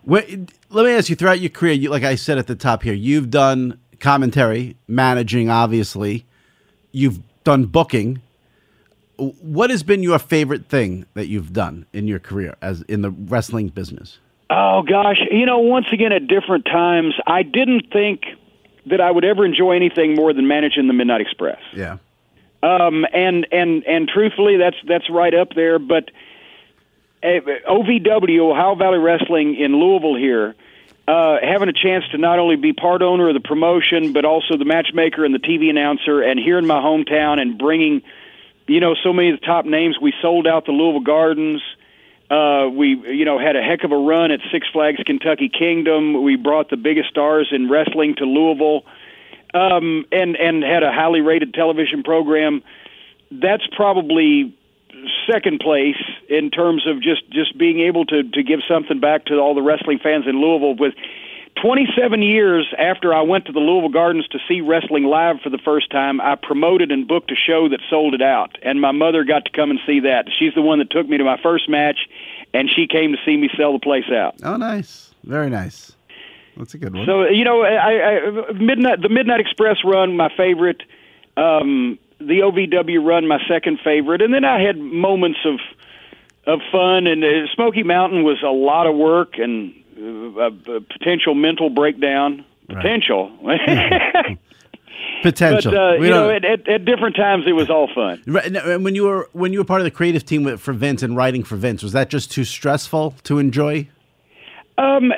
Yeah. 0.05 0.21
let 0.69 0.85
me 0.85 0.91
ask 0.91 1.09
you: 1.09 1.15
throughout 1.15 1.39
your 1.39 1.49
career, 1.49 1.73
you, 1.73 1.89
like 1.89 2.03
I 2.03 2.15
said 2.15 2.37
at 2.37 2.47
the 2.47 2.55
top 2.55 2.83
here, 2.83 2.93
you've 2.93 3.31
done 3.31 3.79
commentary, 3.99 4.77
managing, 4.87 5.49
obviously. 5.49 6.25
You've 6.91 7.21
done 7.43 7.65
booking 7.65 8.21
what 9.21 9.69
has 9.69 9.83
been 9.83 10.01
your 10.01 10.17
favorite 10.17 10.67
thing 10.67 11.05
that 11.13 11.27
you've 11.27 11.53
done 11.53 11.85
in 11.93 12.07
your 12.07 12.19
career 12.19 12.55
as 12.61 12.81
in 12.83 13.01
the 13.01 13.11
wrestling 13.11 13.69
business? 13.69 14.19
Oh 14.49 14.81
gosh, 14.81 15.21
you 15.29 15.45
know, 15.45 15.59
once 15.59 15.87
again 15.91 16.11
at 16.11 16.27
different 16.27 16.65
times, 16.65 17.13
I 17.27 17.43
didn't 17.43 17.91
think 17.91 18.23
that 18.87 18.99
I 18.99 19.11
would 19.11 19.23
ever 19.23 19.45
enjoy 19.45 19.75
anything 19.75 20.15
more 20.15 20.33
than 20.33 20.47
managing 20.47 20.87
the 20.87 20.93
Midnight 20.93 21.21
Express. 21.21 21.59
Yeah. 21.73 21.97
Um, 22.63 23.05
and 23.13 23.47
and 23.51 23.83
and 23.85 24.07
truthfully, 24.07 24.57
that's 24.57 24.77
that's 24.87 25.09
right 25.09 25.33
up 25.33 25.53
there. 25.55 25.79
But 25.79 26.09
uh, 27.23 27.39
OVW, 27.69 28.51
Ohio 28.51 28.75
Valley 28.75 28.97
Wrestling 28.97 29.55
in 29.55 29.79
Louisville 29.79 30.15
here, 30.15 30.55
uh, 31.07 31.37
having 31.41 31.69
a 31.69 31.73
chance 31.73 32.05
to 32.11 32.17
not 32.17 32.39
only 32.39 32.55
be 32.55 32.73
part 32.73 33.01
owner 33.01 33.29
of 33.29 33.35
the 33.35 33.39
promotion, 33.39 34.13
but 34.13 34.25
also 34.25 34.57
the 34.57 34.65
matchmaker 34.65 35.23
and 35.23 35.33
the 35.33 35.39
TV 35.39 35.69
announcer, 35.69 36.21
and 36.21 36.39
here 36.39 36.57
in 36.57 36.65
my 36.65 36.79
hometown, 36.79 37.39
and 37.39 37.57
bringing 37.57 38.01
you 38.67 38.79
know, 38.79 38.95
so 39.03 39.13
many 39.13 39.31
of 39.31 39.39
the 39.39 39.45
top 39.45 39.65
names. 39.65 39.97
We 40.01 40.13
sold 40.21 40.47
out 40.47 40.65
the 40.65 40.71
Louisville 40.71 41.01
Gardens. 41.01 41.61
Uh, 42.29 42.69
we, 42.69 42.95
you 43.13 43.25
know, 43.25 43.37
had 43.37 43.55
a 43.55 43.61
heck 43.61 43.83
of 43.83 43.91
a 43.91 43.97
run 43.97 44.31
at 44.31 44.39
Six 44.51 44.67
Flags 44.71 44.99
Kentucky 45.05 45.49
Kingdom. 45.49 46.23
We 46.23 46.37
brought 46.37 46.69
the 46.69 46.77
biggest 46.77 47.09
stars 47.09 47.49
in 47.51 47.69
wrestling 47.69 48.15
to 48.15 48.25
Louisville, 48.25 48.85
um, 49.53 50.05
and 50.11 50.37
and 50.37 50.63
had 50.63 50.83
a 50.83 50.91
highly 50.91 51.19
rated 51.19 51.53
television 51.53 52.03
program. 52.03 52.63
That's 53.31 53.67
probably 53.75 54.57
second 55.29 55.59
place 55.59 56.01
in 56.29 56.51
terms 56.51 56.87
of 56.87 57.01
just 57.01 57.29
just 57.31 57.57
being 57.57 57.81
able 57.81 58.05
to 58.05 58.23
to 58.23 58.43
give 58.43 58.61
something 58.67 58.99
back 58.99 59.25
to 59.25 59.37
all 59.39 59.53
the 59.53 59.61
wrestling 59.61 59.99
fans 59.99 60.25
in 60.27 60.39
Louisville 60.39 60.75
with 60.75 60.93
27 61.61 62.21
years 62.21 62.73
after 62.77 63.13
I 63.13 63.21
went 63.21 63.45
to 63.45 63.51
the 63.51 63.59
Louisville 63.59 63.89
Gardens 63.89 64.27
to 64.29 64.39
see 64.47 64.61
wrestling 64.61 65.03
live 65.03 65.41
for 65.41 65.49
the 65.49 65.59
first 65.59 65.91
time, 65.91 66.19
I 66.19 66.35
promoted 66.35 66.91
and 66.91 67.07
booked 67.07 67.31
a 67.31 67.35
show 67.35 67.69
that 67.69 67.79
sold 67.89 68.15
it 68.15 68.21
out. 68.21 68.57
And 68.63 68.81
my 68.81 68.91
mother 68.91 69.23
got 69.23 69.45
to 69.45 69.51
come 69.51 69.69
and 69.69 69.79
see 69.85 69.99
that. 70.01 70.25
She's 70.37 70.53
the 70.55 70.61
one 70.61 70.79
that 70.79 70.89
took 70.89 71.07
me 71.07 71.17
to 71.17 71.23
my 71.23 71.39
first 71.41 71.69
match, 71.69 72.09
and 72.53 72.69
she 72.69 72.87
came 72.87 73.11
to 73.11 73.17
see 73.23 73.37
me 73.37 73.49
sell 73.55 73.73
the 73.73 73.79
place 73.79 74.09
out. 74.11 74.35
Oh, 74.43 74.57
nice. 74.57 75.13
Very 75.23 75.49
nice. 75.49 75.91
That's 76.57 76.73
a 76.73 76.77
good 76.79 76.95
one. 76.95 77.05
So, 77.05 77.23
you 77.25 77.43
know, 77.43 77.61
I, 77.61 78.17
I, 78.17 78.51
midnight 78.53 79.01
the 79.01 79.09
Midnight 79.09 79.39
Express 79.39 79.77
run, 79.85 80.17
my 80.17 80.29
favorite. 80.35 80.81
Um, 81.37 81.97
the 82.19 82.39
OVW 82.39 83.05
run, 83.05 83.27
my 83.27 83.39
second 83.47 83.79
favorite. 83.83 84.21
And 84.21 84.33
then 84.33 84.45
I 84.45 84.61
had 84.61 84.77
moments 84.77 85.39
of 85.45 85.59
of 86.45 86.59
fun. 86.71 87.07
And 87.07 87.23
uh, 87.23 87.47
Smoky 87.53 87.83
Mountain 87.83 88.23
was 88.23 88.41
a 88.43 88.51
lot 88.51 88.87
of 88.87 88.95
work 88.95 89.37
and 89.37 89.73
a, 90.01 90.75
a 90.75 90.81
potential 90.81 91.35
mental 91.35 91.69
breakdown. 91.69 92.45
Potential. 92.67 93.31
Right. 93.43 94.37
Potential. 95.21 95.71
But 95.71 95.77
uh, 95.77 95.93
you 95.93 96.09
know, 96.09 96.29
at, 96.29 96.43
at, 96.43 96.67
at, 96.67 96.85
different 96.85 97.15
times 97.15 97.43
it 97.47 97.53
was 97.53 97.69
all 97.69 97.87
fun. 97.93 98.23
Right. 98.25 98.55
And 98.55 98.83
when 98.83 98.95
you 98.95 99.03
were 99.03 99.29
when 99.33 99.53
you 99.53 99.59
were 99.59 99.65
part 99.65 99.81
of 99.81 99.85
the 99.85 99.91
creative 99.91 100.25
team 100.25 100.57
for 100.57 100.73
Vince 100.73 101.03
and 101.03 101.15
writing 101.15 101.43
for 101.43 101.55
Vince, 101.55 101.83
was 101.83 101.91
that 101.91 102.09
just 102.09 102.31
too 102.31 102.43
stressful 102.43 103.15
to 103.23 103.37
enjoy? 103.37 103.87
Um, 104.77 105.11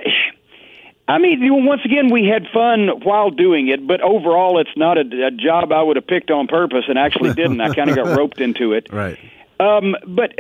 I 1.08 1.17
mean, 1.19 1.41
you 1.41 1.50
know, 1.50 1.67
once 1.67 1.82
again, 1.86 2.12
we 2.12 2.26
had 2.26 2.48
fun 2.54 2.89
while 3.04 3.30
doing 3.30 3.67
it, 3.67 3.86
but 3.86 4.02
overall, 4.02 4.60
it's 4.60 4.76
not 4.76 4.98
a, 4.98 5.28
a 5.28 5.32
job 5.32 5.72
I 5.72 5.82
would 5.82 5.96
have 5.96 6.08
picked 6.08 6.32
on 6.32 6.48
purpose, 6.48 6.86
and 6.88 6.98
actually 6.98 7.34
didn't. 7.34 7.62
I 7.62 7.74
kind 7.74 7.89
of 7.89 7.96
got 7.96 8.08
roped 8.17 8.39
into 8.39 8.74
it. 8.74 8.88
Right. 8.91 9.19
Um, 9.60 9.96
but 10.08 10.34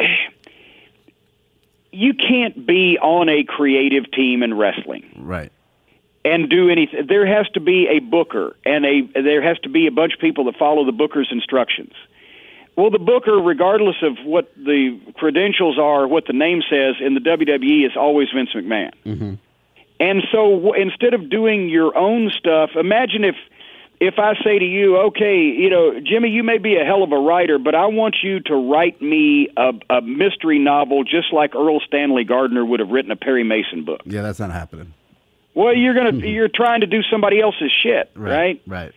you 1.93 2.13
can't 2.13 2.65
be 2.65 2.97
on 2.99 3.29
a 3.29 3.43
creative 3.43 4.11
team 4.11 4.43
in 4.43 4.55
wrestling. 4.55 5.03
Right. 5.17 5.51
And 6.25 6.49
do 6.49 6.69
anything. 6.69 7.05
There 7.07 7.25
has 7.25 7.47
to 7.49 7.59
be 7.59 7.87
a 7.87 7.99
booker, 7.99 8.55
and 8.65 8.85
a 8.85 9.01
there 9.21 9.41
has 9.41 9.59
to 9.59 9.69
be 9.69 9.87
a 9.87 9.91
bunch 9.91 10.13
of 10.13 10.19
people 10.19 10.45
that 10.45 10.55
follow 10.55 10.85
the 10.85 10.93
booker's 10.93 11.27
instructions. 11.31 11.93
Well, 12.77 12.89
the 12.89 12.99
booker, 12.99 13.35
regardless 13.35 13.97
of 14.01 14.17
what 14.23 14.51
the 14.55 14.99
credentials 15.15 15.77
are, 15.77 16.07
what 16.07 16.25
the 16.25 16.33
name 16.33 16.63
says 16.67 16.95
in 16.99 17.13
the 17.13 17.19
WWE, 17.19 17.85
is 17.85 17.91
always 17.95 18.29
Vince 18.33 18.51
McMahon. 18.55 18.93
Mm-hmm. 19.05 19.33
And 19.99 20.23
so, 20.31 20.55
w- 20.55 20.81
instead 20.81 21.13
of 21.13 21.29
doing 21.29 21.69
your 21.69 21.95
own 21.95 22.31
stuff, 22.31 22.71
imagine 22.75 23.23
if 23.23 23.35
if 23.99 24.15
I 24.17 24.33
say 24.43 24.59
to 24.59 24.65
you, 24.65 24.97
okay, 24.97 25.37
you 25.37 25.69
know, 25.69 25.99
Jimmy, 25.99 26.29
you 26.29 26.43
may 26.43 26.57
be 26.57 26.75
a 26.75 26.83
hell 26.83 27.03
of 27.03 27.11
a 27.11 27.17
writer, 27.17 27.57
but 27.57 27.75
I 27.75 27.85
want 27.87 28.17
you 28.21 28.39
to 28.41 28.55
write 28.55 29.01
me 29.01 29.49
a, 29.55 29.71
a 29.89 30.01
mystery 30.01 30.59
novel 30.59 31.03
just 31.03 31.31
like 31.31 31.53
Erle 31.53 31.79
Stanley 31.85 32.23
Gardner 32.23 32.65
would 32.65 32.79
have 32.79 32.89
written 32.89 33.11
a 33.11 33.15
Perry 33.15 33.43
Mason 33.43 33.85
book. 33.85 34.01
Yeah, 34.05 34.21
that's 34.21 34.39
not 34.39 34.51
happening. 34.51 34.93
Well, 35.53 35.75
you're 35.75 35.93
gonna 35.93 36.17
you're 36.27 36.49
trying 36.53 36.81
to 36.81 36.87
do 36.87 37.01
somebody 37.03 37.39
else's 37.39 37.71
shit, 37.71 38.11
right? 38.15 38.31
Right. 38.31 38.61
right. 38.67 38.91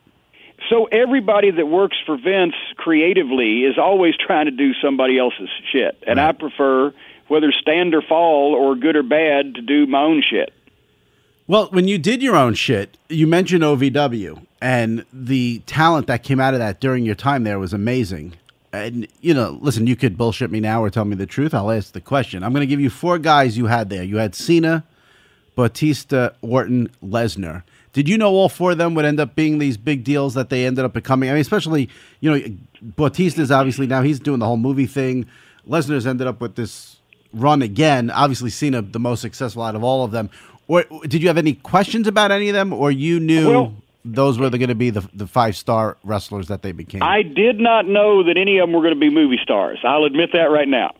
So 0.71 0.87
everybody 0.87 1.51
that 1.51 1.67
works 1.67 1.97
for 2.07 2.17
Vince 2.17 2.55
creatively 2.77 3.61
is 3.61 3.79
always 3.79 4.15
trying 4.17 4.47
to 4.47 4.51
do 4.51 4.73
somebody 4.83 5.19
else's 5.19 5.51
shit, 5.71 6.03
and 6.07 6.19
right. 6.19 6.31
I 6.31 6.33
prefer 6.33 6.95
whether 7.29 7.53
stand 7.53 7.95
or 7.95 8.03
fall 8.03 8.55
or 8.55 8.75
good 8.75 8.97
or 8.97 9.03
bad 9.03 9.57
to 9.57 9.61
do 9.61 9.87
my 9.87 10.03
own 10.03 10.23
shit. 10.23 10.53
Well, 11.49 11.69
when 11.71 11.87
you 11.87 11.97
did 11.99 12.23
your 12.23 12.35
own 12.35 12.55
shit, 12.55 12.97
you 13.09 13.29
mentioned 13.29 13.63
OVW, 13.63 14.45
and 14.61 15.05
the 15.13 15.61
talent 15.61 16.09
that 16.09 16.25
came 16.25 16.41
out 16.41 16.55
of 16.55 16.61
that 16.61 16.81
during 16.81 17.05
your 17.05 17.15
time 17.15 17.45
there 17.45 17.61
was 17.61 17.73
amazing. 17.73 18.35
And 18.73 19.07
you 19.21 19.33
know, 19.33 19.57
listen, 19.61 19.87
you 19.87 19.95
could 19.95 20.19
bullshit 20.19 20.51
me 20.51 20.59
now 20.59 20.83
or 20.83 20.91
tell 20.91 21.05
me 21.05 21.15
the 21.15 21.25
truth. 21.25 21.55
I'll 21.55 21.71
ask 21.71 21.93
the 21.93 22.01
question. 22.01 22.43
I'm 22.43 22.53
going 22.53 22.63
to 22.63 22.67
give 22.67 22.81
you 22.81 22.91
four 22.91 23.19
guys 23.19 23.57
you 23.57 23.67
had 23.67 23.91
there. 23.91 24.03
You 24.03 24.17
had 24.17 24.35
Cena, 24.35 24.83
Batista, 25.55 26.31
Orton, 26.43 26.91
Lesnar. 27.03 27.63
Did 27.93 28.09
you 28.09 28.19
know 28.19 28.33
all 28.33 28.49
four 28.49 28.73
of 28.73 28.79
them 28.79 28.95
would 28.95 29.05
end 29.05 29.21
up 29.21 29.37
being 29.37 29.59
these 29.59 29.77
big 29.77 30.03
deals 30.03 30.35
that 30.35 30.51
they 30.51 30.67
ended 30.67 30.85
up 30.85 30.93
becoming? 30.93 31.31
I 31.31 31.35
mean, 31.35 31.43
especially 31.43 31.89
you 32.21 32.31
know, 32.31 32.57
Batista's 32.83 33.53
obviously 33.53 33.87
now 33.87 34.03
he's 34.03 34.19
doing 34.19 34.41
the 34.41 34.47
whole 34.47 34.57
movie 34.57 34.87
thing. 34.87 35.27
Lesnar's 35.69 36.09
ended 36.09 36.27
up 36.27 36.41
with 36.41 36.57
this 36.57 36.97
run 37.33 37.62
again. 37.62 38.11
Obviously, 38.11 38.51
Cena 38.51 38.83
the 38.83 38.99
most 38.99 39.20
successful 39.20 39.62
out 39.62 39.77
of 39.77 39.85
all 39.85 40.05
of 40.05 40.11
them. 40.11 40.29
Or 40.69 40.85
did 41.07 41.23
you 41.23 41.29
have 41.29 41.39
any 41.39 41.55
questions 41.55 42.07
about 42.09 42.31
any 42.31 42.49
of 42.49 42.55
them, 42.55 42.73
or 42.73 42.91
you 42.91 43.21
knew 43.21 43.49
well, 43.49 43.75
those 44.05 44.39
were 44.39 44.51
going 44.51 44.69
to 44.69 44.75
be 44.75 44.91
the 44.91 45.09
the 45.14 45.27
five 45.27 45.57
star 45.57 45.97
wrestlers 46.03 46.49
that 46.49 46.62
they 46.62 46.73
became? 46.73 47.03
I 47.03 47.23
did 47.23 47.61
not 47.61 47.87
know 47.87 48.25
that 48.25 48.37
any 48.37 48.59
of 48.59 48.67
them 48.67 48.75
were 48.75 48.83
going 48.83 48.95
to 48.95 49.01
be 49.01 49.11
movie 49.11 49.39
stars. 49.43 49.79
I'll 49.85 50.05
admit 50.05 50.31
that 50.33 50.51
right 50.51 50.69
now. 50.69 50.95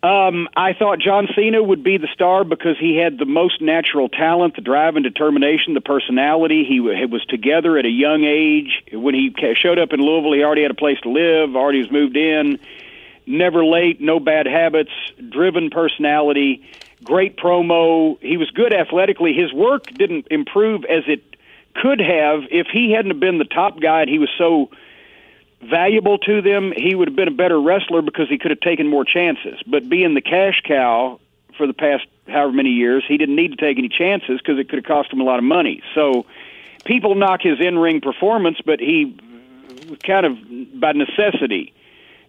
Um, 0.00 0.48
I 0.56 0.74
thought 0.74 1.00
John 1.00 1.26
Cena 1.34 1.60
would 1.60 1.82
be 1.82 1.98
the 1.98 2.06
star 2.14 2.44
because 2.44 2.76
he 2.78 2.96
had 2.96 3.18
the 3.18 3.24
most 3.24 3.60
natural 3.60 4.08
talent, 4.08 4.54
the 4.54 4.62
drive 4.62 4.94
and 4.94 5.02
determination, 5.02 5.74
the 5.74 5.80
personality. 5.80 6.64
He 6.64 6.78
was 6.78 7.24
together 7.28 7.76
at 7.76 7.84
a 7.84 7.90
young 7.90 8.22
age. 8.22 8.84
When 8.92 9.14
he 9.14 9.34
showed 9.56 9.80
up 9.80 9.92
in 9.92 10.00
Louisville, 10.00 10.34
he 10.34 10.44
already 10.44 10.62
had 10.62 10.70
a 10.70 10.74
place 10.74 11.00
to 11.00 11.10
live, 11.10 11.56
already 11.56 11.80
was 11.80 11.90
moved 11.90 12.16
in, 12.16 12.60
never 13.26 13.64
late, 13.64 14.00
no 14.00 14.20
bad 14.20 14.46
habits, 14.46 14.92
driven 15.30 15.68
personality, 15.68 16.62
great 17.04 17.36
promo. 17.36 18.18
He 18.20 18.36
was 18.36 18.50
good 18.50 18.72
athletically. 18.72 19.32
His 19.32 19.52
work 19.52 19.86
didn't 19.86 20.28
improve 20.30 20.84
as 20.84 21.04
it 21.06 21.22
could 21.74 22.00
have 22.00 22.42
if 22.50 22.66
he 22.72 22.92
hadn't 22.92 23.20
been 23.20 23.38
the 23.38 23.44
top 23.44 23.80
guy 23.80 24.02
and 24.02 24.10
he 24.10 24.18
was 24.18 24.30
so– 24.36 24.70
valuable 25.60 26.18
to 26.18 26.40
them, 26.42 26.72
he 26.76 26.94
would 26.94 27.08
have 27.08 27.16
been 27.16 27.28
a 27.28 27.32
better 27.32 27.60
wrestler 27.60 28.02
because 28.02 28.28
he 28.28 28.38
could 28.38 28.50
have 28.50 28.60
taken 28.60 28.86
more 28.86 29.04
chances. 29.04 29.60
But 29.66 29.88
being 29.88 30.14
the 30.14 30.20
cash 30.20 30.62
cow 30.64 31.20
for 31.56 31.66
the 31.66 31.72
past 31.72 32.06
however 32.28 32.52
many 32.52 32.70
years, 32.70 33.04
he 33.06 33.16
didn't 33.16 33.36
need 33.36 33.50
to 33.50 33.56
take 33.56 33.78
any 33.78 33.88
chances 33.88 34.38
because 34.38 34.58
it 34.58 34.68
could 34.68 34.78
have 34.78 34.84
cost 34.84 35.12
him 35.12 35.20
a 35.20 35.24
lot 35.24 35.38
of 35.38 35.44
money. 35.44 35.82
So 35.94 36.26
people 36.84 37.14
knock 37.14 37.42
his 37.42 37.60
in 37.60 37.78
ring 37.78 38.00
performance, 38.00 38.58
but 38.64 38.80
he 38.80 39.18
kind 40.04 40.26
of 40.26 40.80
by 40.80 40.92
necessity, 40.92 41.72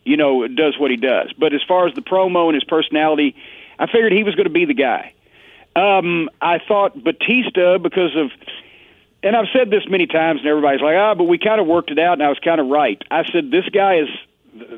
you 0.04 0.18
know, 0.18 0.48
does 0.48 0.80
what 0.80 0.90
he 0.90 0.98
does. 0.98 1.32
But 1.38 1.54
as 1.54 1.62
far 1.68 1.88
as 1.88 1.94
the 1.94 2.02
promo 2.02 2.46
and 2.46 2.56
his 2.56 2.64
personality, 2.64 3.36
I 3.80 3.88
figured 3.88 4.12
he 4.12 4.24
was 4.24 4.36
going 4.36 4.46
to 4.46 4.54
be 4.54 4.66
the 4.66 4.74
guy. 4.76 5.14
Um, 5.76 6.30
I 6.42 6.60
thought 6.60 7.02
Batista 7.02 7.78
because 7.78 8.16
of 8.16 8.32
and 9.22 9.36
I've 9.36 9.48
said 9.54 9.70
this 9.70 9.84
many 9.90 10.08
times, 10.08 10.40
and 10.40 10.50
everybody's 10.50 10.82
like, 10.82 10.96
ah, 10.96 11.14
but 11.14 11.26
we 11.26 11.38
kind 11.38 11.60
of 11.60 11.68
worked 11.68 11.92
it 11.92 12.00
out, 12.00 12.14
and 12.14 12.24
I 12.24 12.30
was 12.30 12.40
kind 12.40 12.62
of 12.62 12.68
right. 12.68 13.02
I 13.12 13.26
said, 13.32 13.52
this 13.52 13.68
guy 13.70 14.00
is 14.00 14.10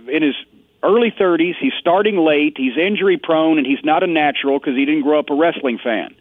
in 0.08 0.24
his 0.24 0.36
early 0.84 1.12
30s. 1.12 1.56
He's 1.60 1.74
starting 1.80 2.18
late. 2.18 2.58
He's 2.58 2.76
injury 2.78 3.18
prone, 3.18 3.60
and 3.60 3.68
he's 3.68 3.84
not 3.84 4.02
a 4.04 4.08
natural 4.08 4.58
because 4.58 4.76
he 4.76 4.86
didn't 4.86 5.04
grow 5.04 5.20
up 5.20 5.30
a 5.30 5.36
wrestling 5.36 5.78
fan. 5.78 6.16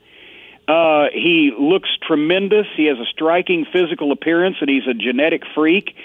Uh, 0.69 1.07
he 1.13 1.53
looks 1.59 1.89
tremendous. 2.07 2.67
He 2.77 2.87
has 2.87 2.99
a 2.99 3.07
striking 3.07 3.67
physical 3.73 4.13
appearance, 4.13 4.57
and 4.61 4.69
he's 4.69 4.87
a 4.87 4.95
genetic 4.95 5.43
freak. 5.55 5.97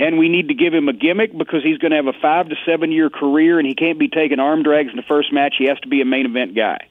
And 0.00 0.18
we 0.18 0.28
need 0.28 0.48
to 0.48 0.54
give 0.54 0.74
him 0.74 0.88
a 0.88 0.92
gimmick 0.92 1.36
because 1.36 1.62
he's 1.62 1.78
going 1.78 1.90
to 1.90 1.96
have 1.96 2.08
a 2.08 2.12
five 2.20 2.48
to 2.48 2.56
seven 2.66 2.90
year 2.90 3.10
career, 3.10 3.58
and 3.58 3.66
he 3.66 3.74
can't 3.74 3.98
be 3.98 4.08
taking 4.08 4.40
arm 4.40 4.62
drags 4.62 4.90
in 4.90 4.96
the 4.96 5.02
first 5.02 5.32
match. 5.32 5.54
He 5.58 5.66
has 5.66 5.78
to 5.80 5.88
be 5.88 6.00
a 6.00 6.04
main 6.04 6.26
event 6.26 6.54
guy. 6.54 6.88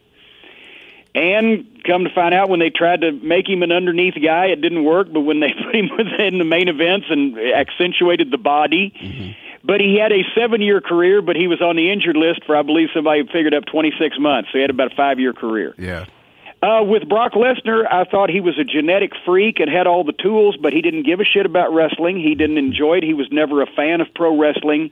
And 1.15 1.83
come 1.83 2.05
to 2.05 2.09
find 2.09 2.33
out, 2.33 2.49
when 2.49 2.59
they 2.59 2.71
tried 2.71 3.01
to 3.01 3.11
make 3.11 3.47
him 3.47 3.61
an 3.61 3.71
underneath 3.71 4.15
guy, 4.15 4.47
it 4.47 4.61
didn't 4.61 4.83
work. 4.83 5.11
But 5.11 5.21
when 5.21 5.41
they 5.41 5.53
put 5.63 5.75
him 5.75 5.89
in 6.19 6.37
the 6.39 6.45
main 6.45 6.69
events 6.69 7.07
and 7.09 7.37
accentuated 7.37 8.31
the 8.31 8.37
body, 8.37 8.93
mm-hmm. 8.99 9.31
but 9.63 9.79
he 9.79 9.97
had 9.97 10.11
a 10.11 10.23
seven-year 10.35 10.81
career. 10.81 11.21
But 11.21 11.35
he 11.35 11.47
was 11.47 11.61
on 11.61 11.75
the 11.75 11.91
injured 11.91 12.17
list 12.17 12.45
for, 12.45 12.55
I 12.55 12.63
believe, 12.63 12.89
somebody 12.93 13.23
figured 13.27 13.53
up 13.53 13.65
26 13.65 14.17
months. 14.19 14.49
So 14.51 14.57
he 14.57 14.61
had 14.61 14.71
about 14.71 14.91
a 14.91 14.95
five-year 14.95 15.33
career. 15.33 15.75
Yeah. 15.77 16.05
Uh, 16.63 16.81
with 16.81 17.09
Brock 17.09 17.33
Lesnar, 17.33 17.85
I 17.91 18.05
thought 18.05 18.29
he 18.29 18.39
was 18.39 18.57
a 18.57 18.63
genetic 18.63 19.11
freak 19.25 19.59
and 19.59 19.69
had 19.69 19.85
all 19.85 20.05
the 20.05 20.13
tools, 20.13 20.55
but 20.55 20.71
he 20.71 20.81
didn't 20.81 21.03
give 21.03 21.19
a 21.19 21.25
shit 21.25 21.45
about 21.45 21.73
wrestling. 21.73 22.17
He 22.17 22.35
didn't 22.35 22.57
enjoy 22.57 22.99
it. 22.99 23.03
He 23.03 23.13
was 23.13 23.27
never 23.31 23.61
a 23.61 23.65
fan 23.65 23.99
of 23.99 24.07
pro 24.15 24.39
wrestling. 24.39 24.91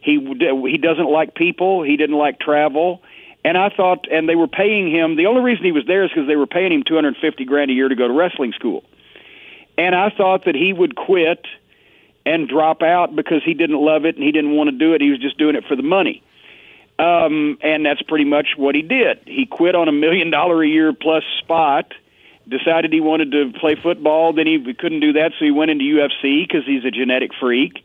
He 0.00 0.18
he 0.18 0.78
doesn't 0.78 1.08
like 1.08 1.36
people. 1.36 1.84
He 1.84 1.96
didn't 1.96 2.16
like 2.16 2.40
travel. 2.40 3.04
And 3.44 3.56
I 3.56 3.68
thought, 3.68 4.10
and 4.10 4.28
they 4.28 4.34
were 4.34 4.48
paying 4.48 4.90
him. 4.90 5.14
The 5.14 5.26
only 5.26 5.42
reason 5.42 5.64
he 5.64 5.70
was 5.70 5.86
there 5.86 6.02
is 6.02 6.10
because 6.10 6.26
they 6.26 6.34
were 6.34 6.48
paying 6.48 6.72
him 6.72 6.82
two 6.82 6.96
hundred 6.96 7.16
fifty 7.20 7.44
grand 7.44 7.70
a 7.70 7.74
year 7.74 7.88
to 7.88 7.94
go 7.94 8.08
to 8.08 8.14
wrestling 8.14 8.52
school. 8.52 8.82
And 9.78 9.94
I 9.94 10.10
thought 10.10 10.46
that 10.46 10.56
he 10.56 10.72
would 10.72 10.96
quit 10.96 11.46
and 12.26 12.48
drop 12.48 12.82
out 12.82 13.14
because 13.14 13.44
he 13.44 13.54
didn't 13.54 13.80
love 13.80 14.04
it 14.06 14.16
and 14.16 14.24
he 14.24 14.32
didn't 14.32 14.56
want 14.56 14.70
to 14.70 14.76
do 14.76 14.92
it. 14.92 15.00
He 15.00 15.10
was 15.10 15.20
just 15.20 15.38
doing 15.38 15.54
it 15.54 15.64
for 15.68 15.76
the 15.76 15.84
money. 15.84 16.20
Um, 16.98 17.58
and 17.62 17.84
that's 17.84 18.02
pretty 18.02 18.24
much 18.24 18.48
what 18.56 18.74
he 18.74 18.82
did. 18.82 19.20
He 19.26 19.46
quit 19.46 19.74
on 19.74 19.88
a 19.88 19.92
million 19.92 20.30
dollar 20.30 20.62
a 20.62 20.68
year 20.68 20.92
plus 20.92 21.24
spot. 21.40 21.92
Decided 22.48 22.92
he 22.92 23.00
wanted 23.00 23.32
to 23.32 23.52
play 23.58 23.76
football. 23.76 24.32
Then 24.32 24.46
he 24.46 24.74
couldn't 24.74 25.00
do 25.00 25.12
that, 25.14 25.32
so 25.38 25.44
he 25.44 25.50
went 25.50 25.70
into 25.70 25.84
UFC 25.84 26.46
because 26.46 26.66
he's 26.66 26.84
a 26.84 26.90
genetic 26.90 27.30
freak. 27.38 27.84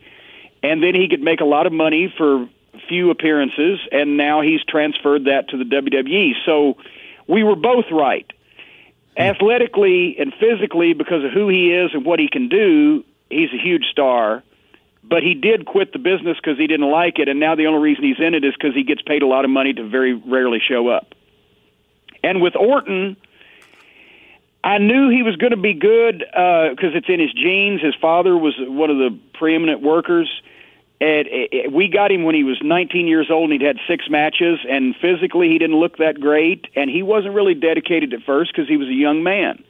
And 0.63 0.81
then 0.81 0.95
he 0.95 1.07
could 1.07 1.21
make 1.21 1.41
a 1.41 1.45
lot 1.45 1.67
of 1.67 1.73
money 1.73 2.13
for 2.17 2.49
few 2.87 3.11
appearances, 3.11 3.79
and 3.91 4.17
now 4.17 4.41
he's 4.41 4.63
transferred 4.63 5.25
that 5.25 5.49
to 5.49 5.57
the 5.57 5.63
WWE. 5.63 6.33
So 6.45 6.77
we 7.27 7.43
were 7.43 7.55
both 7.55 7.85
right. 7.91 8.25
Athletically 9.17 10.15
and 10.19 10.33
physically, 10.39 10.93
because 10.93 11.23
of 11.23 11.31
who 11.31 11.49
he 11.49 11.73
is 11.73 11.91
and 11.93 12.05
what 12.05 12.19
he 12.19 12.29
can 12.29 12.49
do, 12.49 13.03
he's 13.29 13.49
a 13.51 13.61
huge 13.61 13.85
star. 13.91 14.43
But 15.09 15.23
he 15.23 15.33
did 15.33 15.65
quit 15.65 15.93
the 15.93 15.99
business 15.99 16.37
because 16.37 16.57
he 16.57 16.67
didn't 16.67 16.89
like 16.89 17.17
it, 17.19 17.29
and 17.29 17.39
now 17.39 17.55
the 17.55 17.67
only 17.67 17.79
reason 17.79 18.03
he's 18.03 18.19
in 18.19 18.33
it 18.33 18.43
is 18.43 18.53
because 18.53 18.75
he 18.75 18.83
gets 18.83 19.01
paid 19.01 19.21
a 19.21 19.27
lot 19.27 19.45
of 19.45 19.51
money 19.51 19.73
to 19.73 19.87
very 19.87 20.13
rarely 20.13 20.59
show 20.59 20.89
up. 20.89 21.15
And 22.23 22.41
with 22.41 22.55
Orton, 22.55 23.15
I 24.63 24.79
knew 24.79 25.09
he 25.09 25.23
was 25.23 25.37
going 25.37 25.51
to 25.51 25.57
be 25.57 25.73
good 25.73 26.19
because 26.19 26.93
uh, 26.93 26.97
it's 26.97 27.07
in 27.07 27.19
his 27.19 27.31
genes. 27.31 27.81
His 27.81 27.95
father 27.95 28.37
was 28.37 28.55
one 28.59 28.89
of 28.89 28.97
the 28.97 29.17
preeminent 29.33 29.81
workers 29.81 30.29
and 30.99 31.27
we 31.71 31.87
got 31.87 32.11
him 32.11 32.23
when 32.23 32.33
he 32.33 32.43
was 32.43 32.57
19 32.61 33.07
years 33.07 33.29
old 33.29 33.51
and 33.51 33.61
he'd 33.61 33.65
had 33.65 33.77
six 33.87 34.09
matches 34.09 34.59
and 34.67 34.95
physically 34.95 35.47
he 35.47 35.59
didn't 35.59 35.75
look 35.75 35.97
that 35.97 36.19
great 36.19 36.67
and 36.75 36.89
he 36.89 37.03
wasn't 37.03 37.33
really 37.33 37.53
dedicated 37.53 38.13
at 38.13 38.23
first 38.23 38.51
because 38.51 38.67
he 38.67 38.77
was 38.77 38.87
a 38.87 38.93
young 38.93 39.21
man 39.21 39.63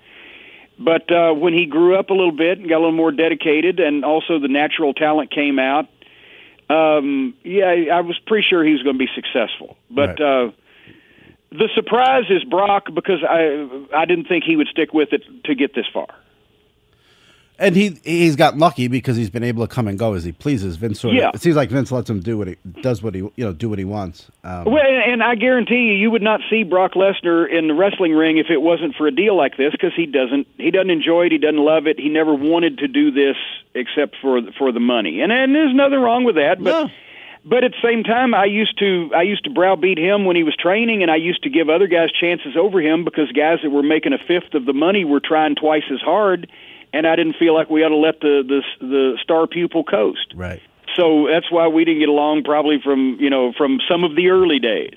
but 0.80 1.12
uh 1.12 1.34
when 1.34 1.54
he 1.54 1.66
grew 1.66 1.96
up 1.96 2.10
a 2.10 2.14
little 2.14 2.32
bit 2.32 2.60
and 2.60 2.70
got 2.70 2.78
a 2.78 2.80
little 2.80 2.92
more 2.92 3.12
dedicated 3.12 3.80
and 3.80 4.06
also 4.06 4.40
the 4.40 4.48
natural 4.48 4.94
talent 4.94 5.32
came 5.32 5.60
out 5.60 5.88
um 6.70 7.34
yeah 7.44 7.94
i 7.94 8.02
was 8.02 8.20
pretty 8.26 8.46
sure 8.48 8.64
he 8.64 8.72
was 8.72 8.84
going 8.84 8.96
to 8.96 9.00
be 9.00 9.10
successful 9.16 9.78
but 9.90 10.20
right. 10.20 10.22
uh 10.22 10.52
the 11.52 11.70
surprise 11.76 12.26
is 12.30 12.44
brock 12.44 12.88
because 12.94 13.24
i 13.24 13.68
i 13.96 14.06
didn't 14.06 14.28
think 14.28 14.44
he 14.44 14.56
would 14.56 14.68
stick 14.68 14.94
with 14.94 15.14
it 15.14 15.24
to 15.44 15.56
get 15.56 15.74
this 15.74 15.86
far 15.94 16.08
and 17.60 17.76
he 17.76 18.00
he's 18.04 18.36
got 18.36 18.58
lucky 18.58 18.88
because 18.88 19.18
he's 19.18 19.30
been 19.30 19.44
able 19.44 19.68
to 19.68 19.74
come 19.74 19.88
and 19.88 19.98
go 19.98 20.14
as 20.14 20.24
he 20.24 20.32
pleases. 20.32 20.76
Vince 20.76 21.00
sort 21.00 21.16
of, 21.16 21.20
yeah. 21.20 21.32
it 21.34 21.42
seems 21.42 21.56
like 21.56 21.70
Vince 21.70 21.92
lets 21.92 22.10
him 22.10 22.20
do 22.20 22.38
what 22.38 22.48
he 22.48 22.58
does 22.82 23.02
what 23.02 23.16
he 23.16 23.22
you 23.22 23.34
know 23.38 23.54
do 23.54 23.70
what 23.70 23.80
he 23.80 23.86
wants. 23.86 24.30
Um, 24.44 24.66
well, 24.66 24.84
and 24.84 25.24
I 25.24 25.36
guarantee 25.36 25.88
you, 25.88 25.94
you 25.94 26.12
would 26.12 26.22
not 26.22 26.42
see 26.50 26.64
Brock 26.64 26.94
Lesnar 26.94 27.50
in 27.52 27.68
the 27.68 27.74
wrestling 27.74 28.14
ring 28.14 28.38
if 28.38 28.48
it 28.50 28.62
wasn't 28.62 28.96
for 28.96 29.08
a 29.08 29.12
deal 29.12 29.36
like 29.36 29.58
this 29.58 29.72
because 29.72 29.94
he 29.96 30.06
doesn't 30.06 30.48
he 30.58 30.72
doesn't 30.72 30.92
enjoy 30.92 31.26
it, 31.26 31.32
he 31.32 31.38
doesn't 31.38 31.58
love 31.58 31.88
it, 31.88 32.00
he 32.00 32.10
never 32.10 32.34
wanted 32.34 32.80
to 32.80 32.88
do 32.88 33.12
this 33.12 33.38
except 33.74 34.16
for 34.22 34.40
for 34.58 34.72
the 34.72 34.80
money, 34.80 35.22
and 35.22 35.32
and 35.32 35.56
there's 35.56 35.76
nothing 35.76 36.00
wrong 36.00 36.24
with 36.24 36.36
that, 36.36 36.64
but. 36.64 36.72
No. 36.72 36.92
But 37.46 37.64
at 37.64 37.72
the 37.72 37.88
same 37.88 38.04
time, 38.04 38.34
I 38.34 38.44
used 38.44 38.78
to 38.80 39.10
I 39.16 39.22
used 39.22 39.46
to 39.46 39.50
browbeat 39.50 39.98
him 39.98 40.26
when 40.26 40.36
he 40.36 40.44
was 40.44 40.54
training, 40.58 41.02
and 41.02 41.10
I 41.10 41.16
used 41.16 41.44
to 41.44 41.50
give 41.50 41.70
other 41.70 41.88
guys 41.88 42.10
chances 42.12 42.58
over 42.58 42.82
him 42.82 43.06
because 43.06 43.32
guys 43.32 43.60
that 43.64 43.70
were 43.70 43.84
making 43.84 44.12
a 44.12 44.18
fifth 44.18 44.54
of 44.54 44.66
the 44.66 44.74
money 44.74 45.06
were 45.06 45.22
trying 45.22 45.56
twice 45.56 45.86
as 45.90 46.02
hard 46.02 46.52
and 46.94 47.08
I 47.08 47.16
didn't 47.16 47.36
feel 47.38 47.54
like 47.54 47.70
we 47.70 47.84
ought 47.84 47.90
to 47.90 47.98
let 47.98 48.20
the 48.22 48.44
the, 48.48 48.86
the 48.86 49.18
star 49.22 49.48
pupil 49.48 49.84
coast. 49.84 50.34
Right. 50.36 50.62
So 50.96 51.28
that's 51.30 51.52
why 51.52 51.68
we 51.68 51.86
didn't 51.86 52.00
get 52.00 52.10
along, 52.10 52.44
probably 52.44 52.80
from 52.84 53.18
you 53.20 53.30
know 53.30 53.54
from 53.54 53.80
some 53.90 54.04
of 54.04 54.16
the 54.16 54.30
early 54.30 54.60
days. 54.60 54.96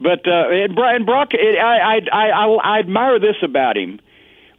But 0.00 0.26
uh, 0.26 0.48
and 0.50 0.74
Brian 0.74 1.04
Brock, 1.04 1.32
I, 1.34 1.56
I 1.58 2.00
I 2.12 2.46
I 2.56 2.78
admire 2.78 3.18
this 3.18 3.36
about 3.42 3.76
him 3.76 4.00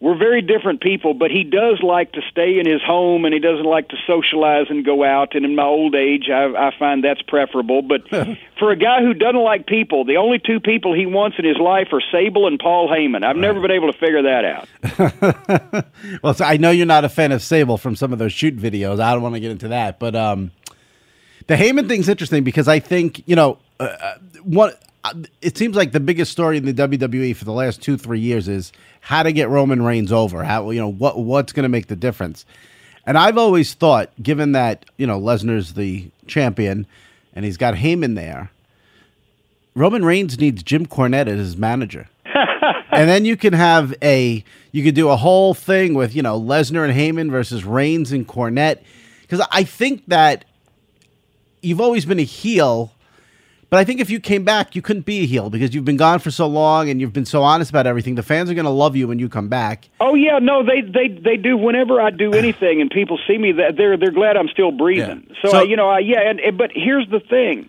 we're 0.03 0.17
very 0.17 0.41
different 0.41 0.81
people, 0.81 1.13
but 1.13 1.31
he 1.31 1.45
does 1.45 1.81
like 1.81 2.11
to 2.11 2.21
stay 2.29 2.59
in 2.59 2.65
his 2.65 2.81
home 2.81 3.23
and 3.23 3.33
he 3.33 3.39
doesn't 3.39 3.63
like 3.63 3.87
to 3.87 3.95
socialize 4.05 4.65
and 4.69 4.83
go 4.83 5.01
out. 5.01 5.33
And 5.33 5.45
in 5.45 5.55
my 5.55 5.63
old 5.63 5.95
age, 5.95 6.29
I, 6.29 6.43
I 6.43 6.77
find 6.77 7.05
that's 7.05 7.21
preferable. 7.21 7.81
But 7.81 8.09
for 8.59 8.69
a 8.71 8.75
guy 8.75 8.99
who 8.99 9.13
doesn't 9.13 9.41
like 9.41 9.65
people, 9.65 10.03
the 10.03 10.17
only 10.17 10.39
two 10.39 10.59
people 10.59 10.93
he 10.93 11.05
wants 11.05 11.37
in 11.39 11.45
his 11.45 11.55
life 11.55 11.87
are 11.93 12.01
Sable 12.11 12.47
and 12.47 12.59
Paul 12.59 12.89
Heyman. 12.89 13.23
I've 13.23 13.37
right. 13.37 13.37
never 13.37 13.61
been 13.61 13.71
able 13.71 13.93
to 13.93 13.97
figure 13.97 14.23
that 14.23 14.43
out. 14.43 15.85
well, 16.21 16.33
so 16.33 16.43
I 16.43 16.57
know 16.57 16.71
you're 16.71 16.85
not 16.85 17.05
a 17.05 17.09
fan 17.09 17.31
of 17.31 17.41
Sable 17.41 17.77
from 17.77 17.95
some 17.95 18.11
of 18.11 18.19
those 18.19 18.33
shoot 18.33 18.57
videos. 18.57 18.99
I 18.99 19.13
don't 19.13 19.21
want 19.21 19.35
to 19.35 19.39
get 19.39 19.51
into 19.51 19.69
that, 19.69 19.99
but 19.99 20.17
um, 20.17 20.51
the 21.47 21.55
Heyman 21.55 21.87
thing's 21.87 22.09
interesting 22.09 22.43
because 22.43 22.67
I 22.67 22.79
think 22.79 23.23
you 23.25 23.37
know 23.37 23.57
uh, 23.79 23.83
uh 23.83 24.17
what 24.43 24.83
it 25.41 25.57
seems 25.57 25.75
like 25.75 25.91
the 25.91 25.99
biggest 25.99 26.31
story 26.31 26.57
in 26.57 26.65
the 26.65 26.73
WWE 26.73 27.35
for 27.35 27.45
the 27.45 27.51
last 27.51 27.81
two 27.81 27.97
three 27.97 28.19
years 28.19 28.47
is 28.47 28.71
how 29.01 29.23
to 29.23 29.31
get 29.31 29.49
Roman 29.49 29.81
Reigns 29.81 30.11
over. 30.11 30.43
How 30.43 30.69
you 30.69 30.79
know 30.79 30.91
what 30.91 31.19
what's 31.19 31.51
going 31.51 31.63
to 31.63 31.69
make 31.69 31.87
the 31.87 31.95
difference. 31.95 32.45
And 33.05 33.17
I've 33.17 33.37
always 33.37 33.73
thought, 33.73 34.11
given 34.21 34.53
that 34.53 34.85
you 34.97 35.05
know 35.05 35.19
Lesnar's 35.19 35.73
the 35.73 36.09
champion 36.27 36.87
and 37.35 37.43
he's 37.43 37.57
got 37.57 37.75
Heyman 37.75 38.15
there, 38.15 38.51
Roman 39.75 40.05
Reigns 40.05 40.39
needs 40.39 40.63
Jim 40.63 40.85
Cornette 40.85 41.27
as 41.27 41.39
his 41.39 41.57
manager. 41.57 42.07
and 42.91 43.09
then 43.09 43.25
you 43.25 43.35
can 43.35 43.53
have 43.53 43.93
a 44.01 44.43
you 44.71 44.83
could 44.83 44.95
do 44.95 45.09
a 45.09 45.17
whole 45.17 45.53
thing 45.53 45.93
with 45.93 46.15
you 46.15 46.21
know 46.21 46.39
Lesnar 46.39 46.87
and 46.87 46.97
Heyman 46.97 47.29
versus 47.29 47.65
Reigns 47.65 48.11
and 48.11 48.27
Cornette 48.27 48.79
because 49.21 49.45
I 49.51 49.63
think 49.63 50.05
that 50.07 50.45
you've 51.61 51.81
always 51.81 52.05
been 52.05 52.19
a 52.19 52.23
heel 52.23 52.93
but 53.73 53.79
I 53.79 53.85
think 53.85 53.99
if 54.01 54.11
you 54.11 54.19
came 54.19 54.43
back, 54.43 54.75
you 54.75 54.83
couldn't 54.83 55.03
be 55.03 55.21
a 55.21 55.25
heel 55.25 55.49
because 55.49 55.73
you've 55.73 55.83
been 55.83 55.97
gone 55.97 56.19
for 56.19 56.29
so 56.29 56.45
long 56.45 56.91
and 56.91 57.01
you've 57.01 57.11
been 57.11 57.25
so 57.25 57.41
honest 57.41 57.71
about 57.71 57.87
everything. 57.87 58.13
The 58.13 58.21
fans 58.21 58.51
are 58.51 58.53
going 58.53 58.65
to 58.65 58.69
love 58.69 58.95
you 58.95 59.07
when 59.07 59.17
you 59.17 59.27
come 59.27 59.49
back. 59.49 59.89
Oh 59.99 60.13
yeah, 60.13 60.37
no, 60.37 60.63
they 60.63 60.81
they 60.81 61.07
they 61.07 61.37
do. 61.37 61.57
Whenever 61.57 61.99
I 61.99 62.11
do 62.11 62.33
anything 62.35 62.81
and 62.81 62.91
people 62.91 63.17
see 63.27 63.35
me, 63.35 63.51
that 63.53 63.75
they're 63.75 63.97
they're 63.97 64.11
glad 64.11 64.37
I'm 64.37 64.47
still 64.49 64.69
breathing. 64.69 65.25
Yeah. 65.27 65.35
So, 65.41 65.49
so 65.49 65.57
I, 65.61 65.63
you 65.63 65.75
know, 65.75 65.89
I, 65.89 65.99
yeah. 66.01 66.19
And, 66.21 66.55
but 66.55 66.69
here's 66.71 67.09
the 67.09 67.19
thing: 67.19 67.67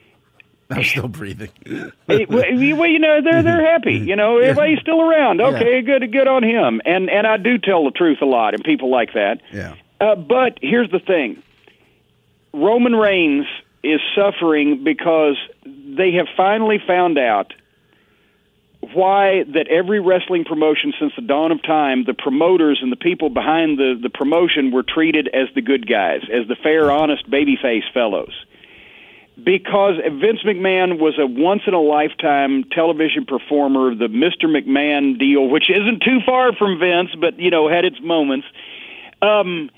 I'm 0.70 0.84
still 0.84 1.08
breathing. 1.08 1.50
well, 2.06 2.86
you 2.86 3.00
know, 3.00 3.18
they're 3.20 3.42
they're 3.42 3.68
happy. 3.68 3.94
You 3.94 4.14
know, 4.14 4.38
everybody's 4.38 4.78
still 4.78 5.00
around. 5.02 5.40
Okay, 5.40 5.74
yeah. 5.74 5.98
good, 5.98 6.12
good 6.12 6.28
on 6.28 6.44
him. 6.44 6.80
And 6.84 7.10
and 7.10 7.26
I 7.26 7.36
do 7.36 7.58
tell 7.58 7.84
the 7.84 7.90
truth 7.90 8.18
a 8.22 8.26
lot, 8.26 8.54
and 8.54 8.62
people 8.62 8.92
like 8.92 9.14
that. 9.14 9.40
Yeah. 9.50 9.74
Uh, 10.00 10.14
but 10.14 10.60
here's 10.62 10.92
the 10.92 11.00
thing: 11.00 11.42
Roman 12.54 12.94
Reigns 12.94 13.46
is 13.82 14.00
suffering 14.14 14.84
because 14.84 15.36
they 15.64 16.12
have 16.12 16.28
finally 16.36 16.78
found 16.86 17.18
out 17.18 17.52
why 18.94 19.44
that 19.54 19.68
every 19.68 20.00
wrestling 20.00 20.44
promotion 20.44 20.92
since 20.98 21.12
the 21.14 21.22
dawn 21.22 21.52
of 21.52 21.62
time, 21.62 22.04
the 22.04 22.14
promoters 22.14 22.80
and 22.82 22.90
the 22.90 22.96
people 22.96 23.30
behind 23.30 23.78
the, 23.78 23.98
the 24.00 24.10
promotion 24.10 24.72
were 24.72 24.82
treated 24.82 25.28
as 25.28 25.48
the 25.54 25.62
good 25.62 25.88
guys, 25.88 26.22
as 26.32 26.48
the 26.48 26.56
fair, 26.56 26.90
honest, 26.90 27.28
babyface 27.30 27.90
fellows. 27.94 28.32
Because 29.42 29.94
Vince 29.96 30.42
McMahon 30.44 30.98
was 30.98 31.14
a 31.18 31.26
once 31.26 31.62
in 31.66 31.74
a 31.74 31.80
lifetime 31.80 32.64
television 32.64 33.24
performer, 33.24 33.94
the 33.94 34.08
Mr. 34.08 34.44
McMahon 34.44 35.18
deal, 35.18 35.48
which 35.48 35.70
isn't 35.70 36.02
too 36.02 36.20
far 36.26 36.52
from 36.52 36.78
Vince, 36.78 37.10
but 37.18 37.38
you 37.38 37.50
know 37.50 37.68
had 37.68 37.84
its 37.84 38.00
moments. 38.02 38.46
Um, 39.22 39.70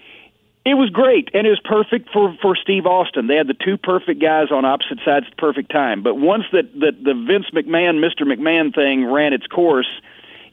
it 0.64 0.74
was 0.74 0.88
great, 0.88 1.28
and 1.34 1.46
it 1.46 1.50
was 1.50 1.60
perfect 1.62 2.10
for 2.10 2.34
for 2.40 2.56
Steve 2.56 2.86
Austin. 2.86 3.26
They 3.26 3.36
had 3.36 3.48
the 3.48 3.54
two 3.54 3.76
perfect 3.76 4.20
guys 4.20 4.50
on 4.50 4.64
opposite 4.64 4.98
sides 5.04 5.26
at 5.26 5.32
the 5.32 5.36
perfect 5.36 5.70
time. 5.70 6.02
But 6.02 6.16
once 6.16 6.44
that 6.52 6.72
that 6.80 7.04
the 7.04 7.14
Vince 7.14 7.46
McMahon, 7.52 7.98
Mr. 7.98 8.22
McMahon 8.22 8.74
thing 8.74 9.04
ran 9.04 9.34
its 9.34 9.46
course, 9.46 9.88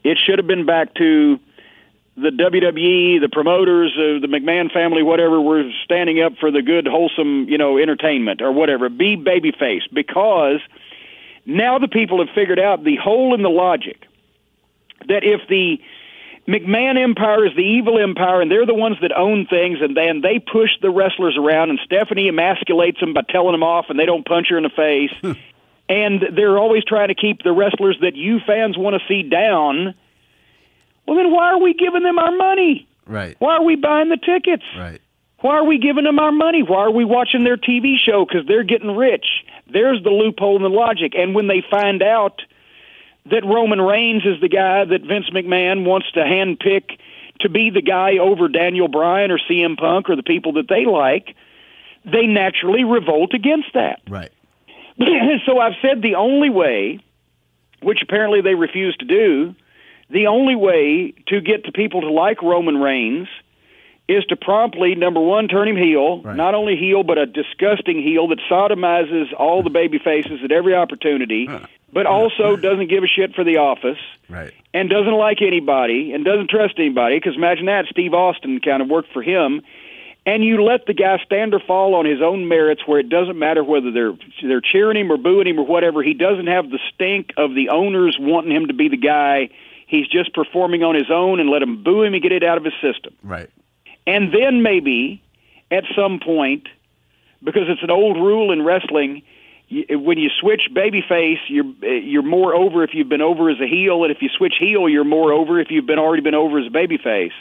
it 0.04 0.18
should 0.18 0.38
have 0.38 0.46
been 0.46 0.66
back 0.66 0.94
to 0.94 1.40
the 2.16 2.28
WWE, 2.28 3.22
the 3.22 3.28
promoters, 3.32 3.92
uh, 3.96 4.20
the 4.20 4.28
McMahon 4.28 4.70
family, 4.70 5.02
whatever, 5.02 5.40
were 5.40 5.70
standing 5.82 6.20
up 6.20 6.34
for 6.38 6.50
the 6.50 6.60
good, 6.60 6.86
wholesome, 6.86 7.48
you 7.48 7.56
know, 7.56 7.78
entertainment 7.78 8.42
or 8.42 8.52
whatever. 8.52 8.90
Be 8.90 9.16
babyface 9.16 9.82
because 9.90 10.60
now 11.46 11.78
the 11.78 11.88
people 11.88 12.18
have 12.18 12.34
figured 12.34 12.60
out 12.60 12.84
the 12.84 12.96
hole 12.96 13.34
in 13.34 13.42
the 13.42 13.48
logic 13.48 14.06
that 15.08 15.24
if 15.24 15.40
the 15.48 15.80
McMahon 16.48 17.00
Empire 17.00 17.46
is 17.46 17.54
the 17.54 17.62
evil 17.62 17.98
empire, 18.00 18.40
and 18.40 18.50
they're 18.50 18.66
the 18.66 18.74
ones 18.74 18.96
that 19.00 19.16
own 19.16 19.46
things, 19.46 19.78
and 19.80 19.96
then 19.96 20.22
they 20.22 20.40
push 20.40 20.70
the 20.80 20.90
wrestlers 20.90 21.36
around, 21.38 21.70
and 21.70 21.78
Stephanie 21.84 22.28
emasculates 22.28 22.98
them 22.98 23.14
by 23.14 23.22
telling 23.28 23.52
them 23.52 23.62
off, 23.62 23.86
and 23.88 23.98
they 23.98 24.06
don't 24.06 24.26
punch 24.26 24.48
her 24.50 24.56
in 24.56 24.64
the 24.64 24.70
face. 24.70 25.36
And 25.88 26.22
they're 26.34 26.58
always 26.58 26.84
trying 26.84 27.08
to 27.08 27.14
keep 27.14 27.42
the 27.42 27.52
wrestlers 27.52 27.98
that 28.00 28.16
you 28.16 28.40
fans 28.46 28.76
want 28.78 29.00
to 29.00 29.06
see 29.06 29.22
down. 29.22 29.94
Well, 31.06 31.16
then 31.16 31.30
why 31.32 31.50
are 31.50 31.60
we 31.60 31.74
giving 31.74 32.02
them 32.02 32.18
our 32.18 32.34
money? 32.34 32.88
Right. 33.06 33.36
Why 33.38 33.56
are 33.56 33.64
we 33.64 33.76
buying 33.76 34.08
the 34.08 34.16
tickets? 34.16 34.64
Right. 34.76 35.00
Why 35.40 35.58
are 35.58 35.64
we 35.64 35.78
giving 35.78 36.04
them 36.04 36.18
our 36.18 36.32
money? 36.32 36.62
Why 36.62 36.84
are 36.84 36.90
we 36.90 37.04
watching 37.04 37.44
their 37.44 37.56
TV 37.56 37.96
show? 37.98 38.24
Because 38.24 38.46
they're 38.46 38.62
getting 38.62 38.96
rich. 38.96 39.26
There's 39.70 40.02
the 40.02 40.10
loophole 40.10 40.56
in 40.56 40.62
the 40.62 40.70
logic. 40.70 41.14
And 41.16 41.34
when 41.34 41.48
they 41.48 41.62
find 41.68 42.02
out 42.02 42.42
that 43.26 43.44
Roman 43.44 43.80
Reigns 43.80 44.24
is 44.24 44.40
the 44.40 44.48
guy 44.48 44.84
that 44.84 45.02
Vince 45.02 45.30
McMahon 45.30 45.84
wants 45.84 46.10
to 46.12 46.20
handpick 46.20 46.98
to 47.40 47.48
be 47.48 47.70
the 47.70 47.82
guy 47.82 48.18
over 48.18 48.48
Daniel 48.48 48.88
Bryan 48.88 49.30
or 49.30 49.38
CM 49.38 49.76
Punk 49.76 50.10
or 50.10 50.16
the 50.16 50.22
people 50.22 50.54
that 50.54 50.68
they 50.68 50.84
like, 50.84 51.34
they 52.04 52.26
naturally 52.26 52.84
revolt 52.84 53.34
against 53.34 53.68
that. 53.74 54.00
Right. 54.08 54.32
so 55.46 55.58
I've 55.58 55.74
said 55.80 56.02
the 56.02 56.16
only 56.16 56.50
way, 56.50 57.00
which 57.80 57.98
apparently 58.02 58.40
they 58.40 58.54
refuse 58.54 58.96
to 58.96 59.04
do, 59.04 59.54
the 60.10 60.26
only 60.26 60.56
way 60.56 61.14
to 61.28 61.40
get 61.40 61.64
the 61.64 61.72
people 61.72 62.02
to 62.02 62.10
like 62.10 62.42
Roman 62.42 62.76
Reigns 62.76 63.28
is 64.08 64.24
to 64.26 64.36
promptly, 64.36 64.94
number 64.94 65.20
one, 65.20 65.48
turn 65.48 65.68
him 65.68 65.76
heel. 65.76 66.22
Right. 66.22 66.36
Not 66.36 66.54
only 66.54 66.76
heel, 66.76 67.02
but 67.02 67.18
a 67.18 67.26
disgusting 67.26 68.02
heel 68.02 68.28
that 68.28 68.40
sodomizes 68.50 69.32
all 69.38 69.62
the 69.62 69.70
baby 69.70 69.98
faces 69.98 70.40
at 70.44 70.50
every 70.52 70.74
opportunity, 70.74 71.46
huh 71.46 71.66
but 71.92 72.06
also 72.06 72.56
doesn't 72.56 72.88
give 72.88 73.04
a 73.04 73.06
shit 73.06 73.34
for 73.34 73.44
the 73.44 73.58
office. 73.58 73.98
Right. 74.28 74.52
And 74.72 74.88
doesn't 74.88 75.12
like 75.12 75.42
anybody 75.42 76.12
and 76.12 76.24
doesn't 76.24 76.48
trust 76.48 76.74
anybody 76.78 77.18
because 77.18 77.36
imagine 77.36 77.66
that 77.66 77.84
Steve 77.90 78.14
Austin 78.14 78.60
kind 78.60 78.80
of 78.80 78.88
worked 78.88 79.12
for 79.12 79.22
him. 79.22 79.62
And 80.24 80.44
you 80.44 80.62
let 80.62 80.86
the 80.86 80.94
guy 80.94 81.18
stand 81.24 81.52
or 81.52 81.60
fall 81.60 81.94
on 81.96 82.06
his 82.06 82.22
own 82.22 82.46
merits, 82.46 82.82
where 82.86 83.00
it 83.00 83.08
doesn't 83.08 83.36
matter 83.36 83.64
whether 83.64 83.90
they're 83.90 84.16
they're 84.40 84.60
cheering 84.60 84.96
him 84.96 85.10
or 85.10 85.16
booing 85.16 85.48
him 85.48 85.58
or 85.58 85.66
whatever. 85.66 86.00
He 86.00 86.14
doesn't 86.14 86.46
have 86.46 86.70
the 86.70 86.78
stink 86.94 87.32
of 87.36 87.54
the 87.54 87.70
owners 87.70 88.16
wanting 88.20 88.52
him 88.52 88.68
to 88.68 88.72
be 88.72 88.88
the 88.88 88.96
guy. 88.96 89.48
He's 89.88 90.06
just 90.06 90.32
performing 90.32 90.84
on 90.84 90.94
his 90.94 91.10
own, 91.10 91.40
and 91.40 91.50
let 91.50 91.60
him 91.60 91.82
boo 91.82 92.02
him 92.02 92.14
and 92.14 92.22
get 92.22 92.30
it 92.30 92.44
out 92.44 92.56
of 92.56 92.64
his 92.64 92.72
system. 92.80 93.14
Right. 93.24 93.50
And 94.06 94.32
then 94.32 94.62
maybe 94.62 95.20
at 95.72 95.84
some 95.96 96.20
point, 96.20 96.68
because 97.42 97.64
it's 97.68 97.82
an 97.82 97.90
old 97.90 98.16
rule 98.16 98.52
in 98.52 98.64
wrestling, 98.64 99.22
when 99.90 100.18
you 100.18 100.28
switch 100.40 100.68
babyface, 100.74 101.38
you're 101.48 101.64
you're 101.84 102.22
more 102.22 102.54
over 102.54 102.84
if 102.84 102.90
you've 102.92 103.08
been 103.08 103.22
over 103.22 103.48
as 103.50 103.60
a 103.60 103.66
heel, 103.66 104.02
and 104.04 104.12
if 104.12 104.20
you 104.20 104.28
switch 104.28 104.54
heel, 104.58 104.88
you're 104.88 105.04
more 105.04 105.32
over 105.32 105.58
if 105.60 105.70
you've 105.70 105.86
been 105.86 105.98
already 105.98 106.22
been 106.22 106.34
over 106.34 106.58
as 106.58 106.66
a 106.66 106.70
babyface. 106.70 107.32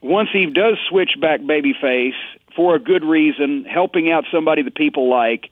Once 0.00 0.28
he 0.32 0.46
does 0.46 0.78
switch 0.88 1.20
back 1.20 1.40
babyface 1.40 2.14
for 2.54 2.74
a 2.74 2.78
good 2.78 3.04
reason, 3.04 3.64
helping 3.64 4.10
out 4.10 4.24
somebody 4.32 4.62
the 4.62 4.70
people 4.70 5.10
like, 5.10 5.50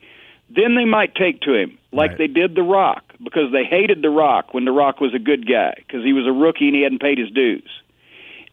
then 0.48 0.76
they 0.76 0.84
might 0.84 1.14
take 1.14 1.40
to 1.42 1.52
him 1.52 1.76
like 1.92 2.10
right. 2.10 2.18
they 2.18 2.26
did 2.26 2.54
The 2.54 2.62
Rock 2.62 3.04
because 3.22 3.52
they 3.52 3.64
hated 3.64 4.02
The 4.02 4.10
Rock 4.10 4.54
when 4.54 4.64
The 4.64 4.72
Rock 4.72 5.00
was 5.00 5.14
a 5.14 5.18
good 5.18 5.48
guy 5.48 5.74
because 5.76 6.04
he 6.04 6.12
was 6.12 6.26
a 6.26 6.32
rookie 6.32 6.68
and 6.68 6.76
he 6.76 6.82
hadn't 6.82 7.00
paid 7.00 7.18
his 7.18 7.30
dues. 7.30 7.68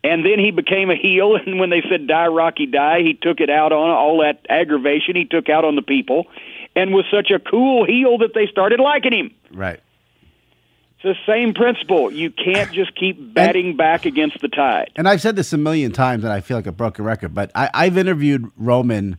And 0.04 0.26
then 0.26 0.38
he 0.38 0.52
became 0.52 0.90
a 0.90 0.96
heel, 0.96 1.36
and 1.46 1.60
when 1.60 1.70
they 1.70 1.84
said 1.90 2.08
"Die 2.08 2.28
Rocky 2.28 2.66
Die," 2.66 3.00
he 3.02 3.14
took 3.14 3.40
it 3.40 3.50
out 3.50 3.72
on 3.72 3.90
all 3.90 4.22
that 4.22 4.46
aggravation. 4.50 5.16
He 5.16 5.26
took 5.26 5.48
out 5.48 5.64
on 5.64 5.76
the 5.76 5.82
people, 5.82 6.26
and 6.76 6.94
was 6.94 7.06
such 7.12 7.32
a 7.32 7.40
cool 7.40 7.86
heel 7.86 8.18
that 8.20 8.34
they 8.34 8.48
started 8.48 8.80
liking 8.80 9.14
him. 9.14 9.34
Right. 9.52 9.80
It's 11.00 11.20
the 11.20 11.32
same 11.32 11.54
principle. 11.54 12.12
You 12.12 12.32
can't 12.32 12.72
just 12.72 12.96
keep 12.96 13.34
batting 13.34 13.70
and, 13.70 13.78
back 13.78 14.06
against 14.06 14.42
the 14.42 14.48
tide. 14.48 14.92
And 14.96 15.08
I've 15.08 15.22
said 15.22 15.36
this 15.36 15.52
a 15.54 15.58
million 15.58 15.92
times, 15.92 16.24
and 16.24 16.32
I 16.32 16.40
feel 16.42 16.58
like 16.58 16.68
a 16.68 16.72
broken 16.72 17.06
record, 17.06 17.34
but 17.34 17.52
I, 17.54 17.70
I've 17.74 17.98
interviewed 17.98 18.50
Roman 18.58 19.18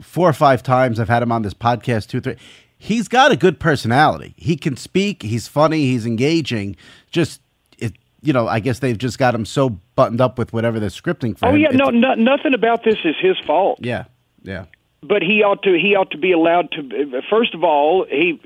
four 0.00 0.28
or 0.28 0.32
five 0.32 0.62
times. 0.62 1.00
I've 1.00 1.08
had 1.08 1.22
him 1.22 1.32
on 1.32 1.42
this 1.42 1.54
podcast 1.54 2.08
two, 2.08 2.20
three. 2.20 2.36
He's 2.78 3.08
got 3.08 3.32
a 3.32 3.36
good 3.36 3.60
personality. 3.60 4.34
He 4.36 4.56
can 4.56 4.76
speak. 4.76 5.22
He's 5.22 5.46
funny. 5.46 5.82
He's 5.82 6.06
engaging. 6.06 6.76
Just 7.10 7.42
it, 7.78 7.94
you 8.22 8.32
know, 8.32 8.48
I 8.48 8.60
guess 8.60 8.78
they've 8.78 8.96
just 8.96 9.18
got 9.18 9.34
him 9.34 9.44
so 9.44 9.80
buttoned 9.96 10.20
up 10.20 10.38
with 10.38 10.52
whatever 10.54 10.80
they're 10.80 10.88
scripting 10.88 11.36
for. 11.36 11.46
Oh 11.46 11.50
him. 11.50 11.58
yeah, 11.58 11.70
no, 11.72 11.90
no, 11.90 12.14
nothing 12.14 12.54
about 12.54 12.84
this 12.84 12.96
is 13.04 13.16
his 13.20 13.36
fault. 13.46 13.80
Yeah, 13.82 14.04
yeah 14.42 14.64
but 15.02 15.22
he 15.22 15.42
ought 15.42 15.62
to 15.62 15.72
he 15.78 15.94
ought 15.94 16.10
to 16.10 16.18
be 16.18 16.32
allowed 16.32 16.70
to 16.72 17.22
first 17.28 17.54
of 17.54 17.64
all 17.64 18.04
he 18.04 18.40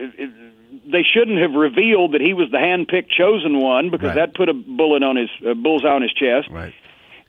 they 0.91 1.03
shouldn't 1.03 1.39
have 1.39 1.53
revealed 1.53 2.13
that 2.13 2.21
he 2.21 2.35
was 2.35 2.51
the 2.51 2.59
hand-picked 2.59 3.11
chosen 3.11 3.61
one 3.61 3.91
because 3.91 4.09
right. 4.09 4.17
that 4.17 4.35
put 4.35 4.49
a 4.49 4.55
bullet 4.55 5.03
on 5.03 5.17
his 5.17 5.31
uh, 5.47 5.55
bullseye 5.55 5.89
on 5.89 6.03
his 6.03 6.13
chest. 6.13 6.49
Right. 6.51 6.75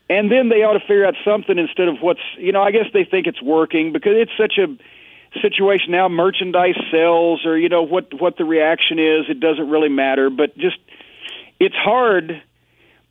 And 0.10 0.32
then 0.32 0.50
they 0.50 0.64
ought 0.64 0.74
to 0.74 0.80
figure 0.80 1.06
out 1.06 1.16
something 1.24 1.58
instead 1.58 1.88
of 1.88 1.98
what's 2.02 2.22
you 2.38 2.52
know 2.52 2.62
i 2.62 2.72
guess 2.72 2.86
they 2.94 3.06
think 3.06 3.28
it's 3.28 3.42
working 3.42 3.92
because 3.92 4.14
it's 4.16 4.32
such 4.38 4.58
a 4.58 4.68
situation 5.42 5.92
now 5.92 6.08
merchandise 6.08 6.80
sells 6.92 7.46
or 7.46 7.58
you 7.58 7.70
know 7.70 7.82
what 7.82 8.14
what 8.20 8.38
the 8.38 8.46
reaction 8.46 9.00
is 9.00 9.26
it 9.30 9.40
doesn't 9.40 9.70
really 9.70 9.90
matter. 9.90 10.30
But 10.30 10.58
just 10.58 10.78
it's 11.60 11.76
hard 11.76 12.42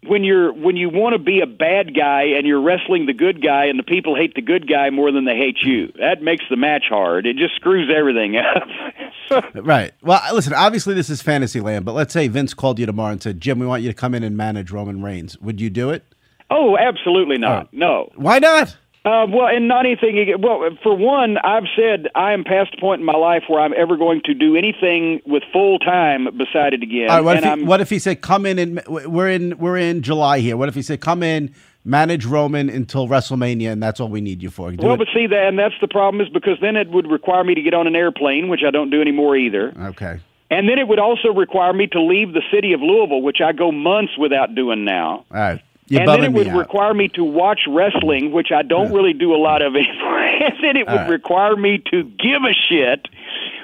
when 0.06 0.24
you're 0.24 0.52
when 0.52 0.76
you 0.76 0.88
want 0.88 1.14
to 1.14 1.18
be 1.18 1.40
a 1.40 1.46
bad 1.46 1.94
guy 1.94 2.22
and 2.36 2.46
you're 2.46 2.60
wrestling 2.60 3.06
the 3.06 3.12
good 3.12 3.42
guy 3.42 3.66
and 3.66 3.78
the 3.78 3.82
people 3.82 4.14
hate 4.14 4.34
the 4.34 4.42
good 4.42 4.68
guy 4.68 4.90
more 4.90 5.10
than 5.12 5.24
they 5.24 5.36
hate 5.36 5.58
you 5.62 5.92
that 5.98 6.22
makes 6.22 6.44
the 6.50 6.56
match 6.56 6.84
hard. 6.88 7.26
It 7.26 7.36
just 7.36 7.54
screws 7.56 7.90
everything 7.94 8.36
up. 8.36 8.68
Right. 9.54 9.92
Well 10.02 10.20
listen 10.34 10.52
obviously 10.52 10.94
this 10.94 11.08
is 11.08 11.22
fantasy 11.22 11.58
land 11.60 11.84
but 11.84 11.92
let's 11.92 12.12
say 12.12 12.28
vince 12.28 12.52
called 12.52 12.78
you 12.78 12.84
tomorrow 12.86 13.12
and 13.12 13.22
said 13.22 13.40
jim 13.40 13.58
we 13.58 13.66
want 13.66 13.82
you 13.82 13.88
to 13.88 13.94
come 13.94 14.14
in 14.14 14.22
and 14.22 14.36
manage 14.36 14.70
roman 14.70 15.02
reigns. 15.02 15.38
Would 15.38 15.60
you 15.60 15.70
do 15.70 15.90
it? 15.90 16.04
Oh 16.50 16.76
absolutely 16.76 17.38
not. 17.38 17.66
Oh. 17.66 17.68
no. 17.72 18.12
Why 18.16 18.38
not 18.38 18.76
uh, 19.04 19.26
well, 19.28 19.48
and 19.48 19.68
not 19.68 19.84
anything. 19.84 20.34
Well, 20.40 20.70
for 20.82 20.96
one, 20.96 21.36
I've 21.36 21.64
said 21.76 22.08
I 22.14 22.32
am 22.32 22.42
past 22.42 22.70
the 22.70 22.80
point 22.80 23.00
in 23.00 23.04
my 23.04 23.16
life 23.16 23.42
where 23.48 23.60
I'm 23.60 23.74
ever 23.76 23.98
going 23.98 24.22
to 24.24 24.32
do 24.32 24.56
anything 24.56 25.20
with 25.26 25.42
full 25.52 25.78
time 25.78 26.24
beside 26.38 26.72
it 26.72 26.82
again. 26.82 27.10
All 27.10 27.16
right, 27.16 27.24
what, 27.24 27.36
if 27.36 27.58
he, 27.58 27.64
what 27.64 27.80
if 27.82 27.90
he 27.90 27.98
said, 27.98 28.22
"Come 28.22 28.46
in 28.46 28.58
and 28.58 28.82
we're 28.86 29.28
in 29.28 29.58
we're 29.58 29.76
in 29.76 30.00
July 30.00 30.38
here." 30.38 30.56
What 30.56 30.70
if 30.70 30.74
he 30.74 30.80
said, 30.80 31.02
"Come 31.02 31.22
in, 31.22 31.54
manage 31.84 32.24
Roman 32.24 32.70
until 32.70 33.06
WrestleMania, 33.06 33.72
and 33.72 33.82
that's 33.82 34.00
all 34.00 34.08
we 34.08 34.22
need 34.22 34.42
you 34.42 34.48
for"? 34.48 34.72
Do 34.72 34.82
well, 34.82 34.94
it. 34.94 34.98
but 34.98 35.08
see 35.14 35.26
that, 35.26 35.48
and 35.48 35.58
that's 35.58 35.74
the 35.82 35.88
problem 35.88 36.22
is 36.22 36.30
because 36.30 36.56
then 36.62 36.76
it 36.76 36.88
would 36.88 37.10
require 37.10 37.44
me 37.44 37.54
to 37.54 37.62
get 37.62 37.74
on 37.74 37.86
an 37.86 37.94
airplane, 37.94 38.48
which 38.48 38.62
I 38.66 38.70
don't 38.70 38.88
do 38.88 39.02
anymore 39.02 39.36
either. 39.36 39.74
Okay. 39.78 40.20
And 40.50 40.68
then 40.68 40.78
it 40.78 40.88
would 40.88 40.98
also 40.98 41.28
require 41.28 41.74
me 41.74 41.88
to 41.88 42.00
leave 42.00 42.32
the 42.32 42.42
city 42.50 42.72
of 42.72 42.80
Louisville, 42.80 43.22
which 43.22 43.40
I 43.44 43.52
go 43.52 43.70
months 43.70 44.16
without 44.16 44.54
doing 44.54 44.84
now. 44.84 45.24
All 45.30 45.40
right. 45.40 45.62
You're 45.86 46.00
and 46.00 46.08
then 46.08 46.24
it 46.24 46.32
would 46.32 46.54
require 46.54 46.94
me 46.94 47.08
to 47.08 47.24
watch 47.24 47.62
wrestling, 47.68 48.32
which 48.32 48.50
I 48.52 48.62
don't 48.62 48.90
yeah. 48.90 48.96
really 48.96 49.12
do 49.12 49.34
a 49.34 49.36
lot 49.36 49.60
of 49.60 49.74
anymore. 49.76 50.18
and 50.18 50.54
then 50.62 50.76
it 50.76 50.88
All 50.88 50.94
would 50.94 51.00
right. 51.02 51.10
require 51.10 51.56
me 51.56 51.82
to 51.90 52.04
give 52.04 52.42
a 52.42 52.54
shit, 52.54 53.06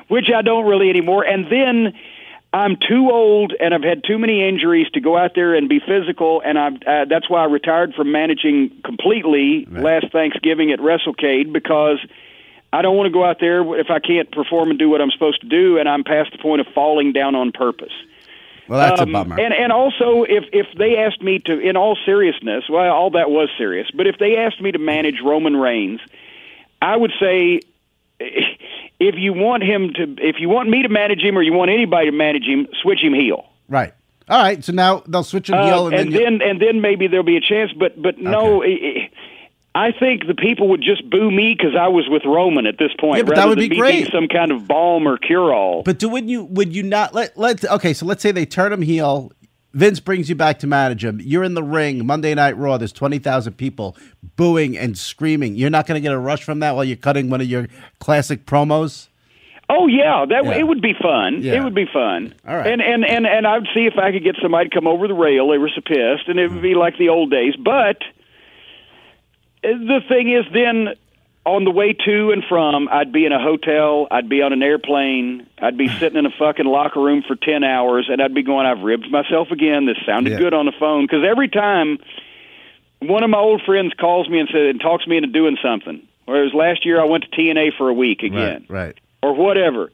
which 0.09 0.31
I 0.35 0.43
don't 0.43 0.67
really 0.67 0.91
anymore. 0.91 1.25
And 1.25 1.51
then 1.51 1.95
I'm 2.53 2.77
too 2.77 3.11
old 3.11 3.55
and 3.59 3.73
I've 3.73 3.83
had 3.83 4.05
too 4.05 4.19
many 4.19 4.47
injuries 4.47 4.89
to 4.91 5.01
go 5.01 5.17
out 5.17 5.35
there 5.35 5.55
and 5.55 5.69
be 5.69 5.81
physical. 5.81 6.43
And 6.45 6.59
I'm, 6.59 6.79
uh, 6.87 7.07
that's 7.07 7.31
why 7.31 7.43
I 7.43 7.47
retired 7.47 7.95
from 7.95 8.13
managing 8.13 8.71
completely 8.85 9.67
right. 9.71 9.83
last 9.83 10.13
Thanksgiving 10.13 10.73
at 10.73 10.79
WrestleCade 10.81 11.53
because 11.53 11.99
I 12.73 12.83
don't 12.83 12.97
want 12.97 13.07
to 13.07 13.13
go 13.13 13.25
out 13.25 13.39
there 13.41 13.63
if 13.79 13.91
I 13.91 13.99
can't 13.99 14.31
perform 14.31 14.71
and 14.71 14.79
do 14.79 14.89
what 14.89 15.01
I'm 15.01 15.11
supposed 15.11 15.41
to 15.41 15.49
do, 15.49 15.79
and 15.79 15.89
I'm 15.89 16.05
past 16.05 16.31
the 16.33 16.39
point 16.39 16.61
of 16.61 16.69
falling 16.73 17.13
down 17.13 17.35
on 17.35 17.51
purpose. 17.51 17.93
Well, 18.71 18.79
that's 18.79 19.01
um, 19.01 19.09
a 19.09 19.13
bummer. 19.13 19.41
And 19.41 19.53
and 19.53 19.73
also, 19.73 20.23
if 20.23 20.45
if 20.53 20.69
they 20.79 20.97
asked 20.99 21.21
me 21.21 21.41
to, 21.41 21.59
in 21.59 21.77
all 21.77 21.99
seriousness, 22.07 22.69
well, 22.71 22.89
all 22.95 23.11
that 23.11 23.29
was 23.29 23.49
serious. 23.59 23.89
But 23.93 24.07
if 24.07 24.19
they 24.19 24.37
asked 24.37 24.61
me 24.61 24.71
to 24.71 24.79
manage 24.79 25.17
Roman 25.25 25.57
Reigns, 25.57 26.01
I 26.81 26.97
would 26.97 27.11
say, 27.19 27.63
if 28.21 29.17
you 29.17 29.33
want 29.33 29.65
him 29.65 29.93
to, 29.95 30.15
if 30.19 30.37
you 30.39 30.49
want 30.49 30.71
me 30.71 30.83
to 30.83 30.89
manage 30.89 31.21
him, 31.21 31.37
or 31.37 31.43
you 31.43 31.53
want 31.53 31.73
anybody 31.73 32.13
to 32.13 32.17
manage 32.17 32.45
him, 32.45 32.69
switch 32.81 33.01
him 33.01 33.13
heel. 33.13 33.51
Right. 33.69 33.93
All 34.29 34.41
right. 34.41 34.65
So 34.65 34.73
now 34.73 35.03
they'll 35.05 35.25
switch 35.25 35.51
him 35.51 35.59
heel, 35.59 35.87
uh, 35.87 35.89
and, 35.89 35.95
and 35.95 36.13
then, 36.13 36.39
then 36.39 36.49
and 36.49 36.63
then 36.63 36.81
maybe 36.81 37.09
there'll 37.09 37.25
be 37.25 37.39
a 37.39 37.41
chance. 37.41 37.73
But 37.73 38.01
but 38.01 38.19
no. 38.19 38.63
I 39.75 39.93
think 39.93 40.27
the 40.27 40.35
people 40.35 40.69
would 40.71 40.83
just 40.83 41.09
boo 41.09 41.31
me 41.31 41.55
because 41.57 41.77
I 41.79 41.89
was 41.89 42.09
with 42.09 42.23
Roman 42.25 42.67
at 42.67 42.79
this 42.79 42.91
point. 42.99 43.19
Yeah, 43.19 43.23
but 43.25 43.37
that 43.37 43.49
would 43.49 43.59
be 43.59 43.69
great. 43.69 44.11
Some 44.13 44.27
kind 44.27 44.51
of 44.51 44.67
balm 44.67 45.07
or 45.07 45.17
cure 45.17 45.55
all. 45.55 45.83
But 45.85 45.99
do 45.99 46.09
would 46.09 46.29
you 46.29 46.45
would 46.45 46.75
you 46.75 46.83
not 46.83 47.15
let 47.15 47.37
let 47.39 47.65
okay? 47.65 47.93
So 47.93 48.05
let's 48.05 48.23
say 48.23 48.33
they 48.33 48.47
turn 48.47 48.73
him 48.73 48.83
heel. 48.83 49.33
Vince 49.73 50.01
brings 50.01 50.29
you 50.29 50.35
back 50.35 50.59
to 50.61 50.67
manage 50.67 51.05
him. 51.05 51.21
You're 51.23 51.45
in 51.45 51.55
the 51.55 51.63
ring 51.63 52.05
Monday 52.05 52.35
Night 52.35 52.57
Raw. 52.57 52.79
There's 52.79 52.93
twenty 52.93 53.21
thousand 53.21 53.53
people 53.55 53.97
booing 54.35 54.77
and 54.77 54.99
screaming. 54.99 55.55
You're 55.55 55.71
not 55.71 55.87
going 55.87 55.95
to 55.95 56.01
get 56.01 56.13
a 56.13 56.19
rush 56.19 56.43
from 56.43 56.59
that 56.61 56.75
while 56.75 56.85
you're 56.85 56.97
cutting 56.97 57.31
one 57.31 57.41
of 57.41 57.47
your 57.47 57.69
classic 58.01 58.47
promos. 58.47 59.07
Oh 59.69 59.87
yeah, 59.87 60.27
that 60.29 60.45
yeah. 60.45 60.59
it 60.59 60.67
would 60.67 60.83
be 60.83 60.95
fun. 61.01 61.43
Yeah. 61.43 61.55
It 61.55 61.63
would 61.63 61.77
be 61.77 61.87
fun. 61.87 62.35
All 62.45 62.57
right. 62.57 62.67
And 62.67 62.83
and 62.83 63.05
and 63.05 63.25
and 63.25 63.47
I'd 63.47 63.69
see 63.73 63.87
if 63.87 63.97
I 63.97 64.11
could 64.11 64.25
get 64.25 64.35
somebody 64.43 64.69
to 64.69 64.75
come 64.75 64.89
over 64.89 65.07
the 65.07 65.15
rail. 65.15 65.49
They 65.49 65.59
were 65.59 65.71
so 65.73 65.81
pissed, 65.81 66.27
and 66.27 66.41
it 66.41 66.51
would 66.51 66.63
be 66.63 66.75
like 66.75 66.99
the 66.99 67.09
old 67.09 67.31
days. 67.31 67.55
But 67.55 67.99
the 69.63 70.01
thing 70.09 70.31
is, 70.33 70.45
then 70.53 70.95
on 71.47 71.65
the 71.65 71.71
way 71.71 71.93
to 71.93 72.31
and 72.33 72.45
from, 72.49 72.89
I'd 72.91 73.13
be 73.13 73.25
in 73.25 73.33
a 73.33 73.43
hotel, 73.43 74.07
I'd 74.11 74.29
be 74.29 74.43
on 74.43 74.53
an 74.53 74.63
airplane, 74.63 75.47
I'd 75.59 75.77
be 75.77 75.89
sitting 75.89 76.19
in 76.19 76.27
a 76.27 76.31
fucking 76.39 76.67
locker 76.67 77.01
room 77.01 77.23
for 77.27 77.35
10 77.35 77.65
hours, 77.65 78.09
and 78.11 78.21
I'd 78.21 78.35
be 78.35 78.43
going, 78.43 78.67
I've 78.67 78.83
ribbed 78.83 79.11
myself 79.11 79.51
again. 79.51 79.87
This 79.87 79.97
sounded 80.05 80.33
yeah. 80.33 80.39
good 80.39 80.55
on 80.55 80.67
the 80.67 80.73
phone. 80.79 81.05
Because 81.05 81.25
every 81.27 81.49
time 81.49 81.99
one 83.01 83.25
of 83.25 83.31
my 83.31 83.39
old 83.39 83.63
friends 83.65 83.93
calls 83.99 84.29
me 84.29 84.39
and 84.39 84.49
said, 84.53 84.67
and 84.67 84.81
talks 84.81 85.07
me 85.07 85.17
into 85.17 85.29
doing 85.29 85.57
something, 85.63 86.07
whereas 86.27 86.53
last 86.53 86.85
year 86.85 87.01
I 87.01 87.07
went 87.07 87.25
to 87.25 87.31
TNA 87.31 87.77
for 87.77 87.89
a 87.89 87.95
week 87.95 88.23
again. 88.23 88.67
Right, 88.69 88.87
right. 88.87 89.01
Or 89.23 89.35
whatever. 89.35 89.91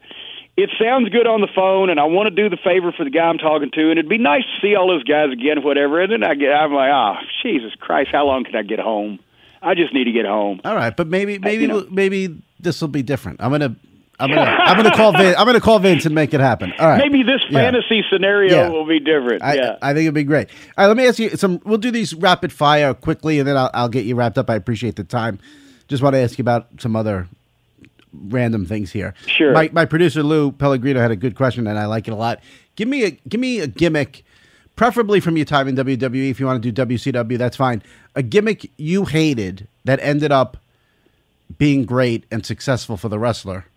It 0.57 0.71
sounds 0.81 1.09
good 1.09 1.27
on 1.27 1.41
the 1.41 1.47
phone, 1.53 1.89
and 1.89 1.99
I 1.99 2.05
want 2.05 2.27
to 2.27 2.35
do 2.35 2.49
the 2.49 2.57
favor 2.57 2.91
for 2.91 3.03
the 3.03 3.11
guy 3.11 3.25
I'm 3.25 3.37
talking 3.37 3.69
to, 3.71 3.81
and 3.89 3.99
it'd 3.99 4.09
be 4.09 4.17
nice 4.17 4.43
to 4.43 4.61
see 4.61 4.75
all 4.75 4.87
those 4.87 5.03
guys 5.03 5.31
again, 5.31 5.61
whatever. 5.61 6.01
And 6.01 6.11
then 6.11 6.23
I 6.23 6.33
get, 6.33 6.51
I'm 6.51 6.73
like, 6.73 6.89
oh, 6.91 7.15
Jesus 7.43 7.73
Christ, 7.79 8.09
how 8.11 8.25
long 8.25 8.43
can 8.43 8.55
I 8.55 8.63
get 8.63 8.79
home? 8.79 9.19
I 9.61 9.75
just 9.75 9.93
need 9.93 10.05
to 10.05 10.11
get 10.11 10.25
home. 10.25 10.61
All 10.63 10.75
right, 10.75 10.95
but 10.95 11.07
maybe 11.07 11.35
uh, 11.35 11.39
maybe 11.41 11.63
you 11.63 11.67
know, 11.67 11.87
maybe 11.89 12.41
this 12.59 12.81
will 12.81 12.87
be 12.87 13.03
different. 13.03 13.41
I'm 13.41 13.51
gonna 13.51 13.75
I'm 14.19 14.29
gonna 14.29 14.41
I'm 14.41 14.77
gonna 14.77 14.95
call 14.95 15.11
Vince. 15.11 15.35
I'm 15.37 15.45
gonna 15.45 15.61
call 15.61 15.79
Vince 15.79 16.05
and 16.05 16.15
make 16.15 16.33
it 16.33 16.39
happen. 16.39 16.73
All 16.79 16.87
right. 16.87 16.99
Maybe 16.99 17.23
this 17.23 17.41
yeah. 17.49 17.59
fantasy 17.59 18.03
scenario 18.11 18.55
yeah. 18.55 18.69
will 18.69 18.85
be 18.85 18.99
different. 18.99 19.43
I, 19.43 19.55
yeah, 19.55 19.77
I 19.81 19.93
think 19.93 20.03
it'd 20.03 20.13
be 20.13 20.23
great. 20.23 20.49
All 20.77 20.83
right, 20.83 20.87
let 20.87 20.97
me 20.97 21.07
ask 21.07 21.19
you 21.19 21.29
some. 21.31 21.61
We'll 21.65 21.77
do 21.77 21.91
these 21.91 22.13
rapid 22.13 22.51
fire 22.51 22.93
quickly, 22.93 23.39
and 23.39 23.47
then 23.47 23.57
I'll, 23.57 23.71
I'll 23.73 23.89
get 23.89 24.05
you 24.05 24.15
wrapped 24.15 24.37
up. 24.37 24.49
I 24.49 24.55
appreciate 24.55 24.95
the 24.95 25.03
time. 25.03 25.39
Just 25.87 26.03
want 26.03 26.13
to 26.13 26.19
ask 26.19 26.37
you 26.37 26.43
about 26.43 26.67
some 26.79 26.95
other 26.95 27.27
random 28.13 28.65
things 28.65 28.91
here. 28.91 29.13
Sure. 29.27 29.53
My 29.53 29.69
my 29.71 29.85
producer 29.85 30.23
Lou 30.23 30.51
Pellegrino 30.51 30.99
had 30.99 31.11
a 31.11 31.15
good 31.15 31.35
question, 31.35 31.67
and 31.67 31.77
I 31.77 31.85
like 31.85 32.07
it 32.07 32.11
a 32.11 32.15
lot. 32.15 32.39
Give 32.75 32.87
me 32.87 33.03
a 33.03 33.11
give 33.11 33.39
me 33.39 33.59
a 33.59 33.67
gimmick 33.67 34.23
preferably 34.75 35.19
from 35.19 35.37
your 35.37 35.45
time 35.45 35.67
in 35.67 35.75
WWE. 35.75 36.29
If 36.29 36.39
you 36.39 36.45
want 36.45 36.61
to 36.63 36.71
do 36.71 36.85
WCW, 36.85 37.37
that's 37.37 37.57
fine. 37.57 37.83
A 38.17 38.23
gimmick 38.23 38.71
you 38.77 39.05
hated 39.05 39.67
that 39.85 39.99
ended 40.01 40.31
up 40.31 40.57
being 41.59 41.85
great 41.85 42.25
and 42.31 42.43
successful 42.43 42.97
for 42.97 43.09
the 43.09 43.19
wrestler. 43.19 43.67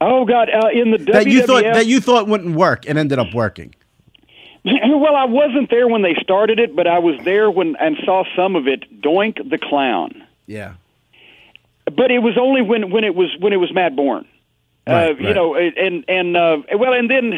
Oh 0.00 0.24
God! 0.24 0.48
Uh, 0.48 0.68
in 0.72 0.92
the 0.92 0.98
that 1.12 1.26
WWF, 1.26 1.30
you 1.30 1.46
thought 1.46 1.62
that 1.62 1.86
you 1.86 2.00
thought 2.00 2.26
wouldn't 2.26 2.56
work 2.56 2.88
and 2.88 2.98
ended 2.98 3.18
up 3.18 3.34
working. 3.34 3.74
Well, 4.64 5.14
I 5.14 5.26
wasn't 5.26 5.70
there 5.70 5.86
when 5.86 6.02
they 6.02 6.14
started 6.14 6.58
it, 6.58 6.74
but 6.74 6.88
I 6.88 6.98
was 6.98 7.14
there 7.24 7.48
when 7.48 7.76
and 7.76 7.96
saw 8.04 8.24
some 8.34 8.56
of 8.56 8.66
it. 8.66 9.00
Doink 9.00 9.48
the 9.48 9.58
clown. 9.58 10.26
Yeah. 10.46 10.74
But 11.84 12.10
it 12.10 12.18
was 12.18 12.36
only 12.36 12.62
when 12.62 12.90
when 12.90 13.04
it 13.04 13.14
was 13.14 13.28
when 13.38 13.52
it 13.52 13.58
was 13.58 13.72
Matt 13.72 13.94
Borne. 13.94 14.26
Right, 14.86 15.10
uh, 15.10 15.14
right. 15.14 15.20
You 15.20 15.34
know, 15.34 15.54
and 15.54 16.04
and 16.08 16.36
uh, 16.36 16.58
well, 16.76 16.94
and 16.94 17.08
then 17.08 17.32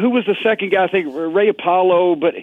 who 0.00 0.10
was 0.10 0.24
the 0.26 0.36
second 0.42 0.70
guy? 0.72 0.82
I 0.82 0.88
think 0.88 1.08
Ray 1.12 1.48
Apollo. 1.48 2.16
But 2.16 2.34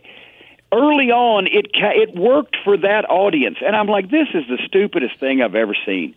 early 0.72 1.11
on, 1.11 1.47
it 1.47 1.74
ca- 1.74 1.93
it 1.95 2.15
worked 2.15 2.57
for 2.63 2.78
that 2.78 3.09
audience, 3.09 3.57
and 3.65 3.76
I'm 3.76 3.88
like, 3.88 4.09
this 4.09 4.28
is 4.34 4.45
the 4.47 4.57
stupidest 4.65 5.19
thing 5.19 5.41
I've 5.41 5.55
ever 5.55 5.76
seen. 5.86 6.15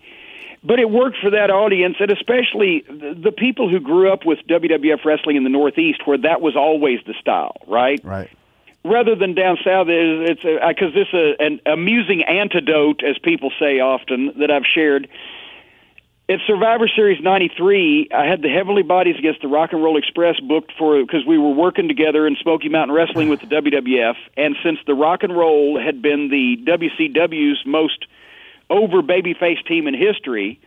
But 0.63 0.81
it 0.81 0.89
worked 0.89 1.19
for 1.19 1.31
that 1.31 1.51
audience, 1.51 1.97
and 2.01 2.11
especially 2.11 2.85
the 2.89 3.33
people 3.37 3.69
who 3.69 3.81
grew 3.81 4.11
up 4.11 4.25
with 4.25 4.39
WWF 4.49 5.05
wrestling 5.05 5.37
in 5.37 5.45
the 5.45 5.51
Northeast, 5.51 6.07
where 6.07 6.17
that 6.19 6.41
was 6.41 6.57
always 6.57 7.01
the 7.07 7.13
style, 7.21 7.57
right? 7.67 8.03
Right. 8.03 8.31
Rather 8.83 9.15
than 9.15 9.35
down 9.35 9.59
south, 9.63 9.89
it's 9.89 10.43
because 10.43 10.95
this 10.95 11.09
is 11.13 11.37
an 11.39 11.61
amusing 11.67 12.23
antidote, 12.25 13.03
as 13.03 13.19
people 13.19 13.51
say 13.59 13.81
often, 13.81 14.39
that 14.39 14.51
I've 14.51 14.67
shared 14.67 15.09
at 16.29 16.39
Survivor 16.47 16.89
Series 16.89 17.23
'93, 17.23 18.09
I 18.15 18.25
had 18.25 18.41
the 18.41 18.49
Heavenly 18.49 18.83
Bodies 18.83 19.17
against 19.19 19.43
the 19.43 19.49
Rock 19.49 19.73
and 19.73 19.83
Roll 19.83 19.99
Express 19.99 20.41
booked 20.41 20.73
for 20.79 20.99
because 21.01 21.27
we 21.27 21.37
were 21.37 21.51
working 21.51 21.87
together 21.87 22.27
in 22.27 22.37
Smoky 22.37 22.71
Mountain 22.71 22.95
Wrestling 22.95 23.29
with 23.29 23.41
the 23.41 23.47
WWF, 23.47 24.17
and 24.37 24.57
since 24.63 24.79
the 24.87 24.95
Rock 24.95 25.23
and 25.23 25.37
Roll 25.37 25.79
had 25.79 26.01
been 26.01 26.31
the 26.31 26.57
WCW's 26.65 27.63
most 27.67 28.07
over 28.71 29.03
babyface 29.03 29.65
team 29.67 29.87
in 29.87 29.93
history, 29.93 30.59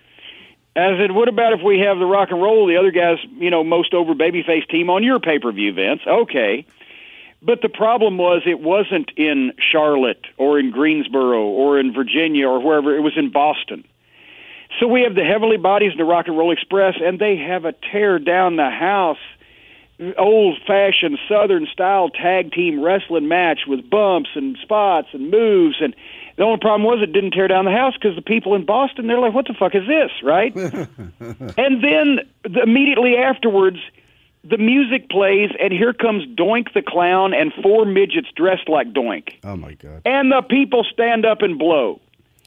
I 0.75 0.95
said, 0.97 1.11
"What 1.13 1.27
about 1.27 1.53
if 1.53 1.63
we 1.63 1.79
have 1.79 1.97
the 1.97 2.05
Rock 2.05 2.29
and 2.29 2.39
Roll, 2.39 2.67
the 2.67 2.77
other 2.77 2.91
guys, 2.91 3.17
you 3.39 3.49
know, 3.49 3.63
most 3.63 3.95
over 3.95 4.13
babyface 4.13 4.67
team 4.69 4.91
on 4.91 5.03
your 5.03 5.19
pay 5.19 5.39
per 5.39 5.51
view, 5.51 5.73
Vince?" 5.73 6.01
Okay. 6.05 6.65
But 7.41 7.61
the 7.61 7.69
problem 7.69 8.17
was 8.17 8.43
it 8.45 8.59
wasn't 8.59 9.11
in 9.15 9.53
Charlotte 9.59 10.25
or 10.37 10.59
in 10.59 10.69
Greensboro 10.71 11.45
or 11.45 11.79
in 11.79 11.93
Virginia 11.93 12.47
or 12.47 12.59
wherever. 12.59 12.95
It 12.95 13.01
was 13.01 13.17
in 13.17 13.29
Boston. 13.29 13.83
So 14.79 14.87
we 14.87 15.01
have 15.01 15.15
the 15.15 15.23
Heavenly 15.23 15.57
Bodies 15.57 15.91
and 15.91 15.99
the 15.99 16.05
Rock 16.05 16.27
and 16.27 16.37
Roll 16.37 16.51
Express, 16.51 16.95
and 17.01 17.19
they 17.19 17.37
have 17.37 17.65
a 17.65 17.73
tear 17.91 18.19
down 18.19 18.57
the 18.57 18.69
house, 18.69 19.17
old 20.17 20.59
fashioned 20.67 21.17
Southern 21.27 21.67
style 21.71 22.09
tag 22.09 22.51
team 22.51 22.83
wrestling 22.83 23.27
match 23.27 23.61
with 23.67 23.89
bumps 23.89 24.29
and 24.35 24.57
spots 24.61 25.07
and 25.13 25.31
moves. 25.31 25.77
And 25.81 25.95
the 26.35 26.43
only 26.43 26.59
problem 26.59 26.83
was 26.83 27.01
it 27.01 27.11
didn't 27.11 27.31
tear 27.31 27.47
down 27.47 27.65
the 27.65 27.71
house 27.71 27.93
because 27.95 28.15
the 28.15 28.21
people 28.21 28.53
in 28.53 28.65
Boston, 28.65 29.07
they're 29.07 29.19
like, 29.19 29.33
what 29.33 29.47
the 29.47 29.55
fuck 29.57 29.73
is 29.73 29.87
this, 29.87 30.11
right? 30.21 30.55
and 30.55 31.83
then 31.83 32.19
the, 32.43 32.61
immediately 32.61 33.15
afterwards, 33.17 33.79
the 34.43 34.57
music 34.57 35.09
plays, 35.09 35.49
and 35.59 35.73
here 35.73 35.93
comes 35.93 36.25
Doink 36.37 36.73
the 36.73 36.81
Clown 36.81 37.33
and 37.33 37.51
four 37.63 37.85
midgets 37.85 38.27
dressed 38.35 38.69
like 38.69 38.93
Doink. 38.93 39.33
Oh, 39.43 39.57
my 39.57 39.73
God. 39.73 40.03
And 40.05 40.31
the 40.31 40.43
people 40.47 40.85
stand 40.93 41.25
up 41.25 41.41
and 41.41 41.57
blow. 41.57 41.99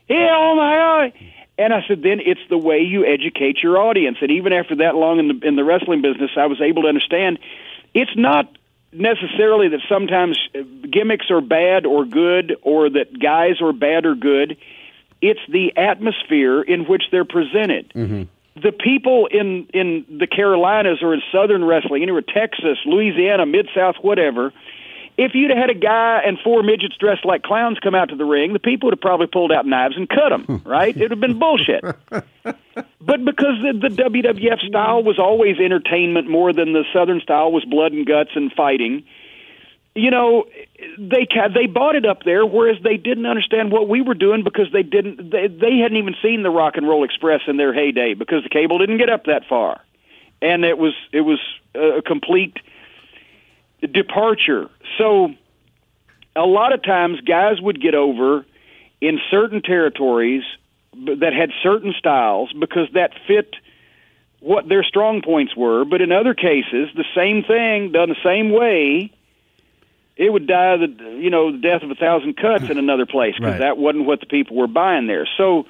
Yeah, 0.09 0.35
oh, 0.37 0.55
my 0.55 1.11
God. 1.11 1.27
And 1.61 1.75
I 1.75 1.85
said, 1.87 2.03
then 2.03 2.21
it's 2.25 2.41
the 2.49 2.57
way 2.57 2.79
you 2.79 3.05
educate 3.05 3.59
your 3.63 3.77
audience. 3.77 4.17
And 4.23 4.31
even 4.31 4.55
after 4.55 4.77
that 4.77 4.95
long 4.95 5.19
in 5.19 5.29
the 5.29 5.47
in 5.47 5.57
the 5.57 5.65
wrestling 5.65 6.01
business, 6.01 6.31
I 6.35 6.47
was 6.47 6.59
able 6.59 6.83
to 6.83 6.89
understand 6.89 7.39
it's 7.93 8.17
not 8.17 8.51
necessarily 8.93 9.69
that 9.69 9.81
sometimes 9.87 10.39
gimmicks 10.91 11.31
are 11.31 11.43
bad 11.43 11.85
or 11.85 12.07
good, 12.07 12.57
or 12.63 12.89
that 12.89 13.19
guys 13.21 13.61
are 13.61 13.75
bad 13.75 14.07
or 14.07 14.15
good. 14.15 14.57
It's 15.21 15.41
the 15.51 15.77
atmosphere 15.77 16.63
in 16.63 16.87
which 16.87 17.05
they're 17.11 17.27
presented. 17.27 17.93
Mm-hmm. 17.95 18.23
The 18.63 18.73
people 18.73 19.27
in 19.27 19.67
in 19.75 20.07
the 20.19 20.27
Carolinas 20.27 21.03
or 21.03 21.13
in 21.13 21.21
Southern 21.31 21.63
wrestling, 21.63 22.03
anywhere 22.03 22.23
Texas, 22.23 22.79
Louisiana, 22.87 23.45
Mid 23.45 23.69
South, 23.75 23.97
whatever 24.01 24.55
if 25.21 25.35
you'd 25.35 25.51
have 25.51 25.59
had 25.59 25.69
a 25.69 25.75
guy 25.75 26.23
and 26.25 26.39
four 26.43 26.63
midgets 26.63 26.97
dressed 26.97 27.27
like 27.27 27.43
clowns 27.43 27.79
come 27.79 27.95
out 27.95 28.09
to 28.09 28.17
the 28.17 28.25
ring, 28.25 28.55
the 28.55 28.59
people 28.59 28.87
would 28.87 28.95
have 28.95 29.03
probably 29.03 29.27
pulled 29.27 29.53
out 29.53 29.67
knives 29.67 29.95
and 29.95 30.09
cut 30.09 30.31
them, 30.31 30.45
hmm. 30.45 30.69
right? 30.69 30.97
It 30.97 31.03
would 31.03 31.11
have 31.11 31.21
been 31.21 31.39
bullshit. 31.39 31.85
but 32.11 33.25
because 33.27 33.61
the, 33.61 33.79
the 33.79 33.95
WWF 34.03 34.67
style 34.67 35.03
was 35.03 35.19
always 35.19 35.59
entertainment 35.59 36.27
more 36.27 36.55
than 36.55 36.73
the 36.73 36.85
Southern 36.91 37.21
style 37.21 37.53
was 37.53 37.67
blood 37.67 37.93
and 37.93 38.07
guts 38.07 38.31
and 38.35 38.51
fighting, 38.51 39.05
you 39.95 40.11
know, 40.11 40.47
they 40.99 41.29
they 41.55 41.67
bought 41.67 41.97
it 41.97 42.07
up 42.07 42.23
there, 42.25 42.47
whereas 42.47 42.79
they 42.83 42.97
didn't 42.97 43.27
understand 43.27 43.73
what 43.73 43.91
we 43.91 44.01
were 44.01 44.15
doing 44.15 44.43
because 44.43 44.69
they 44.73 44.83
didn't 44.83 45.31
they, 45.31 45.49
they 45.49 45.77
hadn't 45.83 45.99
even 45.99 46.15
seen 46.23 46.43
the 46.43 46.51
Rock 46.51 46.79
and 46.79 46.89
Roll 46.89 47.05
Express 47.05 47.43
in 47.47 47.59
their 47.59 47.75
heyday 47.75 48.15
because 48.15 48.43
the 48.43 48.49
cable 48.49 48.79
didn't 48.79 48.97
get 48.97 49.11
up 49.11 49.27
that 49.27 49.43
far, 49.47 49.83
and 50.41 50.65
it 50.65 50.79
was 50.79 50.95
it 51.13 51.23
was 51.23 51.41
a 51.75 52.01
complete 52.01 52.57
departure. 53.87 54.69
So 54.99 55.31
a 56.37 56.47
lot 56.47 56.73
of 56.73 56.83
times 56.83 57.21
guys 57.21 57.61
would 57.61 57.81
get 57.81 57.95
over 57.95 58.45
in 59.01 59.19
certain 59.31 59.63
territories 59.63 60.43
that 60.95 61.33
had 61.33 61.51
certain 61.63 61.95
styles 61.99 62.53
because 62.53 62.89
that 62.95 63.13
fit 63.27 63.55
what 64.41 64.69
their 64.69 64.83
strong 64.83 65.23
points 65.23 65.57
were. 65.57 65.85
But 65.85 66.01
in 66.01 66.13
other 66.13 66.35
cases, 66.35 66.89
the 66.95 67.05
same 67.15 67.43
thing 67.43 67.93
done 67.93 68.09
the 68.09 68.17
same 68.25 68.51
way, 68.51 69.13
it 70.17 70.31
would 70.33 70.47
die 70.47 70.77
the 70.77 70.89
you 71.21 71.31
know 71.31 71.53
the 71.53 71.59
death 71.59 71.83
of 71.83 71.91
a 71.91 71.95
thousand 71.95 72.37
cuts 72.37 72.69
in 72.69 72.79
another 72.79 73.07
place 73.07 73.35
because 73.37 73.53
right. 73.53 73.61
that 73.61 73.79
wasn't 73.79 74.07
what 74.07 74.21
the 74.21 74.27
people 74.27 74.57
were 74.57 74.67
buying 74.67 75.07
there. 75.07 75.29
So 75.37 75.67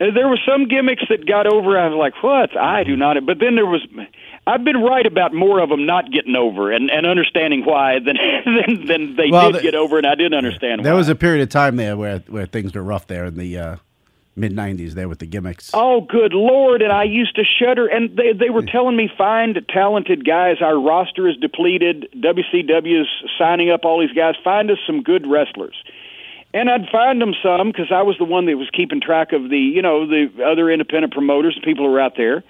Uh, 0.00 0.12
there 0.14 0.28
were 0.28 0.38
some 0.46 0.68
gimmicks 0.68 1.02
that 1.08 1.26
got 1.26 1.46
over. 1.46 1.78
I 1.78 1.88
was 1.88 1.98
like, 1.98 2.22
"What? 2.22 2.56
I 2.56 2.84
do 2.84 2.96
not." 2.96 3.24
But 3.26 3.38
then 3.40 3.56
there 3.56 3.66
was. 3.66 3.84
I've 4.48 4.64
been 4.64 4.80
right 4.80 5.04
about 5.04 5.34
more 5.34 5.60
of 5.60 5.68
them 5.68 5.84
not 5.84 6.10
getting 6.10 6.34
over 6.34 6.72
and, 6.72 6.90
and 6.90 7.04
understanding 7.04 7.66
why 7.66 7.98
than 7.98 8.16
than, 8.44 8.86
than 8.86 9.16
they 9.16 9.30
well, 9.30 9.52
did 9.52 9.58
the, 9.58 9.62
get 9.62 9.74
over, 9.74 9.98
and 9.98 10.06
I 10.06 10.14
didn't 10.14 10.34
understand. 10.34 10.86
There 10.86 10.94
why. 10.94 10.98
was 10.98 11.10
a 11.10 11.14
period 11.14 11.42
of 11.42 11.50
time 11.50 11.76
there 11.76 11.98
where 11.98 12.20
where 12.28 12.46
things 12.46 12.74
were 12.74 12.82
rough 12.82 13.06
there 13.06 13.26
in 13.26 13.36
the 13.36 13.58
uh, 13.58 13.76
mid 14.36 14.52
'90s. 14.52 14.92
There 14.92 15.06
with 15.06 15.18
the 15.18 15.26
gimmicks. 15.26 15.70
Oh, 15.74 16.00
good 16.00 16.32
lord! 16.32 16.80
And 16.80 16.90
I 16.90 17.04
used 17.04 17.36
to 17.36 17.44
shudder. 17.44 17.88
And 17.88 18.16
they 18.16 18.32
they 18.32 18.48
were 18.48 18.62
telling 18.62 18.96
me 18.96 19.10
find 19.18 19.60
talented 19.68 20.24
guys. 20.24 20.62
Our 20.62 20.80
roster 20.80 21.28
is 21.28 21.36
depleted. 21.36 22.08
WCW 22.16 23.02
is 23.02 23.08
signing 23.38 23.70
up 23.70 23.84
all 23.84 24.00
these 24.00 24.16
guys. 24.16 24.34
Find 24.42 24.70
us 24.70 24.78
some 24.86 25.02
good 25.02 25.26
wrestlers 25.26 25.76
and 26.54 26.70
I'd 26.70 26.88
find 26.90 27.20
them 27.20 27.34
some 27.42 27.68
because 27.68 27.92
I 27.92 28.02
was 28.02 28.16
the 28.16 28.24
one 28.24 28.46
that 28.46 28.56
was 28.56 28.70
keeping 28.72 29.02
track 29.02 29.32
of 29.32 29.50
the 29.50 29.58
you 29.58 29.82
know 29.82 30.06
the 30.06 30.30
other 30.42 30.70
independent 30.70 31.12
promoters, 31.12 31.58
people 31.62 31.84
who 31.84 31.92
were 31.92 32.00
out 32.00 32.16
there, 32.16 32.42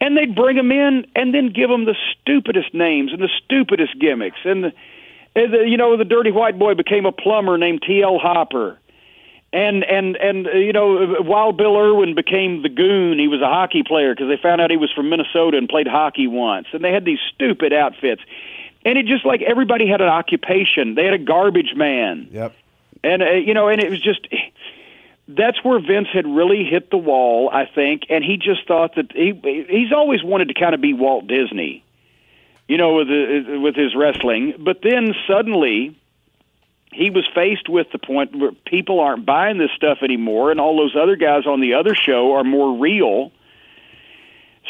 and 0.00 0.16
they'd 0.16 0.34
bring 0.34 0.56
them 0.56 0.70
in 0.70 1.06
and 1.14 1.34
then 1.34 1.50
give 1.50 1.68
them 1.68 1.84
the 1.84 1.96
stupidest 2.12 2.74
names 2.74 3.12
and 3.12 3.20
the 3.20 3.30
stupidest 3.44 3.98
gimmicks, 3.98 4.38
and 4.44 4.64
the, 4.64 4.72
and 5.34 5.52
the 5.52 5.68
you 5.68 5.76
know 5.76 5.96
the 5.96 6.04
dirty 6.04 6.30
white 6.30 6.58
boy 6.58 6.74
became 6.74 7.06
a 7.06 7.12
plumber 7.12 7.58
named 7.58 7.82
T.L. 7.86 8.18
Hopper. 8.18 8.78
And 9.52 9.84
and 9.84 10.16
and 10.16 10.46
uh, 10.48 10.50
you 10.50 10.72
know, 10.72 11.16
Wild 11.20 11.56
Bill 11.56 11.76
Irwin 11.76 12.14
became 12.14 12.62
the 12.62 12.68
goon. 12.68 13.18
He 13.18 13.28
was 13.28 13.40
a 13.40 13.46
hockey 13.46 13.82
player 13.86 14.14
because 14.14 14.28
they 14.28 14.36
found 14.36 14.60
out 14.60 14.70
he 14.70 14.76
was 14.76 14.92
from 14.92 15.08
Minnesota 15.08 15.56
and 15.56 15.68
played 15.68 15.86
hockey 15.86 16.26
once. 16.26 16.66
And 16.72 16.84
they 16.84 16.92
had 16.92 17.04
these 17.04 17.20
stupid 17.32 17.72
outfits, 17.72 18.22
and 18.84 18.98
it 18.98 19.06
just 19.06 19.24
like 19.24 19.42
everybody 19.42 19.88
had 19.88 20.00
an 20.00 20.08
occupation. 20.08 20.94
They 20.94 21.04
had 21.04 21.14
a 21.14 21.18
garbage 21.18 21.74
man. 21.74 22.28
Yep 22.32 22.54
and 23.06 23.22
uh, 23.22 23.30
you 23.32 23.54
know, 23.54 23.68
and 23.68 23.80
it 23.80 23.90
was 23.90 24.00
just 24.00 24.26
that's 25.28 25.62
where 25.64 25.80
Vince 25.80 26.08
had 26.12 26.26
really 26.26 26.64
hit 26.64 26.90
the 26.90 26.96
wall, 26.96 27.50
I 27.52 27.66
think, 27.66 28.04
and 28.10 28.24
he 28.24 28.36
just 28.36 28.66
thought 28.66 28.94
that 28.94 29.12
he 29.12 29.32
he's 29.68 29.92
always 29.92 30.22
wanted 30.22 30.48
to 30.48 30.54
kind 30.54 30.74
of 30.74 30.80
be 30.80 30.94
Walt 30.94 31.26
Disney, 31.26 31.84
you 32.68 32.76
know, 32.76 32.94
with 32.94 33.08
the, 33.08 33.58
with 33.60 33.74
his 33.74 33.94
wrestling. 33.96 34.54
But 34.58 34.82
then 34.82 35.14
suddenly, 35.26 35.96
he 36.92 37.10
was 37.10 37.26
faced 37.34 37.68
with 37.68 37.88
the 37.92 37.98
point 37.98 38.36
where 38.36 38.52
people 38.66 39.00
aren't 39.00 39.26
buying 39.26 39.58
this 39.58 39.70
stuff 39.74 39.98
anymore, 40.02 40.50
and 40.50 40.60
all 40.60 40.76
those 40.76 40.96
other 40.96 41.16
guys 41.16 41.46
on 41.46 41.60
the 41.60 41.74
other 41.74 41.94
show 41.94 42.34
are 42.34 42.44
more 42.44 42.78
real. 42.78 43.32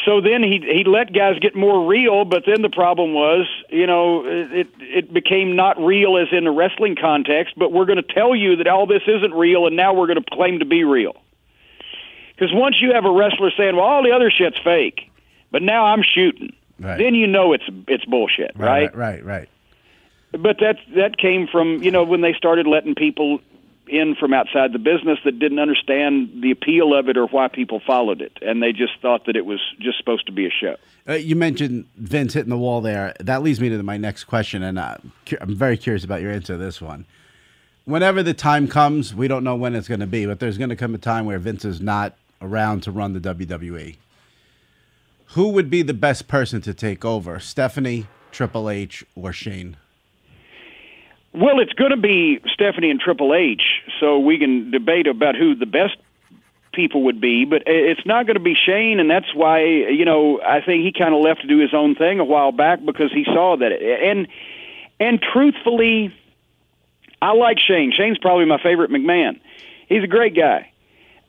So 0.04 0.20
then 0.20 0.42
he 0.42 0.60
he 0.60 0.84
let 0.84 1.12
guys 1.12 1.38
get 1.40 1.56
more 1.56 1.86
real, 1.86 2.24
but 2.24 2.44
then 2.46 2.60
the 2.62 2.68
problem 2.68 3.14
was, 3.14 3.46
you 3.70 3.86
know, 3.86 4.24
it 4.26 4.68
it 4.78 5.12
became 5.12 5.56
not 5.56 5.80
real 5.80 6.18
as 6.18 6.28
in 6.32 6.46
a 6.46 6.52
wrestling 6.52 6.96
context, 6.96 7.54
but 7.56 7.72
we're 7.72 7.86
going 7.86 8.02
to 8.02 8.14
tell 8.14 8.36
you 8.36 8.56
that 8.56 8.66
all 8.66 8.86
this 8.86 9.02
isn't 9.06 9.32
real, 9.32 9.66
and 9.66 9.74
now 9.74 9.94
we're 9.94 10.06
going 10.06 10.22
to 10.22 10.30
claim 10.30 10.58
to 10.58 10.66
be 10.66 10.84
real. 10.84 11.16
Because 12.34 12.52
once 12.52 12.80
you 12.80 12.92
have 12.92 13.06
a 13.06 13.10
wrestler 13.10 13.50
saying, 13.56 13.76
"Well, 13.76 13.86
all 13.86 14.02
the 14.02 14.12
other 14.12 14.30
shit's 14.30 14.58
fake," 14.62 15.10
but 15.50 15.62
now 15.62 15.86
I'm 15.86 16.02
shooting, 16.02 16.54
right. 16.78 16.98
then 16.98 17.14
you 17.14 17.26
know 17.26 17.54
it's 17.54 17.64
it's 17.88 18.04
bullshit, 18.04 18.52
right? 18.56 18.94
Right, 18.94 19.24
right, 19.24 19.24
right. 19.24 19.48
But 20.32 20.58
that 20.58 20.76
that 20.94 21.16
came 21.16 21.46
from 21.46 21.82
you 21.82 21.90
know 21.90 22.04
when 22.04 22.20
they 22.20 22.34
started 22.34 22.66
letting 22.66 22.94
people 22.94 23.40
in 23.88 24.14
from 24.14 24.32
outside 24.32 24.72
the 24.72 24.78
business 24.78 25.18
that 25.24 25.38
didn't 25.38 25.58
understand 25.58 26.42
the 26.42 26.50
appeal 26.50 26.94
of 26.94 27.08
it 27.08 27.16
or 27.16 27.26
why 27.26 27.48
people 27.48 27.80
followed 27.86 28.20
it, 28.20 28.32
and 28.42 28.62
they 28.62 28.72
just 28.72 28.92
thought 29.00 29.26
that 29.26 29.36
it 29.36 29.46
was 29.46 29.60
just 29.80 29.98
supposed 29.98 30.26
to 30.26 30.32
be 30.32 30.46
a 30.46 30.50
show. 30.50 30.76
Uh, 31.08 31.14
you 31.14 31.36
mentioned 31.36 31.86
Vince 31.96 32.34
hitting 32.34 32.50
the 32.50 32.58
wall 32.58 32.80
there. 32.80 33.14
That 33.20 33.42
leads 33.42 33.60
me 33.60 33.68
to 33.68 33.82
my 33.82 33.96
next 33.96 34.24
question, 34.24 34.62
and 34.62 34.78
uh, 34.78 34.96
I'm 35.40 35.54
very 35.54 35.76
curious 35.76 36.04
about 36.04 36.20
your 36.20 36.32
answer 36.32 36.54
to 36.54 36.58
this 36.58 36.80
one. 36.80 37.06
Whenever 37.84 38.22
the 38.22 38.34
time 38.34 38.66
comes, 38.66 39.14
we 39.14 39.28
don't 39.28 39.44
know 39.44 39.54
when 39.54 39.74
it's 39.76 39.86
going 39.86 40.00
to 40.00 40.06
be, 40.06 40.26
but 40.26 40.40
there's 40.40 40.58
going 40.58 40.70
to 40.70 40.76
come 40.76 40.94
a 40.94 40.98
time 40.98 41.24
where 41.24 41.38
Vince 41.38 41.64
is 41.64 41.80
not 41.80 42.16
around 42.40 42.82
to 42.82 42.90
run 42.90 43.12
the 43.12 43.20
WWE. 43.20 43.96
Who 45.30 45.48
would 45.50 45.70
be 45.70 45.82
the 45.82 45.94
best 45.94 46.26
person 46.26 46.60
to 46.62 46.74
take 46.74 47.04
over, 47.04 47.38
Stephanie, 47.38 48.06
Triple 48.32 48.68
H, 48.68 49.04
or 49.14 49.32
Shane? 49.32 49.76
Well, 51.36 51.60
it's 51.60 51.74
going 51.74 51.90
to 51.90 51.98
be 51.98 52.40
Stephanie 52.54 52.90
and 52.90 52.98
Triple 52.98 53.34
H, 53.34 53.82
so 54.00 54.18
we 54.18 54.38
can 54.38 54.70
debate 54.70 55.06
about 55.06 55.36
who 55.36 55.54
the 55.54 55.66
best 55.66 55.94
people 56.72 57.02
would 57.04 57.20
be, 57.20 57.44
but 57.44 57.64
it's 57.66 58.06
not 58.06 58.24
going 58.26 58.36
to 58.36 58.42
be 58.42 58.54
Shane, 58.54 59.00
and 59.00 59.10
that's 59.10 59.34
why 59.34 59.62
you 59.64 60.06
know 60.06 60.40
I 60.40 60.62
think 60.62 60.82
he 60.82 60.92
kind 60.92 61.14
of 61.14 61.20
left 61.20 61.42
to 61.42 61.46
do 61.46 61.58
his 61.58 61.74
own 61.74 61.94
thing 61.94 62.20
a 62.20 62.24
while 62.24 62.52
back 62.52 62.82
because 62.82 63.12
he 63.12 63.24
saw 63.24 63.54
that. 63.58 63.70
And 63.70 64.28
and 64.98 65.20
truthfully, 65.20 66.14
I 67.20 67.32
like 67.32 67.58
Shane. 67.58 67.92
Shane's 67.92 68.16
probably 68.16 68.46
my 68.46 68.62
favorite 68.62 68.90
McMahon. 68.90 69.38
He's 69.90 70.04
a 70.04 70.08
great 70.08 70.34
guy, 70.34 70.72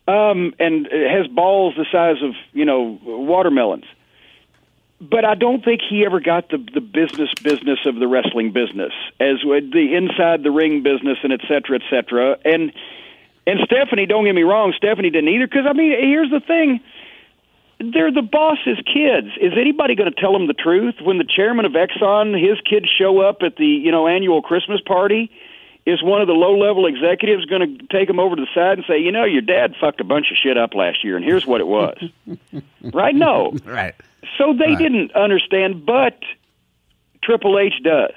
um, 0.07 0.53
and 0.57 0.87
has 0.89 1.27
balls 1.27 1.73
the 1.75 1.85
size 1.91 2.23
of 2.23 2.33
you 2.53 2.63
know 2.63 2.97
watermelons 3.03 3.85
but 4.99 5.25
I 5.25 5.35
don't 5.35 5.63
think 5.63 5.81
he 5.87 6.05
ever 6.05 6.19
got 6.19 6.49
the 6.49 6.57
the 6.57 6.81
business 6.81 7.29
business 7.41 7.79
of 7.85 7.95
the 7.95 8.07
wrestling 8.07 8.51
business 8.51 8.93
as 9.19 9.43
with 9.43 9.71
the 9.71 9.93
inside 9.95 10.43
the 10.43 10.51
ring 10.51 10.81
business 10.81 11.17
and 11.23 11.31
et 11.31 11.41
cetera, 11.47 11.79
et 11.79 11.83
cetera. 11.89 12.37
And 12.43 12.71
and 13.45 13.59
Stephanie, 13.63 14.05
don't 14.05 14.25
get 14.25 14.35
me 14.35 14.43
wrong, 14.43 14.73
Stephanie 14.75 15.09
didn't 15.09 15.29
either. 15.29 15.47
Because 15.47 15.65
I 15.67 15.73
mean, 15.73 15.91
here's 15.91 16.31
the 16.31 16.39
thing: 16.39 16.81
they're 17.79 18.11
the 18.11 18.23
boss's 18.23 18.79
kids. 18.91 19.27
Is 19.39 19.53
anybody 19.55 19.95
going 19.95 20.11
to 20.11 20.19
tell 20.19 20.33
them 20.33 20.47
the 20.47 20.53
truth 20.53 20.95
when 21.01 21.17
the 21.17 21.27
chairman 21.27 21.65
of 21.65 21.73
Exxon, 21.73 22.33
his 22.33 22.59
kids 22.61 22.89
show 22.89 23.19
up 23.21 23.37
at 23.41 23.55
the 23.55 23.67
you 23.67 23.91
know 23.91 24.07
annual 24.07 24.41
Christmas 24.41 24.81
party? 24.81 25.31
Is 25.88 26.03
one 26.03 26.19
of 26.19 26.27
the 26.27 26.33
low 26.33 26.57
level 26.57 26.85
executives 26.85 27.45
going 27.45 27.77
to 27.77 27.88
take 27.88 28.09
him 28.09 28.19
over 28.19 28.35
to 28.35 28.41
the 28.41 28.47
side 28.53 28.77
and 28.77 28.83
say, 28.85 28.99
you 28.99 29.09
know, 29.09 29.23
your 29.23 29.41
dad 29.41 29.73
fucked 29.79 30.01
a 30.01 30.03
bunch 30.03 30.31
of 30.31 30.35
shit 30.35 30.57
up 30.57 30.73
last 30.73 31.01
year, 31.01 31.15
and 31.15 31.23
here's 31.23 31.47
what 31.47 31.61
it 31.61 31.67
was? 31.67 31.97
right? 32.93 33.15
No. 33.15 33.53
Right. 33.63 33.95
So 34.38 34.51
they 34.51 34.73
right. 34.73 34.77
didn't 34.77 35.13
understand, 35.13 35.85
but 35.85 36.19
Triple 37.23 37.57
H 37.57 37.75
does. 37.81 38.11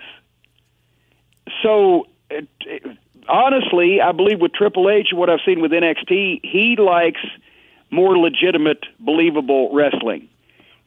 So 1.63 2.09
it, 2.29 2.49
it, 2.63 2.83
honestly, 3.29 4.01
I 4.01 4.11
believe 4.11 4.41
with 4.41 4.53
Triple 4.53 4.91
H, 4.91 5.11
what 5.13 5.31
I've 5.31 5.39
seen 5.47 5.61
with 5.61 5.71
NXT, 5.71 6.41
he 6.43 6.77
likes 6.77 7.21
more 7.91 8.19
legitimate, 8.19 8.85
believable 8.99 9.73
wrestling. 9.73 10.29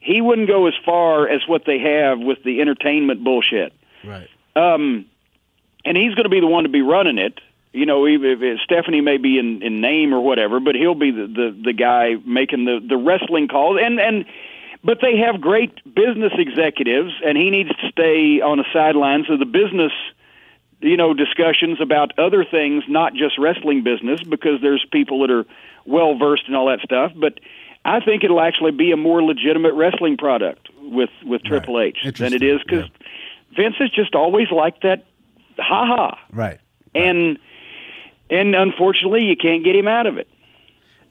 He 0.00 0.20
wouldn't 0.20 0.48
go 0.48 0.66
as 0.66 0.74
far 0.84 1.28
as 1.28 1.40
what 1.46 1.62
they 1.64 1.78
have 1.78 2.18
with 2.18 2.42
the 2.44 2.60
entertainment 2.60 3.24
bullshit. 3.24 3.72
Right. 4.04 4.28
Um, 4.54 5.06
and 5.84 5.96
he's 5.96 6.14
going 6.14 6.24
to 6.24 6.30
be 6.30 6.40
the 6.40 6.46
one 6.46 6.64
to 6.64 6.68
be 6.68 6.82
running 6.82 7.18
it. 7.18 7.40
You 7.72 7.86
know, 7.86 8.06
if, 8.06 8.20
if 8.22 8.60
Stephanie 8.60 9.00
may 9.00 9.16
be 9.16 9.38
in, 9.38 9.62
in 9.62 9.80
name 9.80 10.14
or 10.14 10.20
whatever, 10.20 10.60
but 10.60 10.76
he'll 10.76 10.94
be 10.94 11.10
the, 11.10 11.26
the 11.26 11.60
the 11.64 11.72
guy 11.72 12.14
making 12.24 12.64
the 12.64 12.80
the 12.86 12.96
wrestling 12.96 13.48
calls. 13.48 13.78
And 13.82 13.98
and 13.98 14.24
but 14.84 14.98
they 15.00 15.16
have 15.16 15.40
great 15.40 15.82
business 15.94 16.32
executives, 16.36 17.12
and 17.24 17.36
he 17.36 17.50
needs 17.50 17.70
to 17.70 17.88
stay 17.90 18.40
on 18.40 18.58
the 18.58 18.64
sidelines 18.72 19.30
of 19.30 19.38
the 19.38 19.46
business, 19.46 19.92
you 20.80 20.96
know, 20.96 21.14
discussions 21.14 21.80
about 21.80 22.16
other 22.18 22.44
things, 22.44 22.84
not 22.86 23.14
just 23.14 23.38
wrestling 23.38 23.82
business, 23.82 24.22
because 24.22 24.60
there's 24.60 24.86
people 24.92 25.20
that 25.20 25.30
are 25.30 25.46
well 25.86 26.16
versed 26.16 26.46
in 26.46 26.54
all 26.54 26.66
that 26.66 26.80
stuff. 26.80 27.12
But 27.16 27.40
I 27.84 28.00
think 28.00 28.24
it'll 28.24 28.40
actually 28.40 28.72
be 28.72 28.92
a 28.92 28.96
more 28.96 29.22
legitimate 29.22 29.74
wrestling 29.74 30.16
product 30.16 30.68
with 30.80 31.10
with 31.24 31.42
Triple 31.42 31.76
right. 31.76 31.94
H 32.04 32.18
than 32.18 32.32
it 32.32 32.42
is 32.42 32.62
because 32.62 32.84
yeah. 32.84 33.06
Vince 33.56 33.76
has 33.78 33.90
just 33.90 34.14
always 34.14 34.50
liked 34.50 34.82
that 34.82 35.06
ha 35.58 35.86
ha. 35.86 36.18
Right. 36.32 36.60
And 36.94 37.38
and 38.30 38.54
unfortunately, 38.54 39.24
you 39.24 39.36
can't 39.36 39.64
get 39.64 39.76
him 39.76 39.88
out 39.88 40.06
of 40.06 40.18
it. 40.18 40.28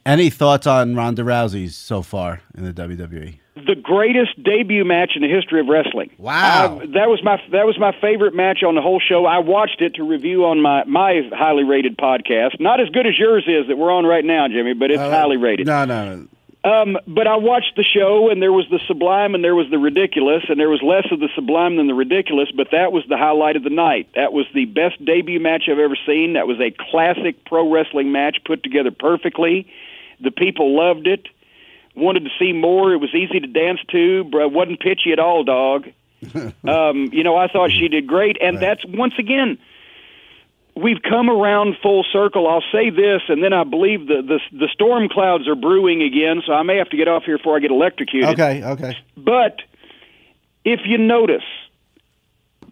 Any 0.05 0.29
thoughts 0.29 0.67
on 0.67 0.95
Ronda 0.95 1.23
Rousey's 1.23 1.75
so 1.75 2.01
far 2.01 2.41
in 2.55 2.65
the 2.65 2.73
WWE? 2.73 3.39
The 3.55 3.75
greatest 3.75 4.41
debut 4.43 4.83
match 4.83 5.11
in 5.15 5.21
the 5.21 5.29
history 5.29 5.61
of 5.61 5.67
wrestling. 5.67 6.09
Wow, 6.17 6.79
I, 6.81 6.85
that 6.87 7.07
was 7.07 7.23
my 7.23 7.41
that 7.51 7.65
was 7.65 7.79
my 7.79 7.95
favorite 8.01 8.35
match 8.35 8.63
on 8.63 8.75
the 8.75 8.81
whole 8.81 8.99
show. 8.99 9.25
I 9.25 9.37
watched 9.37 9.79
it 9.81 9.95
to 9.95 10.03
review 10.03 10.45
on 10.45 10.61
my 10.61 10.83
my 10.85 11.21
highly 11.31 11.63
rated 11.63 11.95
podcast. 11.97 12.59
Not 12.59 12.81
as 12.81 12.89
good 12.89 13.07
as 13.07 13.17
yours 13.17 13.45
is 13.47 13.67
that 13.67 13.77
we're 13.77 13.91
on 13.91 14.05
right 14.05 14.25
now, 14.25 14.47
Jimmy, 14.47 14.73
but 14.73 14.91
it's 14.91 14.99
uh, 14.99 15.09
highly 15.09 15.37
rated. 15.37 15.67
No, 15.67 15.85
no, 15.85 16.27
um, 16.63 16.97
but 17.05 17.27
I 17.27 17.35
watched 17.35 17.75
the 17.75 17.83
show, 17.83 18.29
and 18.29 18.41
there 18.41 18.53
was 18.53 18.65
the 18.69 18.79
sublime 18.87 19.35
and 19.35 19.43
there 19.43 19.55
was 19.55 19.69
the 19.69 19.77
ridiculous, 19.77 20.43
and 20.47 20.57
there 20.57 20.69
was 20.69 20.81
less 20.81 21.05
of 21.11 21.19
the 21.19 21.27
sublime 21.35 21.75
than 21.75 21.87
the 21.87 21.93
ridiculous, 21.93 22.49
but 22.55 22.67
that 22.71 22.93
was 22.93 23.03
the 23.09 23.17
highlight 23.17 23.57
of 23.57 23.63
the 23.63 23.69
night. 23.69 24.07
That 24.15 24.31
was 24.31 24.45
the 24.53 24.65
best 24.65 25.03
debut 25.03 25.41
match 25.41 25.63
I've 25.69 25.79
ever 25.79 25.97
seen. 26.05 26.33
That 26.33 26.47
was 26.47 26.61
a 26.61 26.71
classic 26.71 27.43
pro 27.45 27.69
wrestling 27.69 28.13
match 28.13 28.37
put 28.45 28.63
together 28.63 28.91
perfectly. 28.91 29.67
The 30.21 30.31
people 30.31 30.77
loved 30.77 31.05
it, 31.05 31.27
wanted 31.95 32.23
to 32.23 32.29
see 32.39 32.53
more. 32.53 32.93
It 32.93 32.97
was 32.97 33.13
easy 33.13 33.41
to 33.41 33.47
dance 33.47 33.81
to, 33.91 34.23
but 34.23 34.49
wasn't 34.49 34.79
pitchy 34.79 35.11
at 35.11 35.19
all, 35.19 35.43
dog. 35.43 35.89
um, 36.33 37.09
you 37.11 37.25
know, 37.25 37.35
I 37.35 37.49
thought 37.49 37.71
she 37.71 37.89
did 37.89 38.07
great, 38.07 38.37
and 38.41 38.55
right. 38.55 38.61
that's 38.61 38.85
once 38.85 39.15
again– 39.19 39.57
we've 40.75 41.01
come 41.01 41.29
around 41.29 41.75
full 41.81 42.03
circle. 42.11 42.47
I'll 42.47 42.63
say 42.71 42.89
this, 42.89 43.21
and 43.27 43.43
then 43.43 43.53
I 43.53 43.63
believe 43.63 44.07
the, 44.07 44.21
the 44.21 44.39
the 44.57 44.69
storm 44.73 45.09
clouds 45.09 45.47
are 45.47 45.55
brewing 45.55 46.01
again, 46.01 46.41
so 46.45 46.53
I 46.53 46.63
may 46.63 46.77
have 46.77 46.89
to 46.89 46.97
get 46.97 47.07
off 47.07 47.23
here 47.23 47.37
before 47.37 47.55
I 47.55 47.59
get 47.59 47.71
electrocuted. 47.71 48.29
Okay, 48.31 48.63
okay. 48.63 48.97
But 49.15 49.61
if 50.65 50.81
you 50.85 50.97
notice, 50.97 51.43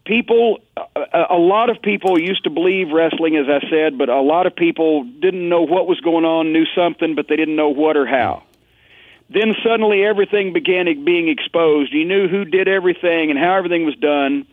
people, 0.06 0.60
a, 0.78 1.26
a 1.32 1.38
lot 1.38 1.70
of 1.70 1.82
people 1.82 2.20
used 2.20 2.44
to 2.46 2.50
believe 2.50 2.92
wrestling, 2.92 3.36
as 3.36 3.48
I 3.48 3.68
said, 3.70 3.98
but 3.98 4.10
a 4.10 4.22
lot 4.22 4.48
of 4.48 4.56
people 4.56 5.04
didn't 5.04 5.48
know 5.48 5.62
what 5.62 5.88
was 5.88 6.00
going 6.00 6.26
on, 6.26 6.54
knew 6.54 6.66
something, 6.76 7.16
but 7.16 7.28
they 7.28 7.36
didn't 7.36 7.56
know 7.56 7.70
what 7.70 7.98
or 7.98 8.06
how. 8.06 8.44
Then 9.30 9.56
suddenly 9.64 10.04
everything 10.04 10.52
began 10.52 10.86
being 11.06 11.30
exposed. 11.30 11.94
You 11.94 12.04
knew 12.04 12.28
who 12.28 12.44
did 12.44 12.68
everything 12.68 13.30
and 13.30 13.40
how 13.40 13.56
everything 13.56 13.86
was 13.86 13.96
done. 13.96 14.46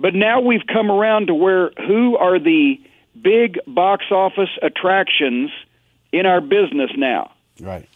But 0.00 0.14
now 0.14 0.40
we've 0.40 0.66
come 0.66 0.90
around 0.90 1.26
to 1.26 1.34
where 1.34 1.70
who 1.86 2.16
are 2.16 2.38
the 2.38 2.80
big 3.20 3.58
box 3.66 4.06
office 4.10 4.50
attractions 4.62 5.50
in 6.12 6.26
our 6.26 6.40
business 6.40 6.90
now? 6.96 7.32
Right 7.60 7.86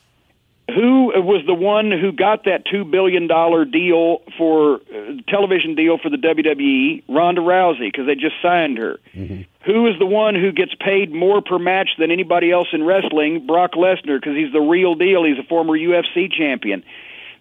who 0.68 1.12
was 1.20 1.44
the 1.46 1.55
one 1.55 1.90
who 1.90 2.11
got 2.11 2.44
that 2.44 2.64
two 2.64 2.84
billion 2.84 3.26
dollar 3.26 3.64
deal 3.64 4.22
for 4.38 4.76
uh, 4.76 5.12
television 5.28 5.74
deal 5.74 5.98
for 5.98 6.09
the 6.09 6.16
WWE? 6.16 7.02
Ronda 7.09 7.42
Rousey, 7.42 7.92
because 7.92 8.07
they 8.07 8.14
just 8.14 8.36
signed 8.40 8.78
her. 8.78 8.98
Mm-hmm. 9.14 9.42
Who 9.66 9.86
is 9.86 9.98
the 9.98 10.07
one 10.07 10.34
who 10.34 10.52
gets 10.52 10.74
paid 10.74 11.12
more 11.12 11.42
per 11.42 11.59
match 11.59 11.90
than 11.98 12.11
anybody 12.11 12.50
else 12.50 12.68
in 12.72 12.82
wrestling? 12.82 13.46
Brock 13.46 13.72
Lesnar, 13.72 14.18
because 14.20 14.36
he's 14.36 14.52
the 14.52 14.61
real 14.61 14.94
deal. 14.94 15.24
He's 15.24 15.38
a 15.38 15.46
former 15.46 15.74
UFC 15.74 16.32
champion. 16.32 16.82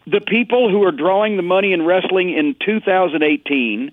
The 0.06 0.20
people 0.20 0.70
who 0.70 0.84
are 0.84 0.92
drawing 0.92 1.38
the 1.38 1.44
money 1.44 1.72
in 1.72 1.86
wrestling 1.86 2.30
in 2.30 2.56
2018 2.66 3.92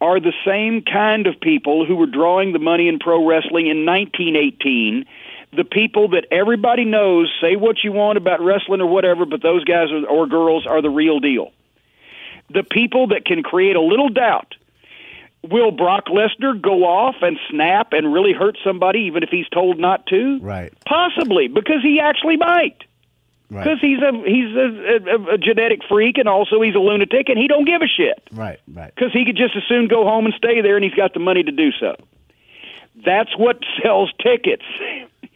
are 0.00 0.20
the 0.20 0.32
same 0.44 0.82
kind 0.82 1.26
of 1.26 1.40
people 1.40 1.86
who 1.86 1.96
were 1.96 2.06
drawing 2.06 2.52
the 2.52 2.58
money 2.58 2.88
in 2.88 2.98
pro 2.98 3.26
wrestling 3.26 3.66
in 3.66 3.86
1918 3.86 5.06
the 5.56 5.64
people 5.64 6.08
that 6.08 6.26
everybody 6.30 6.84
knows 6.84 7.32
say 7.40 7.56
what 7.56 7.82
you 7.82 7.92
want 7.92 8.18
about 8.18 8.40
wrestling 8.40 8.80
or 8.80 8.86
whatever, 8.86 9.24
but 9.24 9.42
those 9.42 9.64
guys 9.64 9.90
are, 9.90 10.06
or 10.06 10.26
girls 10.26 10.66
are 10.66 10.82
the 10.82 10.90
real 10.90 11.20
deal. 11.20 11.52
The 12.50 12.62
people 12.62 13.08
that 13.08 13.24
can 13.24 13.42
create 13.42 13.76
a 13.76 13.80
little 13.80 14.08
doubt. 14.08 14.54
Will 15.42 15.70
Brock 15.70 16.06
Lesnar 16.06 16.60
go 16.60 16.84
off 16.84 17.16
and 17.22 17.38
snap 17.50 17.92
and 17.92 18.12
really 18.12 18.32
hurt 18.32 18.58
somebody 18.64 19.00
even 19.00 19.22
if 19.22 19.28
he's 19.30 19.48
told 19.48 19.78
not 19.78 20.06
to? 20.08 20.38
Right. 20.40 20.72
Possibly, 20.86 21.48
because 21.48 21.82
he 21.82 22.00
actually 22.00 22.36
might. 22.36 22.82
Because 23.48 23.66
right. 23.66 23.78
he's 23.80 24.02
a 24.02 24.12
he's 24.26 24.56
a, 24.56 25.10
a, 25.10 25.34
a 25.34 25.38
genetic 25.38 25.80
freak 25.88 26.18
and 26.18 26.28
also 26.28 26.60
he's 26.60 26.74
a 26.74 26.80
lunatic 26.80 27.28
and 27.28 27.38
he 27.38 27.46
don't 27.46 27.64
give 27.64 27.80
a 27.80 27.86
shit. 27.86 28.20
Right, 28.32 28.58
right. 28.72 28.92
Because 28.94 29.12
he 29.12 29.24
could 29.24 29.36
just 29.36 29.56
as 29.56 29.62
soon 29.68 29.86
go 29.86 30.04
home 30.04 30.26
and 30.26 30.34
stay 30.34 30.60
there 30.62 30.74
and 30.74 30.84
he's 30.84 30.94
got 30.94 31.14
the 31.14 31.20
money 31.20 31.44
to 31.44 31.52
do 31.52 31.70
so. 31.78 31.94
That's 33.04 33.36
what 33.36 33.60
sells 33.82 34.12
tickets. 34.20 34.64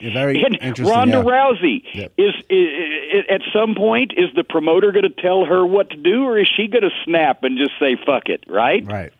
Yeah, 0.00 0.12
very 0.12 0.42
and 0.42 0.54
interesting. 0.56 0.86
Ronda 0.86 1.18
yeah. 1.18 1.22
Rousey 1.24 2.10
is, 2.16 2.34
is, 2.34 2.34
is, 2.48 3.24
at 3.28 3.42
some 3.52 3.74
point 3.74 4.12
is 4.16 4.30
the 4.34 4.44
promoter 4.44 4.92
going 4.92 5.04
to 5.04 5.10
tell 5.10 5.44
her 5.44 5.64
what 5.64 5.90
to 5.90 5.96
do, 5.96 6.24
or 6.24 6.38
is 6.38 6.48
she 6.48 6.68
going 6.68 6.82
to 6.82 6.90
snap 7.04 7.44
and 7.44 7.58
just 7.58 7.72
say 7.78 7.96
"fuck 7.96 8.28
it"? 8.28 8.44
Right? 8.48 8.84
Right. 8.84 9.12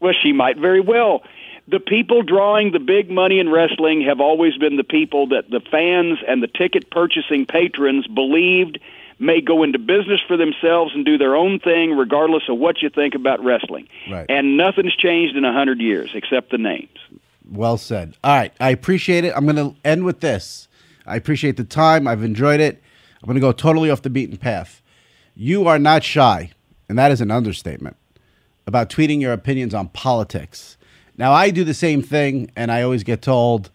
Well, 0.00 0.14
she 0.20 0.32
might 0.32 0.56
very 0.56 0.80
well. 0.80 1.22
The 1.66 1.80
people 1.80 2.22
drawing 2.22 2.72
the 2.72 2.78
big 2.78 3.10
money 3.10 3.38
in 3.38 3.48
wrestling 3.48 4.02
have 4.02 4.20
always 4.20 4.56
been 4.56 4.76
the 4.76 4.84
people 4.84 5.28
that 5.28 5.48
the 5.50 5.60
fans 5.60 6.18
and 6.28 6.42
the 6.42 6.46
ticket 6.46 6.90
purchasing 6.90 7.46
patrons 7.46 8.06
believed 8.06 8.78
may 9.18 9.40
go 9.40 9.62
into 9.62 9.78
business 9.78 10.20
for 10.26 10.36
themselves 10.36 10.92
and 10.94 11.04
do 11.04 11.16
their 11.16 11.36
own 11.36 11.58
thing, 11.58 11.96
regardless 11.96 12.42
of 12.48 12.58
what 12.58 12.82
you 12.82 12.90
think 12.90 13.14
about 13.14 13.42
wrestling. 13.42 13.88
Right. 14.10 14.26
And 14.28 14.56
nothing's 14.56 14.94
changed 14.94 15.36
in 15.36 15.44
a 15.44 15.52
hundred 15.52 15.80
years 15.80 16.10
except 16.14 16.50
the 16.50 16.58
names. 16.58 16.98
Well 17.50 17.78
said. 17.78 18.16
All 18.22 18.36
right. 18.36 18.52
I 18.60 18.70
appreciate 18.70 19.24
it. 19.24 19.32
I'm 19.36 19.46
going 19.46 19.56
to 19.56 19.74
end 19.84 20.04
with 20.04 20.20
this. 20.20 20.68
I 21.06 21.16
appreciate 21.16 21.56
the 21.56 21.64
time. 21.64 22.06
I've 22.06 22.22
enjoyed 22.24 22.60
it. 22.60 22.82
I'm 23.22 23.26
going 23.26 23.36
to 23.36 23.40
go 23.40 23.52
totally 23.52 23.90
off 23.90 24.02
the 24.02 24.10
beaten 24.10 24.36
path. 24.36 24.82
You 25.34 25.66
are 25.66 25.78
not 25.78 26.04
shy, 26.04 26.50
and 26.88 26.98
that 26.98 27.10
is 27.10 27.20
an 27.20 27.30
understatement, 27.30 27.96
about 28.66 28.90
tweeting 28.90 29.20
your 29.20 29.32
opinions 29.32 29.74
on 29.74 29.88
politics. 29.88 30.76
Now, 31.16 31.32
I 31.32 31.50
do 31.50 31.64
the 31.64 31.74
same 31.74 32.02
thing, 32.02 32.50
and 32.56 32.72
I 32.72 32.82
always 32.82 33.04
get 33.04 33.22
told 33.22 33.70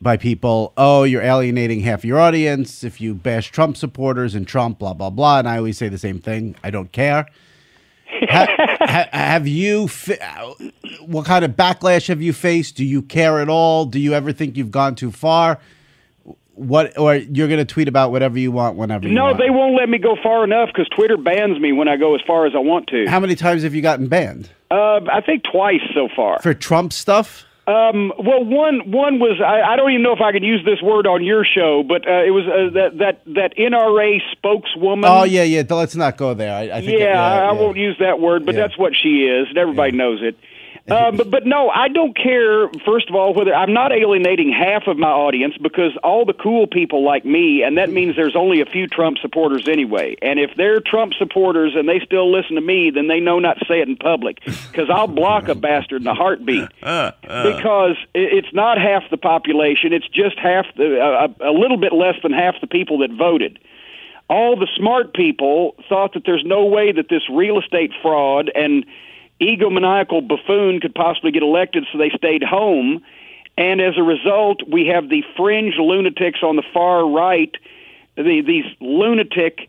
by 0.00 0.16
people, 0.16 0.72
oh, 0.76 1.04
you're 1.04 1.22
alienating 1.22 1.80
half 1.80 2.04
your 2.04 2.18
audience 2.18 2.82
if 2.82 3.00
you 3.00 3.14
bash 3.14 3.50
Trump 3.50 3.76
supporters 3.76 4.34
and 4.34 4.46
Trump, 4.46 4.78
blah, 4.78 4.94
blah, 4.94 5.10
blah. 5.10 5.40
And 5.40 5.48
I 5.48 5.58
always 5.58 5.76
say 5.76 5.88
the 5.88 5.98
same 5.98 6.20
thing. 6.20 6.56
I 6.64 6.70
don't 6.70 6.90
care 6.90 7.26
ha, 8.28 9.08
have 9.12 9.46
you? 9.46 9.88
What 11.00 11.26
kind 11.26 11.44
of 11.44 11.52
backlash 11.52 12.08
have 12.08 12.22
you 12.22 12.32
faced? 12.32 12.76
Do 12.76 12.84
you 12.84 13.02
care 13.02 13.40
at 13.40 13.48
all? 13.48 13.86
Do 13.86 13.98
you 13.98 14.14
ever 14.14 14.32
think 14.32 14.56
you've 14.56 14.70
gone 14.70 14.94
too 14.94 15.10
far? 15.10 15.58
What 16.60 16.98
or 16.98 17.14
you're 17.14 17.48
going 17.48 17.58
to 17.58 17.64
tweet 17.64 17.88
about 17.88 18.12
whatever 18.12 18.38
you 18.38 18.52
want 18.52 18.76
whenever 18.76 19.08
you 19.08 19.14
no, 19.14 19.24
want? 19.24 19.38
they 19.38 19.48
won't 19.48 19.74
let 19.76 19.88
me 19.88 19.96
go 19.96 20.14
far 20.22 20.44
enough 20.44 20.68
because 20.68 20.88
Twitter 20.88 21.16
bans 21.16 21.58
me 21.58 21.72
when 21.72 21.88
I 21.88 21.96
go 21.96 22.14
as 22.14 22.20
far 22.26 22.44
as 22.44 22.52
I 22.54 22.58
want 22.58 22.88
to. 22.88 23.06
How 23.06 23.18
many 23.18 23.34
times 23.34 23.62
have 23.62 23.74
you 23.74 23.80
gotten 23.80 24.08
banned? 24.08 24.50
Uh, 24.70 25.00
I 25.10 25.22
think 25.24 25.42
twice 25.50 25.80
so 25.94 26.08
far 26.14 26.38
for 26.40 26.52
Trump 26.52 26.92
stuff. 26.92 27.46
Um, 27.66 28.12
well, 28.18 28.44
one 28.44 28.90
one 28.90 29.20
was 29.20 29.40
I, 29.40 29.62
I 29.62 29.76
don't 29.76 29.90
even 29.90 30.02
know 30.02 30.12
if 30.12 30.20
I 30.20 30.32
can 30.32 30.42
use 30.42 30.64
this 30.64 30.82
word 30.82 31.06
on 31.06 31.24
your 31.24 31.44
show, 31.44 31.82
but 31.86 32.06
uh, 32.06 32.24
it 32.24 32.30
was 32.30 32.44
uh, 32.46 32.74
that 32.74 32.98
that 32.98 33.34
that 33.34 33.56
NRA 33.56 34.18
spokeswoman. 34.32 35.04
Oh 35.08 35.24
yeah, 35.24 35.44
yeah. 35.44 35.62
Let's 35.68 35.94
not 35.94 36.16
go 36.16 36.34
there. 36.34 36.54
I, 36.54 36.78
I 36.78 36.80
think 36.80 36.98
yeah, 36.98 37.12
yeah, 37.12 37.22
I, 37.22 37.52
yeah. 37.52 37.52
won't 37.52 37.76
use 37.76 37.96
that 38.00 38.18
word, 38.18 38.44
but 38.44 38.54
yeah. 38.54 38.62
that's 38.62 38.78
what 38.78 38.94
she 39.00 39.24
is, 39.24 39.48
and 39.48 39.58
everybody 39.58 39.92
knows 39.92 40.20
it. 40.22 40.36
Uh, 40.88 41.10
but 41.12 41.30
but 41.30 41.46
no, 41.46 41.68
I 41.68 41.88
don't 41.88 42.16
care. 42.16 42.68
First 42.84 43.08
of 43.08 43.14
all, 43.14 43.34
whether 43.34 43.54
I'm 43.54 43.72
not 43.72 43.92
alienating 43.92 44.52
half 44.52 44.86
of 44.86 44.96
my 44.96 45.08
audience 45.08 45.56
because 45.60 45.92
all 46.02 46.24
the 46.24 46.32
cool 46.32 46.66
people 46.66 47.04
like 47.04 47.24
me, 47.24 47.62
and 47.62 47.78
that 47.78 47.90
means 47.90 48.16
there's 48.16 48.36
only 48.36 48.60
a 48.60 48.66
few 48.66 48.86
Trump 48.86 49.18
supporters 49.18 49.68
anyway. 49.68 50.16
And 50.22 50.40
if 50.40 50.50
they're 50.56 50.80
Trump 50.80 51.14
supporters 51.14 51.74
and 51.76 51.88
they 51.88 52.00
still 52.00 52.32
listen 52.32 52.54
to 52.56 52.60
me, 52.60 52.90
then 52.90 53.08
they 53.08 53.20
know 53.20 53.38
not 53.38 53.58
to 53.58 53.64
say 53.66 53.80
it 53.80 53.88
in 53.88 53.96
public 53.96 54.40
because 54.44 54.88
I'll 54.90 55.06
block 55.06 55.48
a 55.48 55.54
bastard 55.54 56.02
in 56.02 56.06
a 56.06 56.14
heartbeat. 56.14 56.68
Uh, 56.82 57.12
uh. 57.28 57.56
Because 57.56 57.96
it's 58.14 58.52
not 58.52 58.78
half 58.78 59.02
the 59.10 59.16
population; 59.16 59.92
it's 59.92 60.08
just 60.08 60.38
half 60.38 60.66
the 60.76 60.98
a, 60.98 61.50
a 61.50 61.52
little 61.52 61.76
bit 61.76 61.92
less 61.92 62.14
than 62.22 62.32
half 62.32 62.54
the 62.60 62.66
people 62.66 62.98
that 62.98 63.10
voted 63.10 63.58
all 64.30 64.56
the 64.56 64.68
smart 64.76 65.12
people 65.12 65.74
thought 65.88 66.14
that 66.14 66.22
there's 66.24 66.44
no 66.46 66.64
way 66.64 66.92
that 66.92 67.08
this 67.10 67.28
real 67.28 67.58
estate 67.58 67.90
fraud 68.00 68.50
and 68.54 68.86
egomaniacal 69.40 70.26
buffoon 70.26 70.80
could 70.80 70.94
possibly 70.94 71.30
get 71.32 71.42
elected, 71.42 71.86
so 71.90 71.98
they 71.98 72.10
stayed 72.10 72.42
home. 72.42 73.02
And 73.56 73.80
as 73.80 73.96
a 73.96 74.02
result, 74.02 74.62
we 74.68 74.86
have 74.86 75.08
the 75.08 75.22
fringe 75.36 75.74
lunatics 75.76 76.42
on 76.42 76.56
the 76.56 76.62
far 76.72 77.08
right, 77.08 77.54
the, 78.16 78.42
these 78.42 78.64
lunatic 78.80 79.68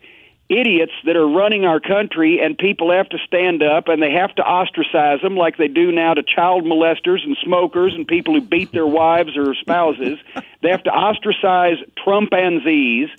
idiots 0.51 0.91
that 1.05 1.15
are 1.15 1.27
running 1.27 1.65
our 1.65 1.79
country, 1.79 2.39
and 2.43 2.57
people 2.57 2.91
have 2.91 3.07
to 3.09 3.17
stand 3.25 3.63
up 3.63 3.87
and 3.87 4.01
they 4.01 4.11
have 4.11 4.35
to 4.35 4.43
ostracize 4.43 5.21
them 5.21 5.37
like 5.37 5.57
they 5.57 5.69
do 5.69 5.91
now 5.91 6.13
to 6.13 6.21
child 6.21 6.65
molesters 6.65 7.23
and 7.23 7.37
smokers 7.41 7.93
and 7.95 8.05
people 8.05 8.33
who 8.33 8.41
beat 8.41 8.71
their 8.71 8.87
wives 8.87 9.37
or 9.37 9.55
spouses. 9.55 10.19
They 10.61 10.69
have 10.69 10.83
to 10.83 10.91
ostracize 10.91 11.77
Trumpanzees. 11.97 13.09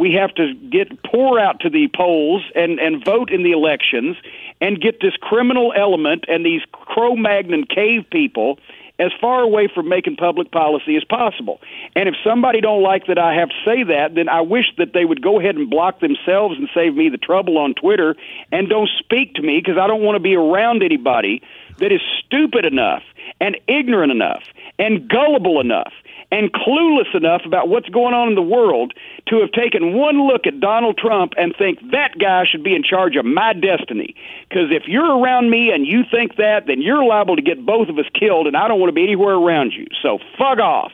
We 0.00 0.14
have 0.14 0.34
to 0.36 0.54
get 0.54 1.02
pour 1.02 1.38
out 1.38 1.60
to 1.60 1.68
the 1.68 1.88
polls 1.94 2.42
and, 2.54 2.80
and 2.80 3.04
vote 3.04 3.30
in 3.30 3.42
the 3.42 3.52
elections 3.52 4.16
and 4.58 4.80
get 4.80 5.02
this 5.02 5.12
criminal 5.20 5.74
element 5.76 6.24
and 6.26 6.42
these 6.42 6.62
Cro-Magnon 6.72 7.64
cave 7.66 8.06
people 8.10 8.58
as 8.98 9.12
far 9.20 9.42
away 9.42 9.68
from 9.74 9.90
making 9.90 10.16
public 10.16 10.50
policy 10.52 10.96
as 10.96 11.04
possible. 11.04 11.60
And 11.94 12.08
if 12.08 12.14
somebody 12.24 12.62
don't 12.62 12.82
like 12.82 13.08
that 13.08 13.18
I 13.18 13.34
have 13.34 13.50
to 13.50 13.54
say 13.62 13.82
that, 13.82 14.14
then 14.14 14.30
I 14.30 14.40
wish 14.40 14.72
that 14.78 14.94
they 14.94 15.04
would 15.04 15.20
go 15.20 15.38
ahead 15.38 15.56
and 15.56 15.68
block 15.68 16.00
themselves 16.00 16.56
and 16.56 16.66
save 16.72 16.94
me 16.94 17.10
the 17.10 17.18
trouble 17.18 17.58
on 17.58 17.74
Twitter 17.74 18.16
and 18.50 18.70
don't 18.70 18.88
speak 18.98 19.34
to 19.34 19.42
me 19.42 19.60
because 19.62 19.76
I 19.78 19.86
don't 19.86 20.02
want 20.02 20.16
to 20.16 20.20
be 20.20 20.34
around 20.34 20.82
anybody 20.82 21.42
that 21.76 21.92
is 21.92 22.00
stupid 22.24 22.64
enough 22.64 23.02
and 23.38 23.58
ignorant 23.68 24.12
enough 24.12 24.44
and 24.78 25.06
gullible 25.08 25.60
enough 25.60 25.92
and 26.32 26.52
clueless 26.52 27.14
enough 27.14 27.42
about 27.44 27.68
what's 27.68 27.88
going 27.88 28.14
on 28.14 28.28
in 28.28 28.34
the 28.34 28.42
world 28.42 28.92
to 29.30 29.40
have 29.40 29.52
taken 29.52 29.94
one 29.94 30.26
look 30.26 30.46
at 30.46 30.60
Donald 30.60 30.98
Trump 30.98 31.32
and 31.36 31.54
think 31.56 31.78
that 31.92 32.18
guy 32.18 32.44
should 32.44 32.64
be 32.64 32.74
in 32.74 32.82
charge 32.82 33.16
of 33.16 33.24
my 33.24 33.52
destiny. 33.52 34.14
Because 34.48 34.70
if 34.70 34.84
you're 34.86 35.18
around 35.18 35.50
me 35.50 35.70
and 35.70 35.86
you 35.86 36.02
think 36.10 36.36
that, 36.36 36.66
then 36.66 36.82
you're 36.82 37.04
liable 37.04 37.36
to 37.36 37.42
get 37.42 37.64
both 37.64 37.88
of 37.88 37.98
us 37.98 38.06
killed, 38.12 38.46
and 38.46 38.56
I 38.56 38.68
don't 38.68 38.80
want 38.80 38.88
to 38.88 38.94
be 38.94 39.04
anywhere 39.04 39.34
around 39.34 39.72
you. 39.72 39.86
So 40.02 40.18
fuck 40.36 40.58
off. 40.58 40.92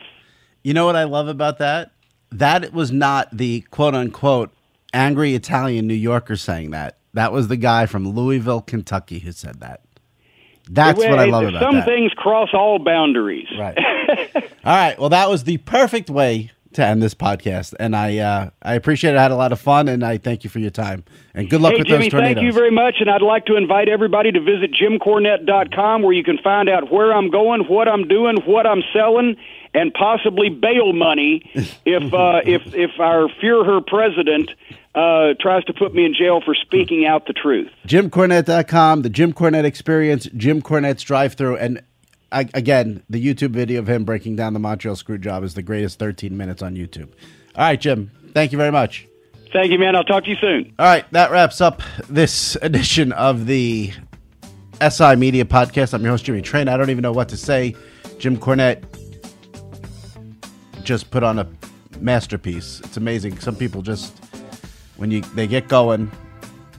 You 0.63 0.73
know 0.73 0.85
what 0.85 0.95
I 0.95 1.05
love 1.05 1.27
about 1.27 1.57
that? 1.57 1.91
That 2.31 2.73
was 2.73 2.91
not 2.91 3.35
the 3.35 3.61
quote 3.71 3.95
unquote 3.95 4.53
angry 4.93 5.33
Italian 5.33 5.87
New 5.87 5.93
Yorker 5.93 6.35
saying 6.35 6.71
that. 6.71 6.97
That 7.13 7.31
was 7.31 7.47
the 7.47 7.57
guy 7.57 7.87
from 7.87 8.07
Louisville, 8.07 8.61
Kentucky 8.61 9.19
who 9.19 9.31
said 9.31 9.61
that. 9.61 9.81
That's 10.69 10.99
what 10.99 11.17
I 11.17 11.25
love 11.25 11.43
about 11.45 11.61
some 11.61 11.75
that. 11.75 11.85
Some 11.85 11.93
things 11.93 12.11
cross 12.13 12.49
all 12.53 12.77
boundaries. 12.79 13.47
Right. 13.57 13.77
all 14.35 14.75
right. 14.75 14.99
Well, 14.99 15.09
that 15.09 15.29
was 15.29 15.45
the 15.45 15.57
perfect 15.57 16.09
way 16.09 16.51
to 16.77 16.85
end 16.85 17.01
this 17.01 17.13
podcast, 17.13 17.73
and 17.79 17.95
I 17.95 18.17
uh, 18.17 18.49
I 18.61 18.75
appreciate 18.75 19.13
it. 19.13 19.17
I 19.17 19.21
had 19.21 19.31
a 19.31 19.35
lot 19.35 19.51
of 19.51 19.59
fun, 19.59 19.87
and 19.87 20.03
I 20.03 20.17
thank 20.17 20.43
you 20.43 20.49
for 20.49 20.59
your 20.59 20.71
time. 20.71 21.03
And 21.33 21.49
good 21.49 21.59
luck 21.59 21.73
hey, 21.73 21.79
with 21.79 21.87
Jimmy, 21.87 22.05
those 22.05 22.11
tornadoes. 22.11 22.35
Thank 22.35 22.45
you 22.45 22.53
very 22.53 22.71
much, 22.71 22.95
and 22.99 23.09
I'd 23.09 23.21
like 23.21 23.45
to 23.47 23.55
invite 23.55 23.89
everybody 23.89 24.31
to 24.31 24.39
visit 24.39 24.71
jimcornette.com 24.71 26.03
where 26.03 26.13
you 26.13 26.23
can 26.23 26.37
find 26.37 26.69
out 26.69 26.91
where 26.91 27.13
I'm 27.13 27.29
going, 27.29 27.61
what 27.63 27.87
I'm 27.87 28.07
doing, 28.07 28.37
what 28.45 28.65
I'm 28.65 28.83
selling, 28.93 29.35
and 29.73 29.93
possibly 29.93 30.49
bail 30.49 30.93
money 30.93 31.41
if 31.85 32.13
uh, 32.13 32.41
if 32.45 32.73
if 32.73 32.99
our 32.99 33.27
Führer 33.41 33.85
president 33.85 34.51
uh, 34.95 35.33
tries 35.39 35.63
to 35.65 35.73
put 35.73 35.93
me 35.93 36.05
in 36.05 36.13
jail 36.13 36.41
for 36.43 36.55
speaking 36.55 37.05
out 37.05 37.27
the 37.27 37.33
truth. 37.33 37.69
JimCornette.com, 37.87 39.01
the 39.03 39.09
Jim 39.09 39.33
Cornette 39.33 39.65
Experience, 39.65 40.27
Jim 40.35 40.61
Cornette's 40.61 41.03
drive-through, 41.03 41.57
and 41.57 41.81
I, 42.31 42.49
again, 42.53 43.03
the 43.09 43.23
YouTube 43.23 43.51
video 43.51 43.79
of 43.79 43.89
him 43.89 44.03
breaking 44.03 44.35
down 44.35 44.53
the 44.53 44.59
Montreal 44.59 44.95
screw 44.95 45.17
job 45.17 45.43
is 45.43 45.53
the 45.53 45.61
greatest 45.61 45.99
13 45.99 46.35
minutes 46.35 46.61
on 46.61 46.75
YouTube. 46.75 47.09
All 47.55 47.63
right, 47.63 47.79
Jim. 47.79 48.11
Thank 48.33 48.51
you 48.51 48.57
very 48.57 48.71
much. 48.71 49.07
Thank 49.53 49.71
you, 49.71 49.79
man. 49.79 49.95
I'll 49.95 50.03
talk 50.03 50.25
to 50.25 50.29
you 50.29 50.35
soon. 50.35 50.73
All 50.77 50.85
right, 50.85 51.05
that 51.13 51.31
wraps 51.31 51.61
up 51.61 51.81
this 52.09 52.57
edition 52.61 53.13
of 53.13 53.45
the 53.45 53.93
SI 54.81 55.15
Media 55.15 55.45
Podcast. 55.45 55.93
I'm 55.93 56.01
your 56.01 56.11
host, 56.11 56.25
Jimmy 56.25 56.41
Traina. 56.41 56.69
I 56.69 56.77
don't 56.77 56.89
even 56.89 57.01
know 57.01 57.13
what 57.13 57.29
to 57.29 57.37
say. 57.37 57.75
Jim 58.19 58.37
Cornette 58.37 58.83
just 60.83 61.11
put 61.11 61.23
on 61.23 61.39
a 61.39 61.47
masterpiece. 61.99 62.81
It's 62.83 62.97
amazing. 62.97 63.39
Some 63.39 63.55
people 63.55 63.81
just, 63.81 64.17
when 64.97 65.11
you 65.11 65.21
they 65.21 65.47
get 65.47 65.67
going, 65.67 66.11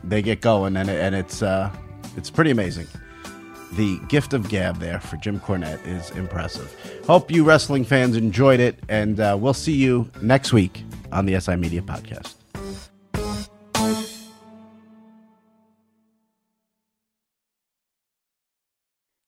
they 0.05 0.20
get 0.22 0.40
going, 0.40 0.76
and 0.76 0.88
it, 0.90 1.01
and 1.01 1.14
it's 1.14 1.42
uh, 1.42 1.74
it's 2.16 2.30
pretty 2.30 2.51
amazing. 2.51 2.86
The 3.72 3.98
gift 4.08 4.32
of 4.32 4.48
gab 4.48 4.78
there 4.78 4.98
for 4.98 5.16
Jim 5.16 5.38
Cornette 5.40 5.86
is 5.86 6.10
impressive. 6.12 6.74
Hope 7.06 7.30
you 7.30 7.44
wrestling 7.44 7.84
fans 7.84 8.16
enjoyed 8.16 8.60
it, 8.60 8.78
and 8.88 9.20
uh, 9.20 9.36
we'll 9.38 9.54
see 9.54 9.74
you 9.74 10.10
next 10.22 10.52
week 10.52 10.84
on 11.12 11.26
the 11.26 11.38
SI 11.38 11.56
Media 11.56 11.82
Podcast. 11.82 12.34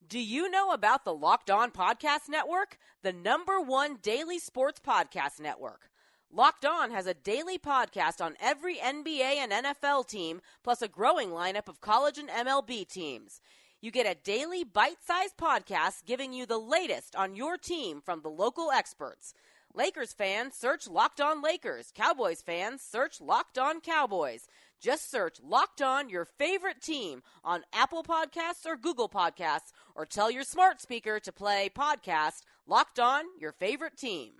Do 0.07 0.19
you 0.19 0.49
know 0.49 0.71
about 0.71 1.05
the 1.05 1.13
Locked 1.13 1.49
On 1.49 1.71
Podcast 1.71 2.27
Network, 2.27 2.77
the 3.01 3.13
number 3.13 3.61
one 3.61 3.95
daily 4.01 4.39
sports 4.39 4.81
podcast 4.85 5.39
network? 5.39 5.89
Locked 6.29 6.65
On 6.65 6.91
has 6.91 7.05
a 7.05 7.13
daily 7.13 7.57
podcast 7.57 8.19
on 8.19 8.35
every 8.41 8.75
NBA 8.75 9.37
and 9.37 9.53
NFL 9.53 10.07
team, 10.07 10.41
plus 10.63 10.81
a 10.81 10.89
growing 10.89 11.29
lineup 11.29 11.69
of 11.69 11.79
college 11.79 12.17
and 12.17 12.27
MLB 12.27 12.85
teams. 12.89 13.39
You 13.83 13.89
get 13.89 14.05
a 14.05 14.13
daily 14.13 14.63
bite 14.63 15.03
sized 15.03 15.37
podcast 15.37 16.05
giving 16.05 16.33
you 16.33 16.45
the 16.45 16.59
latest 16.59 17.15
on 17.15 17.35
your 17.35 17.57
team 17.57 17.99
from 17.99 18.21
the 18.21 18.29
local 18.29 18.69
experts. 18.69 19.33
Lakers 19.73 20.13
fans, 20.13 20.53
search 20.55 20.87
Locked 20.87 21.19
On 21.19 21.41
Lakers. 21.41 21.91
Cowboys 21.95 22.43
fans, 22.43 22.83
search 22.83 23.19
Locked 23.19 23.57
On 23.57 23.81
Cowboys. 23.81 24.47
Just 24.79 25.09
search 25.09 25.39
Locked 25.43 25.81
On 25.81 26.09
Your 26.09 26.25
Favorite 26.25 26.79
Team 26.79 27.23
on 27.43 27.63
Apple 27.73 28.03
Podcasts 28.03 28.67
or 28.67 28.77
Google 28.77 29.09
Podcasts, 29.09 29.71
or 29.95 30.05
tell 30.05 30.29
your 30.29 30.43
smart 30.43 30.79
speaker 30.79 31.19
to 31.19 31.31
play 31.31 31.67
podcast 31.75 32.41
Locked 32.67 32.99
On 32.99 33.23
Your 33.39 33.51
Favorite 33.51 33.97
Team. 33.97 34.33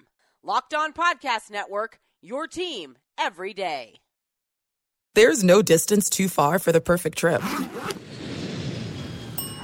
Locked 0.43 0.75
On 0.75 0.93
Podcast 0.93 1.49
Network, 1.49 1.99
your 2.21 2.45
team 2.45 2.95
every 3.17 3.55
day. 3.55 4.01
There's 5.15 5.43
no 5.43 5.63
distance 5.63 6.11
too 6.11 6.29
far 6.29 6.59
for 6.59 6.71
the 6.71 6.81
perfect 6.81 7.17
trip. 7.17 7.41